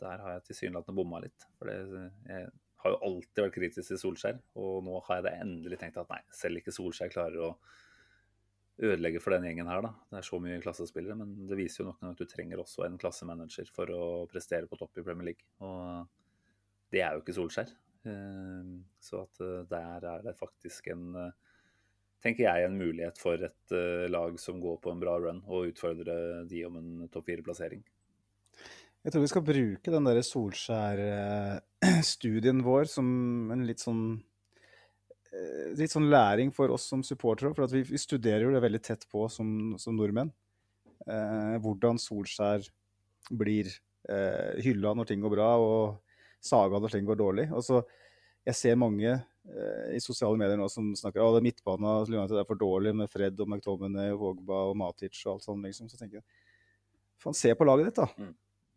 [0.00, 1.48] der har jeg tilsynelatende bomma litt.
[1.58, 2.48] For det, jeg
[2.84, 6.12] har jo alltid vært kritisk til Solskjær, og nå har jeg det endelig tenkt at
[6.12, 7.54] nei, selv ikke Solskjær klarer å
[8.76, 9.92] ødelegge for den gjengen her, da.
[10.10, 12.84] Det er så mye klassespillere, men det viser jo nok en at du trenger også
[12.84, 15.48] en klassemanager for å prestere på topp i Premier League.
[15.64, 17.72] Og det er jo ikke Solskjær.
[18.06, 18.62] Eh,
[19.02, 21.32] Så at eh, der er det faktisk en eh,
[22.22, 25.66] tenker jeg, en mulighet for et eh, lag som går på en bra run, og
[25.70, 26.14] utfordre
[26.48, 27.82] de om en topp fire-plassering.
[29.06, 33.06] Jeg tror vi skal bruke den der Solskjær-studien vår som
[33.54, 34.04] en litt sånn
[35.76, 37.52] litt sånn læring for oss som supportere.
[37.52, 40.30] For vi, vi studerer jo det veldig tett på som, som nordmenn.
[41.06, 42.64] Eh, hvordan Solskjær
[43.36, 43.66] blir
[44.10, 46.00] eh, hylla når ting går bra, og
[46.46, 47.46] saga når ting går dårlig.
[47.54, 47.82] Og så,
[48.46, 52.40] jeg ser mange eh, i sosiale medier nå som snakker om at midtbanen til United
[52.40, 55.64] er for dårlig med Fred og McTominay og Vågba og Matic og alt sånt.
[55.66, 55.90] liksom.
[55.90, 56.26] Så tenker jeg
[57.22, 58.10] faen, se på laget ditt, da.
[58.20, 58.34] Mm.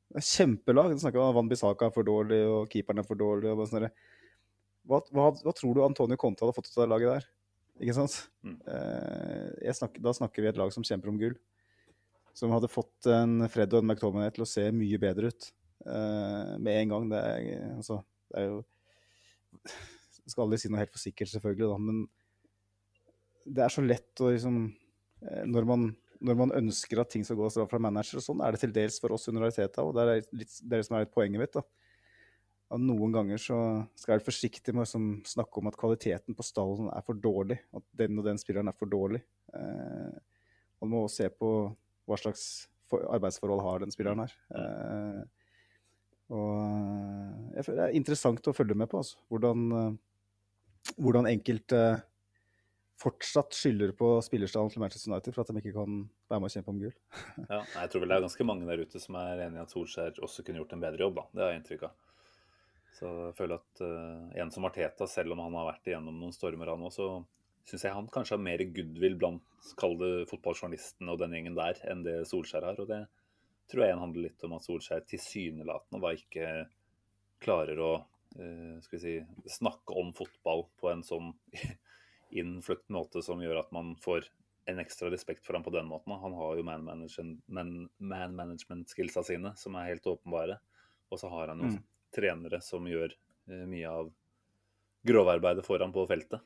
[0.10, 0.94] Det er kjempelag.
[0.94, 3.52] De snakker om Van Bissaka er for dårlig, og keeperen er for dårlig.
[3.52, 3.92] og bare sånn
[4.90, 7.28] hva, hva, hva tror du Antonio Conte hadde fått ut av det laget der?
[7.80, 8.16] Ikke sant?
[8.44, 8.58] Mm.
[8.74, 11.38] Eh, snakker, da snakker vi et lag som kjemper om gull.
[12.34, 15.52] Som hadde fått en Fred og en McTominay til å se mye bedre ut
[15.86, 17.06] med en gang.
[17.12, 18.58] Det er, altså, det er jo
[19.64, 22.02] Jeg skal aldri si noe helt for sikkert, selvfølgelig, da, men
[23.50, 24.62] det er så lett å liksom
[25.26, 25.90] eh, når man,
[26.26, 29.00] når man ønsker at ting skal gå fra manager og sånn, er det til dels
[29.02, 29.84] for oss under realiteten.
[29.84, 31.58] og det er litt, det som er litt poenget mitt.
[31.58, 31.64] da.
[32.70, 33.60] At noen ganger så
[33.98, 37.18] skal jeg være forsiktig med å liksom snakke om at kvaliteten på stallen er for
[37.18, 37.58] dårlig.
[37.74, 39.24] At den og den spilleren er for dårlig.
[39.58, 40.20] Eh,
[40.80, 41.54] man må se på
[42.10, 44.36] hva slags arbeidsforhold har den spilleren her.
[44.54, 45.24] Eh,
[46.30, 49.18] og eh, jeg føler det er interessant å følge med på, altså.
[49.32, 51.82] Hvordan, eh, hvordan enkelte
[53.00, 56.54] fortsatt skylder på spillerstallen til Manchester United for at de ikke kan være med og
[56.56, 56.96] kjempe om gull.
[57.48, 59.74] Ja, jeg tror vel det er ganske mange der ute som er enig i at
[59.74, 61.20] Solskjær også kunne gjort en bedre jobb.
[61.22, 61.26] da.
[61.32, 62.26] Det har jeg inntrykk av.
[63.00, 66.36] Så jeg føler at uh, en som Arteta, selv om han har vært igjennom noen
[66.36, 67.08] stormer, han også,
[67.70, 71.80] syns jeg han kanskje har mer goodwill blant kall det fotballjournalistene og den gjengen der,
[71.88, 72.84] enn det Solskjær har.
[72.84, 73.06] Og det
[73.70, 76.50] tror jeg handler litt om at Solskjær tilsynelatende bare ikke
[77.44, 77.92] klarer å
[78.40, 81.32] eh, si, snakke om fotball på en sånn
[82.42, 84.28] innfløkt måte som gjør at man får
[84.70, 86.14] en ekstra respekt for ham på den måten.
[86.22, 90.60] Han har jo man management, man, man management skillsa sine, som er helt åpenbare.
[91.10, 91.80] Og så har han jo Mm.
[92.14, 93.14] trenere som gjør
[93.50, 94.12] eh, mye av
[95.06, 96.42] grovarbeidet for ham på feltet.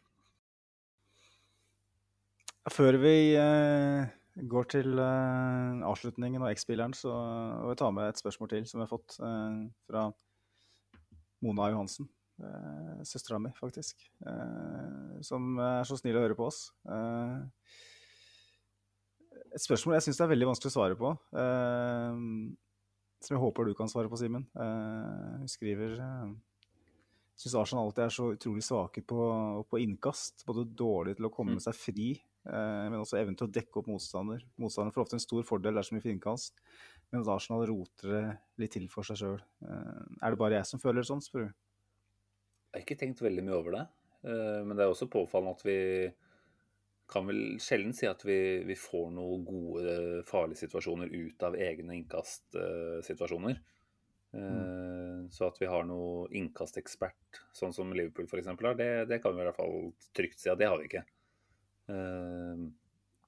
[2.72, 8.22] Før vi eh, går til uh, avslutningen og X-spilleren, så vil jeg ta med et
[8.22, 10.08] spørsmål til som vi har fått uh, fra
[11.46, 12.10] Mona Johansen.
[12.42, 14.02] Uh, Søstera mi, faktisk.
[14.26, 16.66] Uh, som er så snill å høre på oss.
[19.54, 21.14] Et spørsmål jeg syns det er veldig vanskelig å svare på.
[23.24, 24.48] Som jeg håper du kan svare på, Simen.
[24.58, 25.94] Hun skriver
[27.38, 29.28] syns Arsenal alltid er så utrolig svake på,
[29.70, 30.42] på innkast.
[30.48, 32.10] Både dårlig til å komme seg fri,
[32.44, 34.42] men også evnen til å dekke opp motstander.
[34.60, 36.58] Motstander får ofte en stor fordel dersom i innkast,
[37.14, 38.24] mens Arsenal roter det
[38.64, 39.40] litt til for seg sjøl.
[39.64, 41.54] Eh, er det bare jeg som føler det sånn, spør du?
[42.74, 43.84] Jeg har ikke tenkt veldig mye over det,
[44.26, 45.80] eh, men det er også påfallende at vi
[47.14, 49.96] kan vel sjelden si at vi, vi får noen gode,
[50.26, 53.60] farlige situasjoner ut av egne innkastsituasjoner.
[54.34, 55.28] Mm.
[55.30, 58.48] Så at vi har noe innkastekspert, sånn som Liverpool f.eks.
[58.50, 61.04] har, det, det kan vi i hvert fall trygt si at det har vi ikke.
[61.92, 62.64] Eh,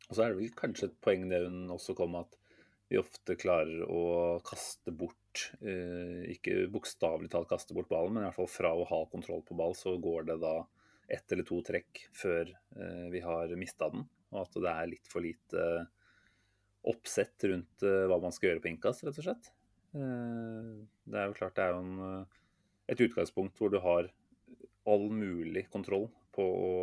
[0.06, 2.38] Og så er det vel kanskje et poeng det hun også kom med, at
[2.92, 8.28] vi ofte klarer å kaste bort eh, Ikke bokstavelig talt kaste bort ballen, men i
[8.28, 10.60] hvert fall fra å ha kontroll på ball, så går det da
[11.12, 14.06] ett eller to trekk før eh, vi har mista den.
[14.34, 15.66] Og at det er litt for lite
[16.86, 19.50] oppsett rundt eh, hva man skal gjøre på innkast, rett og slett.
[19.98, 20.72] Eh,
[21.10, 22.30] det er jo klart det er jo en,
[22.94, 24.12] et utgangspunkt hvor du har
[24.86, 26.08] all mulig kontroll
[26.38, 26.74] på å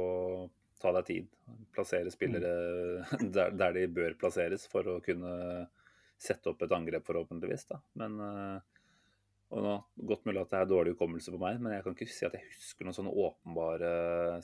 [0.83, 1.31] ta deg tid.
[1.75, 2.53] Plassere spillere
[3.37, 5.33] der, der de bør plasseres for å kunne
[6.23, 7.67] sette opp et angrep, forhåpentligvis.
[7.71, 7.81] Da.
[7.99, 8.83] Men eh,
[9.53, 9.73] Og nå,
[10.09, 12.37] Godt mulig at det er dårlig hukommelse på meg, men jeg kan ikke si at
[12.39, 13.91] jeg husker noen sånne åpenbare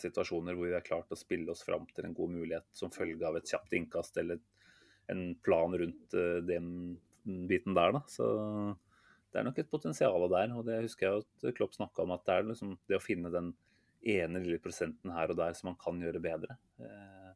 [0.02, 3.24] situasjoner hvor vi har klart å spille oss fram til en god mulighet som følge
[3.24, 4.42] av et kjapt innkast eller
[5.08, 6.98] en plan rundt eh, den
[7.48, 7.94] biten der.
[7.96, 8.02] da.
[8.10, 8.26] Så
[9.32, 10.52] det er nok et potensial der.
[10.56, 13.32] og det husker jeg at Klopp snakka om, at det er liksom det å finne
[13.32, 13.54] den
[14.06, 16.58] ene lille prosenten her og der som man kan gjøre bedre.
[16.82, 17.30] Eh,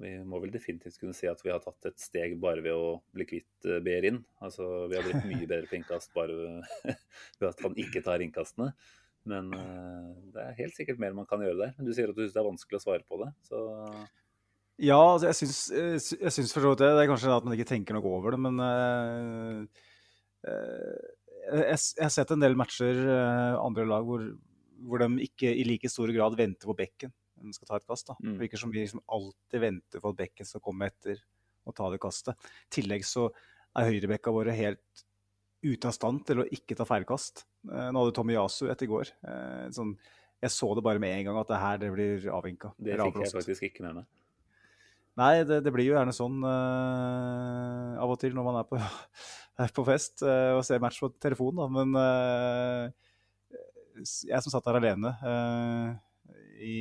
[0.00, 3.00] vi må vel definitivt kunne si at vi har tatt et steg bare ved å
[3.14, 4.22] bli kvitt eh, Behrin.
[4.44, 6.60] Altså, vi har blitt mye bedre på innkast bare
[7.40, 8.72] ved at han ikke tar innkastene.
[9.28, 11.72] Men uh, det er helt sikkert mer man kan gjøre der.
[11.84, 13.28] Du sier at du syns det er vanskelig å svare på det.
[13.44, 13.58] Så
[14.80, 15.58] ja, altså jeg syns,
[16.16, 16.88] jeg syns for så vidt det.
[16.96, 19.82] Det er kanskje at man ikke tenker noe over det, men uh,
[20.48, 21.02] uh,
[21.50, 23.02] jeg, jeg, har sett en del matcher,
[23.60, 24.24] andre lag, hvor,
[24.86, 27.86] hvor de ikke i like stor grad venter på bekken når de skal ta et
[27.88, 28.08] kast.
[28.10, 28.16] da.
[28.20, 28.32] Mm.
[28.34, 31.20] Det virker som vi liksom alltid venter på at bekken skal komme etter
[31.68, 32.50] og ta det kastet.
[32.68, 33.28] I tillegg så
[33.78, 35.04] er høyrebekka våre helt
[35.60, 37.44] ute av stand til å ikke ta feilkast.
[37.68, 39.12] Eh, nå hadde Tommy Yasu etter i går.
[39.28, 39.92] Eh, sånn,
[40.40, 42.72] jeg så det bare med en gang at det her det blir avvinka.
[42.80, 44.08] Det fikk jeg faktisk ikke med meg.
[45.20, 48.78] Nei, det, det, blir jo gjerne sånn uh, av og til når man er på,
[49.64, 51.66] er på fest uh, og ser match på telefon, da.
[51.74, 53.09] Men uh,
[54.00, 55.14] jeg som satt der alene
[56.60, 56.78] i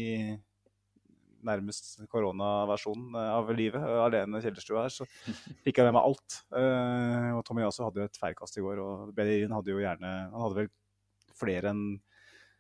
[1.46, 5.08] nærmest koronaversjonen eh, av livet, eh, alene i kjellerstua her, så
[5.66, 6.40] fikk jeg med meg alt.
[6.50, 10.46] Og Tommy Yasu hadde jo et feilkast i går, og Bellerin hadde jo gjerne Han
[10.46, 10.72] hadde vel
[11.40, 11.84] flere enn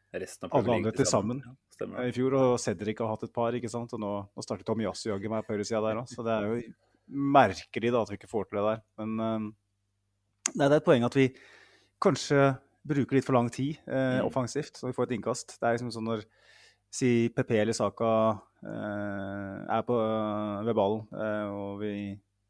[0.09, 2.33] alle andre til sammen ja, i fjor.
[2.39, 3.91] Og Cedric har hatt et par, ikke sant.
[3.93, 6.47] Og nå, nå starter Tommy Yasu jaggu meg på høyresida der òg, så det er
[6.47, 6.61] jo
[7.09, 8.81] merkelig da at vi ikke får til det der.
[9.01, 11.27] Men uh, det er et poeng at vi
[12.01, 12.47] kanskje
[12.89, 15.57] bruker litt for lang tid eh, offensivt, så vi får et innkast.
[15.59, 16.25] Det er liksom sånn når
[16.89, 18.09] si PP eller Saka
[18.65, 19.99] eh, er på,
[20.65, 21.93] ved ballen, eh, og vi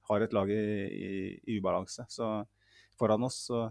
[0.09, 1.11] har et lag i, i,
[1.51, 2.39] i ubalanse så
[2.99, 3.67] foran oss, så,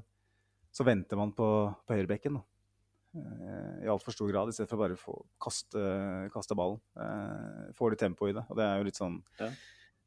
[0.72, 1.48] så venter man på,
[1.86, 2.38] på høyrebekken.
[3.16, 5.82] Eh, I altfor stor grad, i stedet for bare å kaste,
[6.34, 6.80] kaste ballen.
[7.00, 8.44] Eh, får litt tempo i det.
[8.48, 9.50] Og det er jo litt sånn, ja.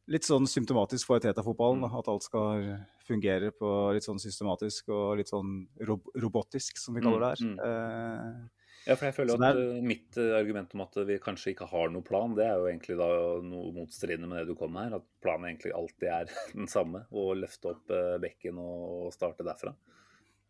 [0.10, 1.84] Litt sånn symptomatisk for Teta-fotballen.
[1.86, 2.00] Mm.
[2.00, 2.66] At alt skal
[3.06, 7.46] fungere på litt sånn systematisk og litt sånn rob robotisk, som vi kaller det her.
[7.46, 7.62] Mm.
[7.62, 8.50] Mm.
[8.88, 9.60] Ja, for jeg føler at er...
[9.62, 12.70] Eh, mitt eh, argument om at vi kanskje ikke har noe plan, det er jo
[12.72, 13.10] egentlig da
[13.46, 14.98] noe motstridende med det du kom med her.
[14.98, 17.04] At planen egentlig alltid er den samme.
[17.12, 19.76] Å løfte opp bekken og starte derfra.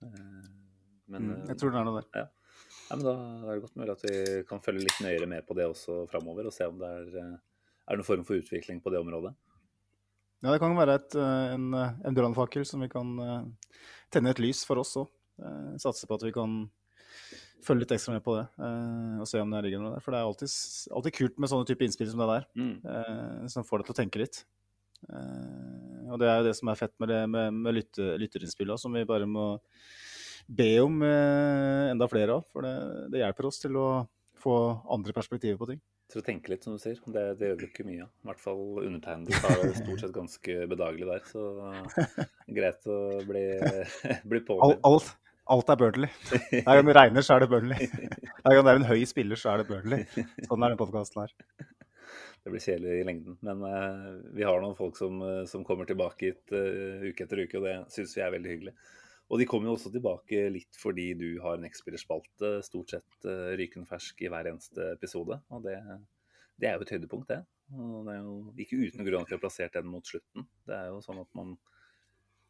[0.01, 2.07] Men, mm, jeg tror det er noe der.
[2.15, 2.23] Ja.
[2.23, 2.95] ja.
[2.95, 4.17] men Da er det godt mulig at vi
[4.47, 7.33] kan følge litt nøyere med på det også framover, og se om det er,
[7.91, 9.33] er noen form for utvikling på det området.
[10.41, 11.15] Ja, det kan være et,
[11.53, 13.11] en, en brannfakkel som vi kan
[14.13, 15.09] tenne et lys for oss òg.
[15.81, 16.63] Satse på at vi kan
[17.61, 18.47] følge litt ekstra med på det
[19.21, 20.01] og se om det ligger noe der.
[20.01, 20.55] For det er alltid,
[20.97, 23.45] alltid kult med sånne type innspill som det der, mm.
[23.53, 24.41] som får deg til å tenke litt.
[25.09, 28.97] Og det er jo det som er fett med, det, med, med lytte, lytterinnspillene, som
[28.97, 29.45] vi bare må
[30.49, 32.49] be om enda flere av.
[32.51, 32.73] For det,
[33.13, 33.87] det, hjelper oss til å
[34.41, 34.57] få
[34.91, 35.81] andre perspektiver på ting.
[36.11, 36.99] Til å tenke litt, som du sier.
[37.15, 38.11] Det, det gjør vi ikke mye av.
[38.11, 41.25] I hvert fall undertegnede tar det stort sett ganske bedagelig der.
[41.29, 41.45] Så
[42.57, 43.45] greit å bli,
[44.33, 44.83] bli påvirket.
[44.91, 45.13] Alt,
[45.51, 46.11] Alt er Burnley.
[46.51, 47.87] Hver gang det regner, så er det Burnley.
[47.89, 50.05] Hver gang det er en høy spiller, så er det Burnley.
[50.45, 51.33] Sånn er den podkasten her.
[52.41, 53.37] Det blir kjedelig i lengden.
[53.45, 57.43] Men uh, vi har noen folk som, uh, som kommer tilbake hit uh, uke etter
[57.43, 58.75] uke, og det syns vi er veldig hyggelig.
[59.31, 63.87] Og de kommer jo også tilbake litt fordi du har en X-spillerspalte stort sett rykende
[63.87, 65.37] fersk i hver eneste episode.
[65.55, 65.77] Og det,
[66.59, 67.39] det er jo et høydepunkt, det.
[67.71, 70.43] Og det er jo ikke uten grunn at vi har plassert den mot slutten.
[70.67, 71.55] Det er jo sånn at man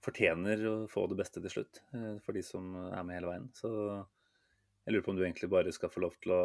[0.02, 3.48] fortjener å få det beste til slutt eh, for de som er med hele veien.
[3.54, 6.42] Så jeg lurer på om du egentlig bare skal få lov til å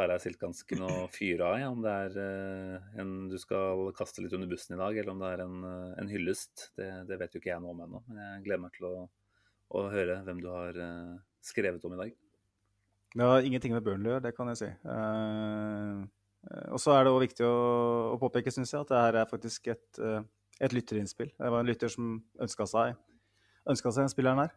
[0.00, 1.64] ta deg silkehansken og fyre av.
[1.70, 5.20] Om det er eh, en du skal kaste litt under bussen i dag, eller om
[5.20, 6.70] det er en, eh, en hyllest.
[6.78, 8.02] Det, det, vet jo ikke jeg noe om ennå.
[8.08, 8.94] Men jeg gleder meg til å,
[9.76, 10.80] å, høre hvem du har
[11.44, 12.18] skrevet om i dag.
[13.10, 14.68] Det har ingenting med Burnley å gjøre, det kan jeg si.
[16.70, 17.56] Og så er det òg viktig å,
[18.14, 19.98] å påpeke, syns jeg, at det her er faktisk et
[20.60, 21.30] et lytterinnspill.
[21.38, 22.96] Det var en lytter som ønska seg,
[23.70, 24.54] ønska seg en spilleren her.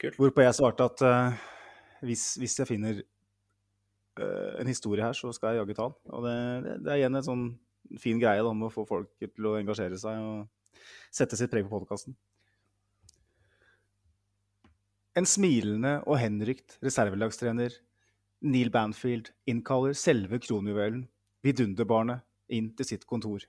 [0.00, 0.16] Kult.
[0.16, 1.40] Hvorpå jeg svarte at uh,
[2.06, 3.02] hvis, hvis, jeg finner
[4.60, 5.98] en historie her, så skal jeg jaggu ta den.
[6.14, 7.44] Og det, det, det, er igjen en sånn
[8.00, 11.66] fin greie da, med å få folk til å engasjere seg og sette sitt preg
[11.66, 12.16] på podkasten.
[15.18, 17.74] En smilende og henrykt reservelagstrener,
[18.46, 21.02] Neil Banfield, innkaller selve kronjuvelen,
[21.44, 23.42] vidunderbarnet, inn til sitt kontor.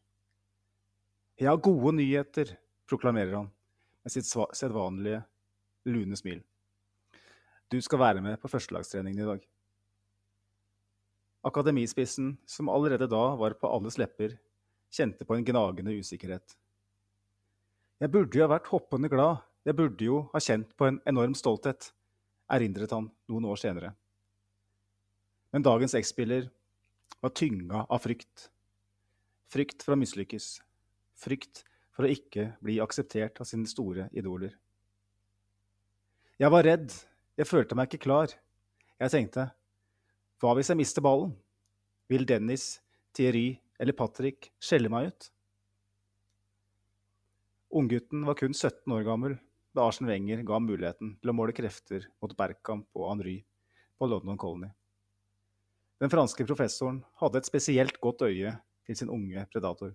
[1.40, 2.56] Jeg har gode nyheter,
[2.90, 3.52] proklamerer han
[4.04, 5.22] med sitt sedvanlige
[5.90, 6.42] lune smil.
[7.72, 9.51] Du skal være med på førstelagstreningen i dag.
[11.48, 14.36] Akademispissen, som allerede da var på alles lepper,
[14.92, 16.58] kjente på en gnagende usikkerhet.
[18.02, 21.36] Jeg burde jo ha vært hoppende glad jeg burde jo ha kjent på en enorm
[21.38, 21.92] stolthet,
[22.50, 23.92] erindret han noen år senere.
[25.54, 26.48] Men dagens X-spiller
[27.22, 28.48] var tynga av frykt.
[29.52, 30.48] Frykt for å mislykkes.
[31.22, 31.62] Frykt
[31.94, 34.56] for å ikke bli akseptert av sine store idoler.
[36.42, 36.90] Jeg var redd,
[37.38, 38.34] jeg følte meg ikke klar.
[38.98, 39.52] Jeg tenkte,
[40.42, 41.36] hva hvis jeg mister ballen?
[42.10, 42.80] Vil Dennis,
[43.14, 45.28] Thierry eller Patrick skjelle meg ut?
[47.78, 49.38] Unggutten var kun 17 år gammel
[49.78, 53.36] da Arsen Wenger ga ham muligheten til å måle krefter mot Bergkamp og Henry
[54.02, 54.72] på London Colony.
[56.02, 58.56] Den franske professoren hadde et spesielt godt øye
[58.90, 59.94] til sin unge predator,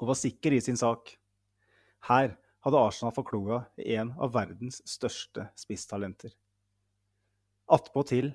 [0.00, 1.14] og var sikker i sin sak.
[2.10, 2.34] Her
[2.66, 3.14] hadde Arsenal
[3.78, 6.34] i en av verdens største spisstalenter.
[7.70, 8.34] Attpåtil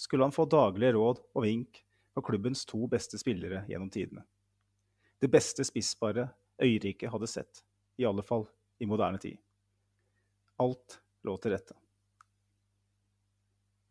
[0.00, 1.82] skulle han få daglige råd og vink
[2.14, 4.22] fra klubbens to beste spillere gjennom tidene.
[5.20, 6.32] Det beste spissparet
[6.62, 7.60] øyriket hadde sett,
[8.00, 8.46] i alle fall
[8.80, 9.36] i moderne tid.
[10.56, 10.96] Alt
[11.28, 11.76] lå til rette.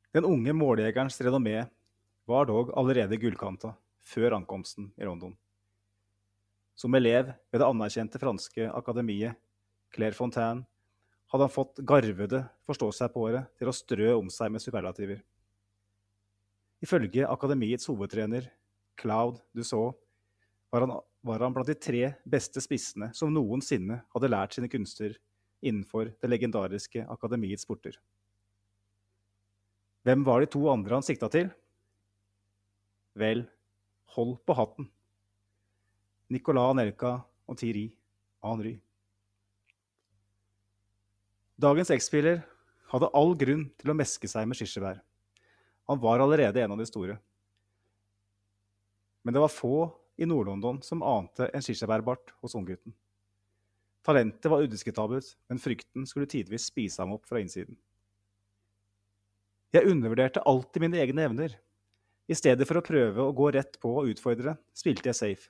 [0.10, 1.68] Den unge måljegerens renommé
[2.26, 5.38] var dog allerede gullkanta før ankomsten i London.
[6.74, 9.38] Som elev ved det anerkjente franske akademiet
[9.94, 10.66] Claire Fontaine
[11.30, 15.22] hadde han fått garvede forstå-seg-på-åre til å strø om seg med superlativer.
[16.80, 18.48] Ifølge akademiets hovedtrener,
[19.00, 19.98] Claude Dussault,
[20.72, 20.94] var han,
[21.26, 25.16] var han blant de tre beste spissene som noensinne hadde lært sine kunster
[25.60, 27.98] innenfor det legendariske akademiets porter.
[30.08, 31.50] Hvem var de to andre han sikta til?
[33.20, 33.44] Vel,
[34.16, 34.88] hold på hatten.
[36.32, 37.18] Nicolas Anelka
[37.50, 37.90] og Thierry
[38.46, 38.78] Henry.
[41.60, 42.40] Dagens X-spiller
[42.94, 45.02] hadde all grunn til å meske seg med kirsebær.
[45.90, 47.18] Han var allerede en av de store.
[49.26, 49.90] Men det var få
[50.22, 52.94] i Nord-London som ante en kirsebærbart hos unggutten.
[54.06, 57.78] Talentet var udiskutabelt, men frykten skulle tidvis spise ham opp fra innsiden.
[59.74, 61.58] Jeg undervurderte alltid mine egne evner.
[62.30, 65.50] I stedet for å prøve å gå rett på og utfordre, spilte jeg safe.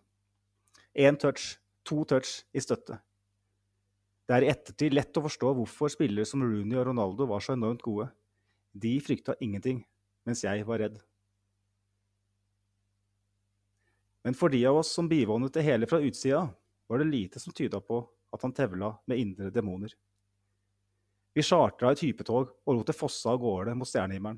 [0.95, 2.95] Én touch, to touch i støtte.
[4.23, 7.59] Det er i ettertid lett å forstå hvorfor spillere som Rooney og Ronaldo var så
[7.59, 8.07] enormt gode.
[8.71, 9.83] De frykta ingenting,
[10.29, 10.99] mens jeg var redd.
[14.21, 16.43] Men for de av oss som bivånet det hele fra utsida,
[16.89, 19.95] var det lite som tyda på at han tevla med indre demoner.
[21.33, 24.37] Vi chartra et hypetog og lot det fosse av gårde mot stjernehimmelen.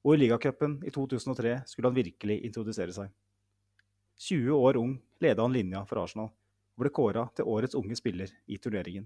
[0.00, 3.10] Og i ligacupen i 2003 skulle han virkelig introdusere seg.
[4.20, 8.32] 20 år ung leda han linja for Arsenal og ble kåra til årets unge spiller
[8.48, 9.04] i turneringen.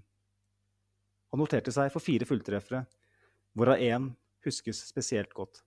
[1.35, 2.85] Han noterte seg for fire fulltreffere,
[3.51, 4.13] hvorav én
[4.47, 5.64] huskes spesielt godt.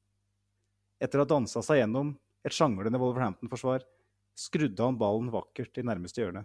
[0.99, 2.15] Etter å ha dansa seg gjennom
[2.47, 3.85] et sjanglende Wolverhampton-forsvar,
[4.39, 6.45] skrudde han ballen vakkert i nærmeste hjørne.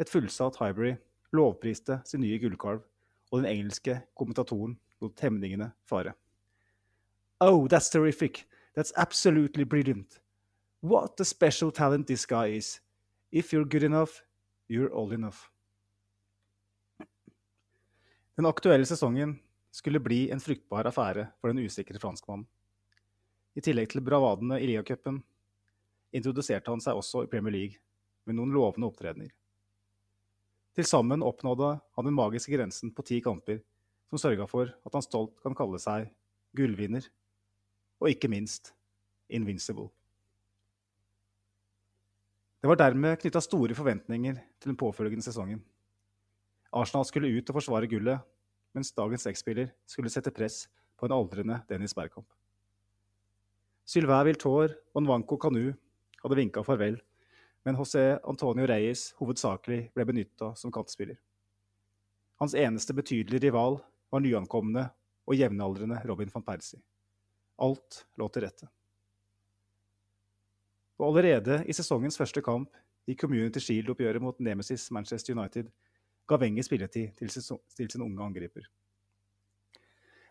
[0.00, 1.00] Et fullsatt Hybrid
[1.36, 2.84] lovpriste sin nye gullkalv,
[3.32, 6.14] og den engelske kommentatoren lot hemningene fare.
[7.40, 8.46] Oh, that's terrific.
[8.74, 10.20] That's absolutely brilliant.
[10.80, 12.80] What a special talent this guy is.
[13.32, 14.22] If you're good enough,
[14.68, 15.50] you're old enough.
[18.36, 19.38] Den aktuelle sesongen
[19.72, 22.46] skulle bli en fruktbar affære for den usikre franskmannen.
[23.56, 25.22] I tillegg til bravadene i ligacupen
[26.16, 27.80] introduserte han seg også i Premier League
[28.28, 29.32] med noen lovende opptredener.
[30.76, 33.62] Til sammen oppnådde han den magiske grensen på ti kamper,
[34.12, 36.10] som sørga for at han stolt kan kalle seg
[36.56, 37.06] gullvinner,
[37.96, 38.74] og ikke minst
[39.32, 39.88] invincible.
[42.60, 45.62] Det var dermed knytta store forventninger til den påfølgende sesongen.
[46.76, 48.20] Arsenal skulle ut og forsvare gullet,
[48.76, 50.66] mens dagens X-spiller skulle sette press
[50.98, 52.28] på en aldrende Dennis Bergkamp.
[53.86, 55.68] Sylvain Viltor og Nwanko Kanu
[56.22, 56.98] hadde vinka farvel
[57.66, 61.16] men José Antonio Reyes hovedsakelig ble benytta som kantspiller.
[62.38, 63.80] Hans eneste betydelige rival
[64.12, 64.84] var nyankomne
[65.26, 66.78] og jevnaldrende Robin van Persie.
[67.58, 68.68] Alt lå til rette.
[71.00, 72.70] Og allerede i sesongens første kamp
[73.10, 75.66] i Community Shield-oppgjøret mot Nemesis Manchester United
[76.30, 78.70] ga Wenger spilletid til sin unge angriper.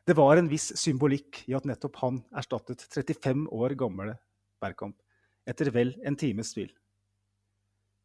[0.06, 4.14] Det var en viss symbolikk i at nettopp han erstattet 35 år gamle
[4.62, 5.00] Bergkamp
[5.50, 6.70] etter vel en times tvil.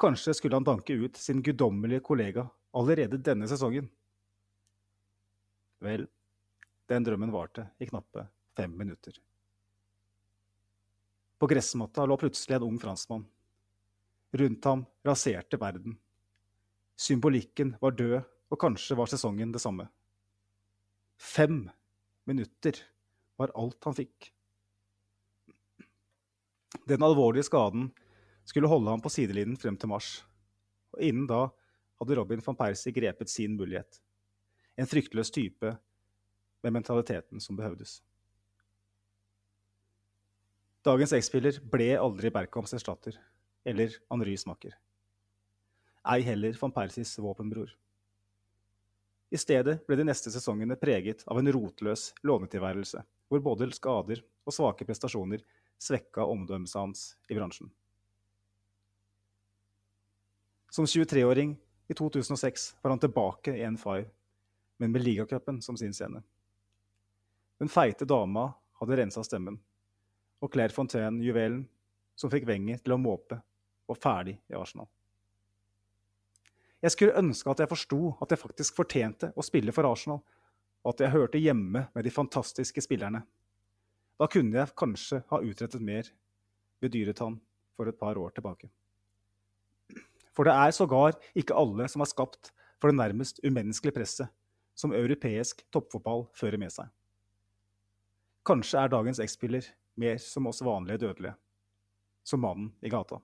[0.00, 3.90] Kanskje skulle han danke ut sin guddommelige kollega allerede denne sesongen.
[5.84, 6.06] Vel,
[6.88, 8.24] den drømmen varte i knappe
[8.56, 9.18] fem minutter.
[11.40, 13.26] På gressmatta lå plutselig en ung franskmann.
[14.40, 15.98] Rundt ham raserte verden.
[16.96, 19.86] Symbolikken var død, og kanskje var sesongen det samme.
[21.20, 21.68] Fem
[22.30, 22.78] minutter
[23.40, 24.30] var alt han fikk.
[26.88, 27.90] Den alvorlige skaden
[28.46, 30.20] skulle holde ham på sidelinjen frem til mars.
[30.94, 31.48] Og innen da
[32.00, 34.00] hadde Robin van Persie grepet sin mulighet.
[34.78, 35.74] En fryktløs type
[36.62, 38.00] med mentaliteten som behøvdes.
[40.86, 43.18] Dagens X-spiller ble aldri Bergkamps erstatter
[43.68, 44.72] eller Henrys makker.
[46.08, 47.74] Ei heller van Persies våpenbror.
[49.30, 54.54] I stedet ble de neste sesongene preget av en rotløs lånetilværelse, hvor både skader og
[54.54, 55.44] svake prestasjoner
[55.80, 57.70] svekka omdømmet hans i bransjen.
[60.70, 61.54] Som 23-åring
[61.90, 64.04] i 2006 var han tilbake i N5,
[64.82, 66.22] men med ligacupen som sin scene.
[67.58, 69.58] Den feite dama hadde rensa stemmen,
[70.40, 71.64] og Claire Fontaine-juvelen,
[72.18, 73.40] som fikk Wenger til å måpe,
[73.86, 74.88] var ferdig i Arsenal.
[76.80, 80.22] Jeg skulle ønske at jeg forsto at jeg faktisk fortjente å spille for Arsenal,
[80.80, 83.20] og at jeg hørte hjemme med de fantastiske spillerne.
[84.20, 86.08] Da kunne jeg kanskje ha utrettet mer,
[86.80, 87.36] bedyret han
[87.76, 88.70] for et par år tilbake.
[90.32, 94.32] For det er sågar ikke alle som er skapt for det nærmest umenneskelige presset
[94.78, 96.88] som europeisk toppfotball fører med seg.
[98.48, 99.66] Kanskje er dagens X-spiller
[100.00, 101.34] mer som oss vanlige dødelige,
[102.24, 103.20] som mannen i gata.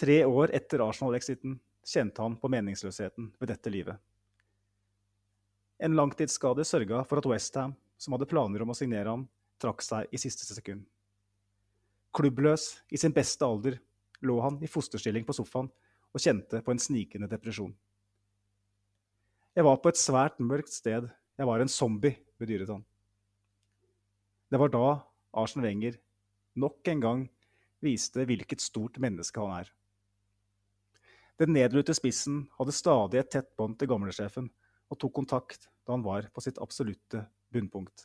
[0.00, 3.98] Tre år etter Arsenal-exiten kjente han på meningsløsheten ved dette livet.
[5.76, 9.26] En langtidsskade sørga for at Westham, som hadde planer om å signere ham,
[9.60, 10.86] trakk seg i siste sekund.
[12.16, 13.76] Klubbløs i sin beste alder
[14.24, 17.74] lå han i fosterstilling på sofaen og kjente på en snikende depresjon.
[19.52, 22.86] Jeg var på et svært mørkt sted, jeg var en zombie, bedyret han.
[24.48, 24.86] Det var da
[25.44, 26.00] Arsen Wenger
[26.56, 27.26] nok en gang
[27.84, 29.70] viste hvilket stort menneske han er.
[31.40, 34.50] Den nedlute spissen hadde stadig et tett bånd til gamlesjefen,
[34.92, 37.22] og tok kontakt da han var på sitt absolutte
[37.54, 38.04] bunnpunkt.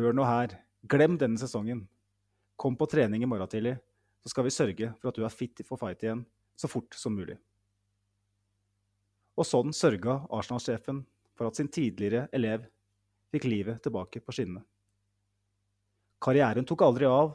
[0.00, 0.56] Hør nå her,
[0.90, 1.84] glem denne sesongen.
[2.58, 3.76] Kom på trening i morgen tidlig,
[4.24, 6.24] så skal vi sørge for at du er fit for fight igjen
[6.58, 7.38] så fort som mulig.
[9.38, 11.04] Og sånn sørga Arsenal-sjefen
[11.38, 12.66] for at sin tidligere elev
[13.32, 14.64] fikk livet tilbake på skinnene.
[16.22, 17.32] Karrieren tok aldri av,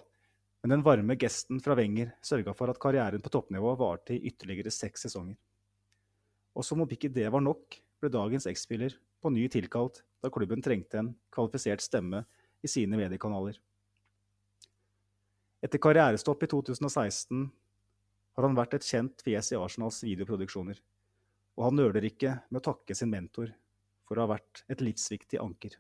[0.62, 4.74] men den varme gesten fra Wenger sørga for at karrieren på toppnivå varte i ytterligere
[4.74, 5.38] seks sesonger.
[6.58, 10.64] Og som om ikke det var nok, ble dagens X-spiller på ny tilkalt da klubben
[10.66, 12.24] trengte en kvalifisert stemme
[12.66, 13.58] i sine mediekanaler.
[15.62, 17.48] Etter karrierestopp i 2016
[18.38, 20.78] har han vært et kjent fjes i Arsenals videoproduksjoner,
[21.58, 23.54] og han nøler ikke med å takke sin mentor
[24.06, 25.74] for å ha vært et livsviktig anker.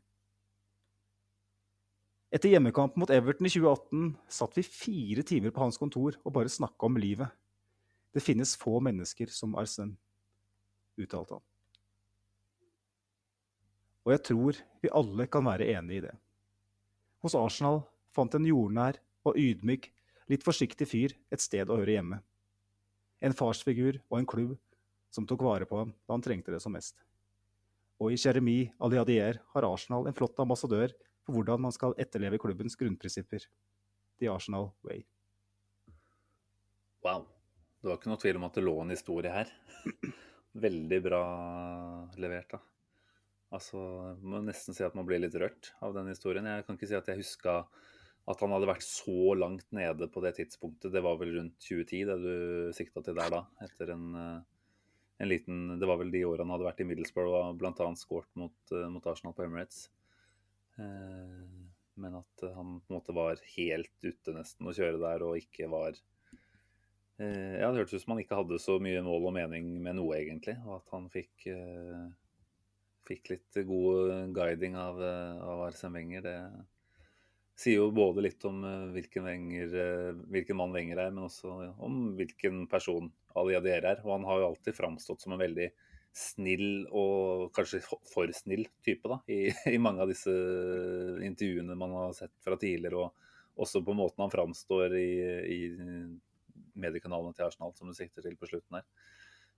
[2.28, 6.52] Etter hjemmekampen mot Everton i 2018 satt vi fire timer på hans kontor og bare
[6.52, 7.32] snakka om livet.
[8.12, 9.94] Det finnes få mennesker som Arsen,
[11.00, 11.46] uttalte han.
[14.04, 16.14] Og jeg tror vi alle kan være enig i det.
[17.24, 17.82] Hos Arsenal
[18.16, 19.88] fant en jordnær og ydmyk,
[20.28, 22.22] litt forsiktig fyr et sted å høre hjemme.
[23.24, 24.56] En farsfigur og en klubb
[25.16, 27.00] som tok vare på ham da han trengte det som mest.
[28.04, 30.92] Og i Jeremy Aliadier har Arsenal en flott ambassadør
[31.28, 33.44] for hvordan man skal etterleve klubbens grunnprinsipper.
[34.18, 35.04] The Arsenal Way.
[37.04, 37.28] Wow.
[37.78, 39.52] Det var ikke noe tvil om at det lå en historie her.
[40.68, 41.22] Veldig bra
[42.18, 42.64] levert, da.
[43.54, 43.80] Altså,
[44.10, 46.48] jeg må nesten si at man blir litt rørt av den historien.
[46.50, 47.60] Jeg kan ikke si at jeg huska
[48.28, 50.92] at han hadde vært så langt nede på det tidspunktet.
[50.92, 52.34] Det var vel rundt 2010 det du
[52.76, 53.44] sikta til der da?
[53.64, 54.42] Etter en, eh,
[55.24, 57.88] en, liten Det var vel de årene han hadde vært i Middlesbrough og bl.a.
[57.96, 59.86] skåret mot, eh, mot Arsenal på Emirates.
[60.78, 61.46] Eh,
[61.98, 65.70] men at han på en måte var helt ute nesten å kjøre der og ikke
[65.72, 65.96] var
[67.18, 69.98] eh, Ja, det hørtes ut som han ikke hadde så mye mål og mening med
[69.98, 70.58] noe, egentlig.
[70.68, 72.08] Og at han fikk, eh,
[73.10, 76.40] fikk litt god guiding av, av Arsene Wenger, det
[77.58, 78.60] sier jo både litt om
[78.94, 79.72] hvilken, Wenger,
[80.30, 84.04] hvilken mann Wenger er, men også om hvilken person Ali Adier er.
[84.06, 85.72] Og han har jo alltid framstått som en veldig
[86.16, 90.34] snill og kanskje for snill type da, i, i, mange av disse
[91.26, 95.12] intervjuene man har sett fra tidligere, og også på måten han framstår i,
[95.54, 95.60] i
[96.78, 98.86] mediekanalene til Arsenal, som du sikter til på slutten her.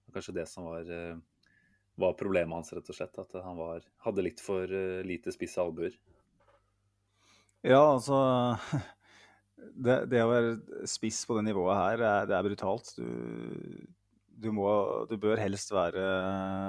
[0.08, 1.18] Og kanskje det som var, eh,
[2.00, 3.20] var, problemet hans, rett og slett.
[3.20, 5.98] At han var, hadde litt for eh, lite spisse albuer.
[7.62, 8.18] Ja, altså
[9.76, 12.94] det, det, å være spiss på det nivået her, det er brutalt.
[12.96, 13.99] Du
[14.40, 14.70] du, må,
[15.10, 16.04] du, bør helst være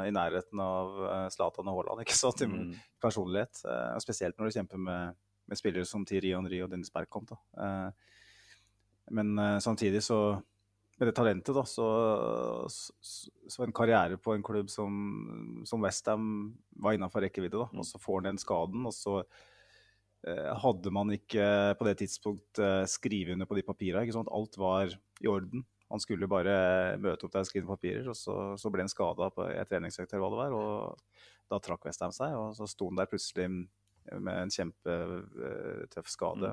[0.09, 2.45] i nærheten av eh, Zlatan og Haaland, ikke sant?
[2.45, 2.77] mm.
[3.03, 3.63] personlighet.
[3.65, 5.19] Eh, spesielt når du kjemper med,
[5.51, 7.35] med spillere som Thierry Henry og Dennis Bergkamp.
[7.57, 8.17] Eh,
[9.11, 10.21] men samtidig så
[11.01, 11.87] med det talentet, da, så,
[12.69, 14.93] så, så, en karriere på en klubb som,
[15.65, 16.27] som Westham
[16.85, 18.85] var innafor rekkevidde, da, og så får han den skaden.
[18.85, 19.15] Og så
[20.29, 21.47] eh, hadde man ikke
[21.81, 24.27] på det tidspunkt eh, skrevet under på de papirene.
[24.29, 25.65] Alt var i orden.
[25.91, 26.55] Han skulle bare
[27.03, 30.13] møte opp der og skrive papirer, og så, så ble han skada på et treningsøkt
[30.13, 30.55] eller hva det var.
[30.55, 33.49] Og da trakk Westham seg, og så sto han der plutselig
[34.11, 36.49] med en kjempetøff skade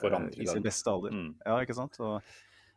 [0.00, 1.14] For eh, i sin beste alder.
[1.14, 1.34] Mm.
[1.44, 1.98] Ja, ikke sant?
[2.02, 2.22] Og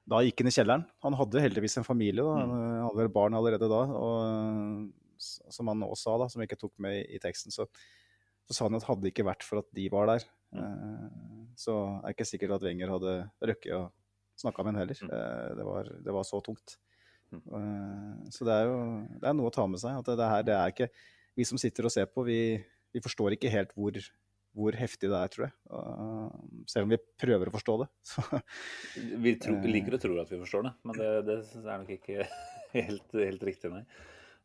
[0.10, 0.86] da gikk han i kjelleren.
[1.06, 2.41] Han hadde heldigvis en familie, da.
[2.41, 2.53] Mm.
[2.57, 3.82] Han hadde vel barn allerede da.
[3.95, 7.68] Og som han også sa, da, som jeg ikke tok med i, i teksten, så,
[8.49, 10.26] så sa han at hadde det ikke vært for at de var der,
[10.57, 11.53] mm.
[11.60, 13.14] så er det ikke sikkert at Wenger hadde
[13.53, 13.84] røkket å
[14.44, 15.03] snakke med en heller.
[15.07, 15.14] Mm.
[15.18, 16.76] Eh, det, var, det var så tungt.
[17.34, 17.41] Mm.
[17.57, 18.76] Eh, så det er jo
[19.18, 19.98] det er noe å ta med seg.
[20.03, 20.91] At det, her, det er ikke
[21.34, 22.60] Vi som sitter og ser på, vi,
[22.94, 23.95] vi forstår ikke helt hvor,
[24.53, 25.53] hvor heftig det er, tror jeg.
[25.74, 27.88] Og selv om vi prøver å forstå det.
[28.11, 28.22] Så,
[29.24, 29.70] Vi tro, Eh.
[29.74, 32.28] liker å tro at vi forstår det, men det, det er nok ikke
[32.78, 33.82] helt, helt riktig, nei.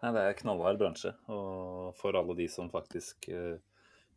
[0.01, 0.15] nei.
[0.17, 3.59] Det er knallhard bransje, og for alle de som faktisk eh,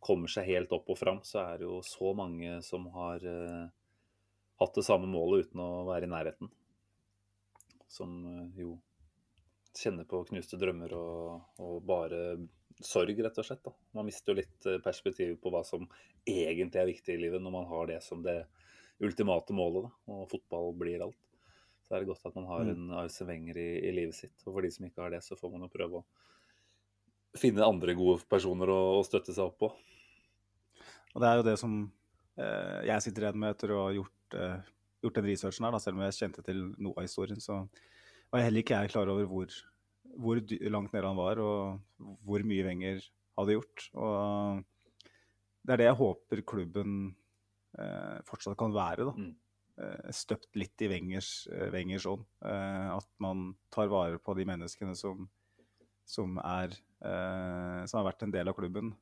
[0.02, 3.68] kommer seg helt opp og fram, så er det jo så mange som har eh,
[4.62, 6.50] hatt det samme målet uten å være i nærheten.
[7.92, 8.76] Som eh, jo
[9.76, 12.22] kjenner på knuste drømmer og, og bare
[12.82, 13.62] sorg, rett og slett.
[13.64, 13.72] Da.
[13.96, 15.86] Man mister jo litt eh, perspektiv på hva som
[16.28, 18.42] egentlig er viktig i livet når man har det som det
[19.02, 21.18] ultimate målet, da, og fotball blir alt.
[21.82, 22.70] Så er det godt at man har Mm.
[22.72, 24.36] en Arse Wenger i, i livet sitt.
[24.46, 26.04] Og for de som ikke har det, så får man jo prøve å
[27.36, 29.72] finne andre gode personer å, å støtte seg opp på.
[31.14, 31.74] Og det er jo det som
[32.38, 34.70] eh, jeg sitter igjen med etter å ha gjort, eh,
[35.02, 37.62] gjort den researchen her, da, selv om jeg kjente til noe av historien, så
[38.32, 39.56] var heller ikke jeg klar over hvor,
[40.16, 40.40] hvor
[40.72, 43.02] langt nede han var, og hvor mye Wenger
[43.38, 43.88] hadde gjort.
[43.98, 44.62] Og
[45.62, 46.96] det er det jeg håper klubben
[47.78, 49.14] eh, fortsatt kan være, da.
[49.16, 49.32] Mm.
[49.82, 52.24] Eh, støpt litt i Wengers, eh, Wengers ånd.
[52.44, 55.28] Eh, at man tar vare på de menneskene som,
[56.04, 58.92] som, er, eh, som har vært en del av klubben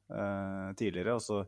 [0.78, 1.16] tidligere.
[1.18, 1.42] Og så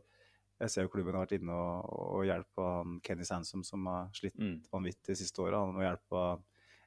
[0.61, 1.89] jeg ser jo klubben har vært inne og,
[2.19, 4.61] og hjulpet Kenny Sansom, som har slitt Mm.
[4.71, 5.59] vanvittig de siste åra.
[5.65, 6.43] Han har hjulpet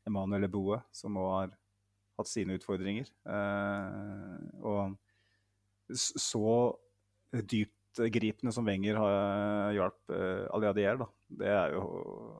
[0.06, 1.55] Emanuel Eboe, som òg har
[2.18, 3.10] hatt sine utfordringer.
[3.26, 4.97] Eh, og
[5.93, 6.76] så
[7.36, 11.09] dyptgripende som Wenger har hjulpet eh, Aliadier, da.
[11.26, 11.84] Det er jo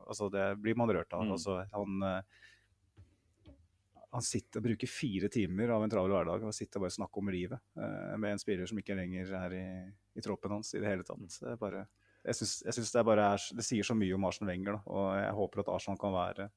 [0.07, 1.25] Altså, det blir man rørt av.
[1.27, 1.33] Mm.
[1.35, 2.21] Altså, han eh,
[4.17, 7.21] han sitter og bruker fire timer av en travel hverdag og sitter og bare snakker
[7.21, 9.65] om livet eh, med en spiller som ikke lenger er i,
[10.17, 11.21] i troppen hans i det hele tatt.
[11.23, 11.83] Det, er bare,
[12.25, 13.03] jeg syns, det,
[13.57, 16.47] det sier så mye om Arsenal Wenger, da, og jeg håper at Arsenal kan være,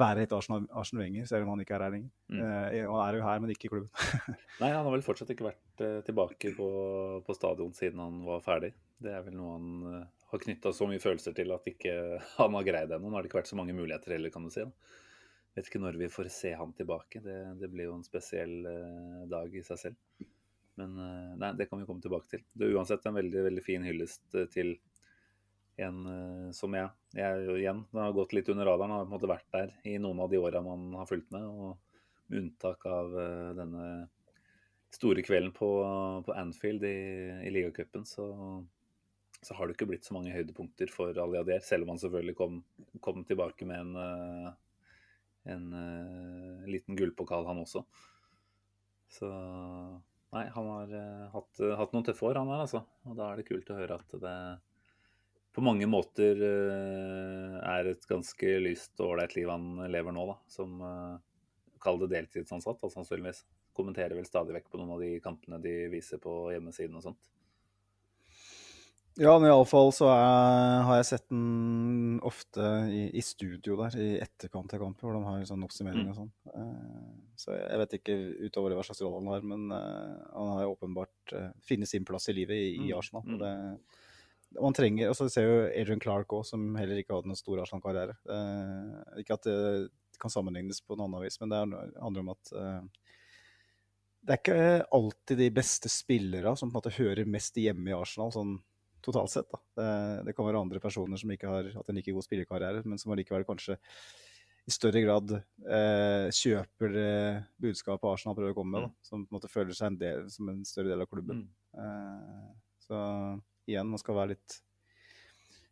[0.00, 2.12] være et Arsenal, Arsenal Wenger, selv om han ikke er her lenger.
[2.30, 2.40] Mm.
[2.44, 3.90] Eh, han er jo her, men ikke i klubben.
[4.62, 6.70] Nei, han har vel fortsatt ikke vært eh, tilbake på,
[7.26, 8.72] på stadion siden han var ferdig.
[9.00, 11.94] Det er vel noe han eh, har knytta så mye følelser til at ikke
[12.40, 13.10] han har greid ennå.
[13.10, 14.66] Nå har det ikke vært så mange muligheter heller, kan du si.
[14.66, 14.98] da.
[15.58, 17.22] Vet ikke når vi får se han tilbake.
[17.24, 20.28] Det, det blir jo en spesiell eh, dag i seg selv.
[20.80, 22.44] Men eh, nei, det kan vi komme tilbake til.
[22.52, 24.74] Det er uansett en veldig, veldig fin hyllest eh, til
[25.80, 26.92] en eh, som jeg.
[27.16, 28.94] Jeg igjen, den har gått litt under radaren.
[28.96, 31.44] Har på en måte vært der i noen av de åra man har fulgt med.
[31.44, 31.76] og
[32.30, 33.14] Med unntak av
[33.58, 33.84] denne
[34.94, 35.70] store kvelden på,
[36.26, 36.98] på Anfield i,
[37.46, 38.26] i ligacupen, så,
[39.42, 41.58] så har det ikke blitt så mange høydepunkter for Aliader.
[41.66, 42.60] Selv om han selvfølgelig kom,
[43.02, 44.54] kom tilbake med en,
[45.50, 47.82] en, en liten gullpokal, han også.
[49.10, 49.30] Så
[50.30, 52.84] Nei, han har uh, hatt, hatt noen tøffe år, han her, altså.
[53.08, 54.34] Og da er det kult å høre at det
[55.50, 60.38] på mange måter uh, er et ganske lyst og ålreit liv han lever nå, da.
[60.50, 61.18] Som uh,
[61.80, 63.42] Kall det deltidsansatt, da, sannsynligvis.
[63.74, 67.30] Kommenterer vel stadig vekk på noen av de kampene de viser på hjemmesiden og sånt.
[69.20, 74.06] Ja, men iallfall så er, har jeg sett den ofte i, i studio der i
[74.24, 76.30] etterkant til kampen, hvor de har sånn oppsummering og sånn.
[76.54, 78.16] Eh, så jeg vet ikke
[78.46, 82.30] utover hva slags rolle han har, men eh, han har åpenbart uh, funnet sin plass
[82.32, 83.26] i livet i, i Mm, Arsenal.
[83.26, 83.34] mm.
[83.34, 87.28] Og det, man trenger, og så ser jo Adrian Clark òg, som heller ikke hadde
[87.30, 88.16] noen stor Arsenal-karriere.
[88.24, 89.60] Eh, ikke at det
[90.20, 92.80] kan sammenlignes på noe annet vis, men det er- handler om at eh,
[94.24, 94.64] det er ikke
[94.96, 98.56] alltid de beste spillere som på en måte hører mest hjemme i Arsenal, sånn
[99.04, 99.60] totalt sett.
[99.76, 99.90] Det,
[100.26, 103.14] det kan være andre personer som ikke har hatt en like god spillerkarriere, men som
[103.14, 103.78] allikevel kanskje
[104.68, 109.32] i større grad eh, kjøper eh, budskapet Arsenal prøver å komme med, da, som på
[109.32, 111.46] en måte føler seg en del, som en større del av klubben.
[111.46, 111.80] Mm.
[111.80, 112.50] Eh,
[112.84, 113.00] så
[113.70, 114.60] igjen, man skal være litt,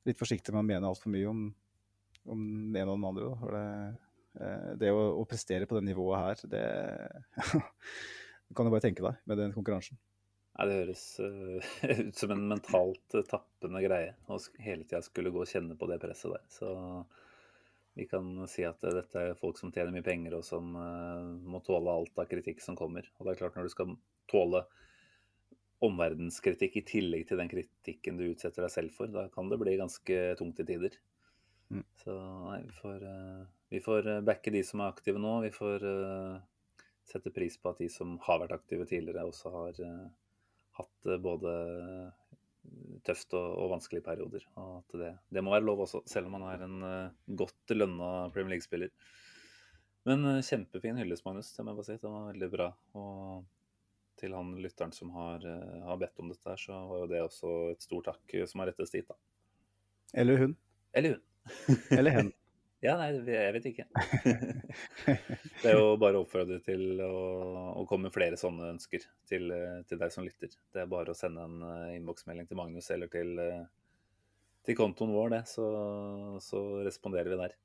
[0.09, 1.47] litt forsiktig med å mene altfor mye om,
[2.29, 3.29] om den ene og den andre.
[3.29, 3.39] Da.
[3.43, 3.65] For det,
[4.41, 6.67] eh, det å, å prestere på det nivået her, det
[8.57, 10.01] kan du bare tenke deg med den konkurransen.
[10.59, 11.69] Nei, det høres uh,
[12.09, 15.87] ut som en mentalt eh, tappende greie å hele tida skulle gå og kjenne på
[15.87, 16.43] det presset der.
[16.51, 16.73] Så
[17.95, 21.31] vi kan si at eh, dette er folk som tjener mye penger, og som uh,
[21.47, 23.07] må tåle alt av kritikk som kommer.
[23.19, 23.95] Og det er klart, når du skal
[24.31, 24.65] tåle
[25.87, 29.79] omverdenskritikk i tillegg til den kritikken du utsetter deg selv for, da kan det bli
[29.79, 30.99] ganske tungt i tider.
[31.71, 31.87] Mm.
[32.03, 32.21] Så
[32.51, 35.39] nei, vi får, uh, vi får backe de som er aktive nå.
[35.47, 35.91] Vi får
[37.07, 39.87] sette pris på at de som har vært aktive tidligere, også har
[40.79, 41.53] hatt uh, både
[43.07, 44.45] tøft og, og, vanskelige perioder.
[44.61, 46.83] Og det, det, må være lov også, selv om man er en
[47.39, 48.91] godt lønna Premier League-spiller.
[50.09, 51.55] Men kjempefin hyllest, Magnus.
[51.55, 51.97] Det må jeg bare si.
[52.03, 52.69] Det var veldig bra.
[53.01, 53.47] Og
[54.21, 55.45] til han lytteren som har,
[55.87, 58.71] har bedt om dette, her, så var jo det også et stort takk som har
[58.73, 59.09] rettes dit.
[59.09, 59.17] da.
[60.21, 60.55] Eller hun.
[60.93, 61.81] Eller hun.
[61.97, 62.33] Eller hen.
[62.85, 63.87] Ja, nei, jeg vet ikke.
[65.63, 67.13] det er jo bare å oppfordre til å,
[67.81, 69.51] å komme flere sånne ønsker til,
[69.89, 70.53] til, deg som lytter.
[70.75, 73.65] Det er bare å sende en uh, innboksmelding til Magnus eller til, uh,
[74.67, 75.67] til kontoen vår, det, så,
[76.45, 77.57] så responderer vi der.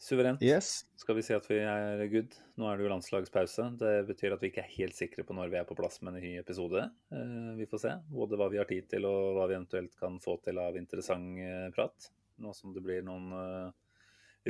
[0.00, 0.40] Suverent.
[0.42, 0.86] Yes.
[0.96, 2.32] Skal vi si at vi er good?
[2.56, 3.66] Nå er det jo landslagspause.
[3.82, 6.16] Det betyr at vi ikke er helt sikre på når vi er på plass med
[6.16, 6.86] en ny episode.
[7.12, 10.16] Eh, vi får se både hva vi har tid til og hva vi eventuelt kan
[10.24, 12.08] få til av interessant eh, prat.
[12.40, 13.94] Nå som det blir noen eh,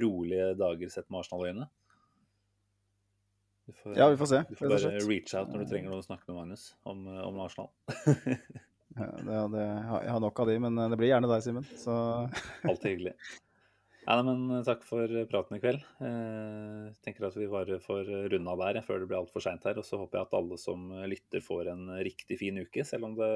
[0.01, 1.69] rolige dager sett med Arsenal-øyne.
[3.95, 4.41] Ja, vi får se.
[4.49, 7.39] Du får bare reach out når du trenger noe å snakke med Magnus om, om
[7.45, 7.71] Arsenal.
[8.99, 11.69] ja, det, det, jeg har nok av de, men det blir gjerne deg, Simen.
[11.79, 11.95] Så
[12.71, 13.15] Alltid hyggelig.
[14.07, 15.83] Ja, men eh, Takk for praten i kveld.
[16.01, 19.79] Jeg eh, tenker at vi bare får runda der før det blir altfor seint her.
[19.79, 22.87] Og så håper jeg at alle som lytter får en riktig fin uke.
[22.87, 23.31] Selv om det,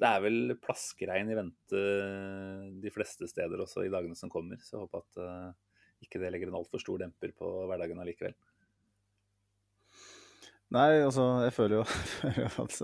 [0.00, 1.80] det er vel plaskregn i vente
[2.80, 4.60] de fleste steder også i dagene som kommer.
[4.64, 5.50] Så jeg håper at uh,
[6.04, 8.36] ikke det legger en altfor stor demper på hverdagen allikevel.
[10.70, 11.84] Nei, altså jeg føler jo
[12.64, 12.80] at,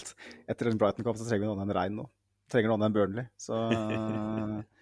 [0.00, 0.14] at
[0.50, 2.06] etter en Brighton-kamp så trenger vi noe annet enn regn nå.
[2.52, 3.28] Trenger noe annet enn Burnley.
[3.40, 3.58] Så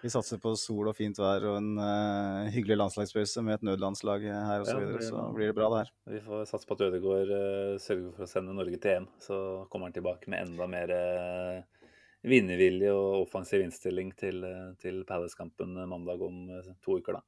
[0.00, 4.22] Vi satser på sol og fint vær og en uh, hyggelig landslagspause med et nødlandslag
[4.24, 4.70] her osv.
[4.70, 5.90] Så, videre, så blir det bra, det her.
[6.14, 9.10] Vi får satse på at Ødegaard uh, sørger for å sende Norge til EM.
[9.20, 9.40] Så
[9.72, 11.84] kommer han tilbake med enda mer uh,
[12.24, 16.46] vinnervilje og offensiv innstilling til, uh, til Palace-kampen mandag om
[16.80, 17.24] to uker, da.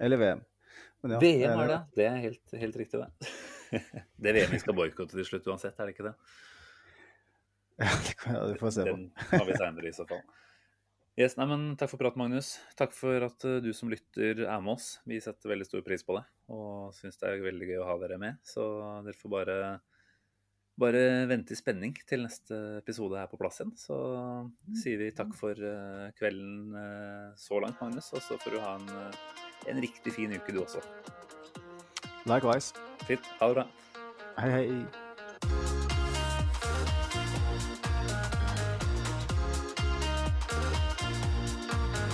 [0.00, 0.44] Eller VM.
[1.04, 1.80] Ja, VM er det.
[1.96, 3.32] Det er helt, helt riktig, det.
[4.20, 6.16] det er VM vi skal boikotte til slutt uansett, er det ikke det?
[7.80, 8.96] Ja, det, kan, ja, det får vi se på.
[8.96, 10.24] Den har vi seinere i så fall.
[11.18, 12.54] Yes, nei, men Takk for praten, Magnus.
[12.78, 15.00] Takk for at uh, du som lytter er med oss.
[15.08, 17.96] Vi setter veldig stor pris på det og syns det er veldig gøy å ha
[18.02, 18.38] dere med.
[18.46, 18.64] Så
[19.06, 19.58] dere får bare,
[20.82, 23.74] bare vente i spenning til neste episode er på plass igjen.
[23.78, 23.98] Så
[24.82, 28.10] sier vi takk for uh, kvelden uh, så langt, Magnus.
[28.14, 29.20] Og så får du ha en,
[29.70, 30.82] en riktig fin uke, du også.
[32.30, 32.74] Likewise.
[33.06, 33.30] Fint.
[33.38, 33.70] Ha det bra.
[34.40, 34.99] Hei, hei.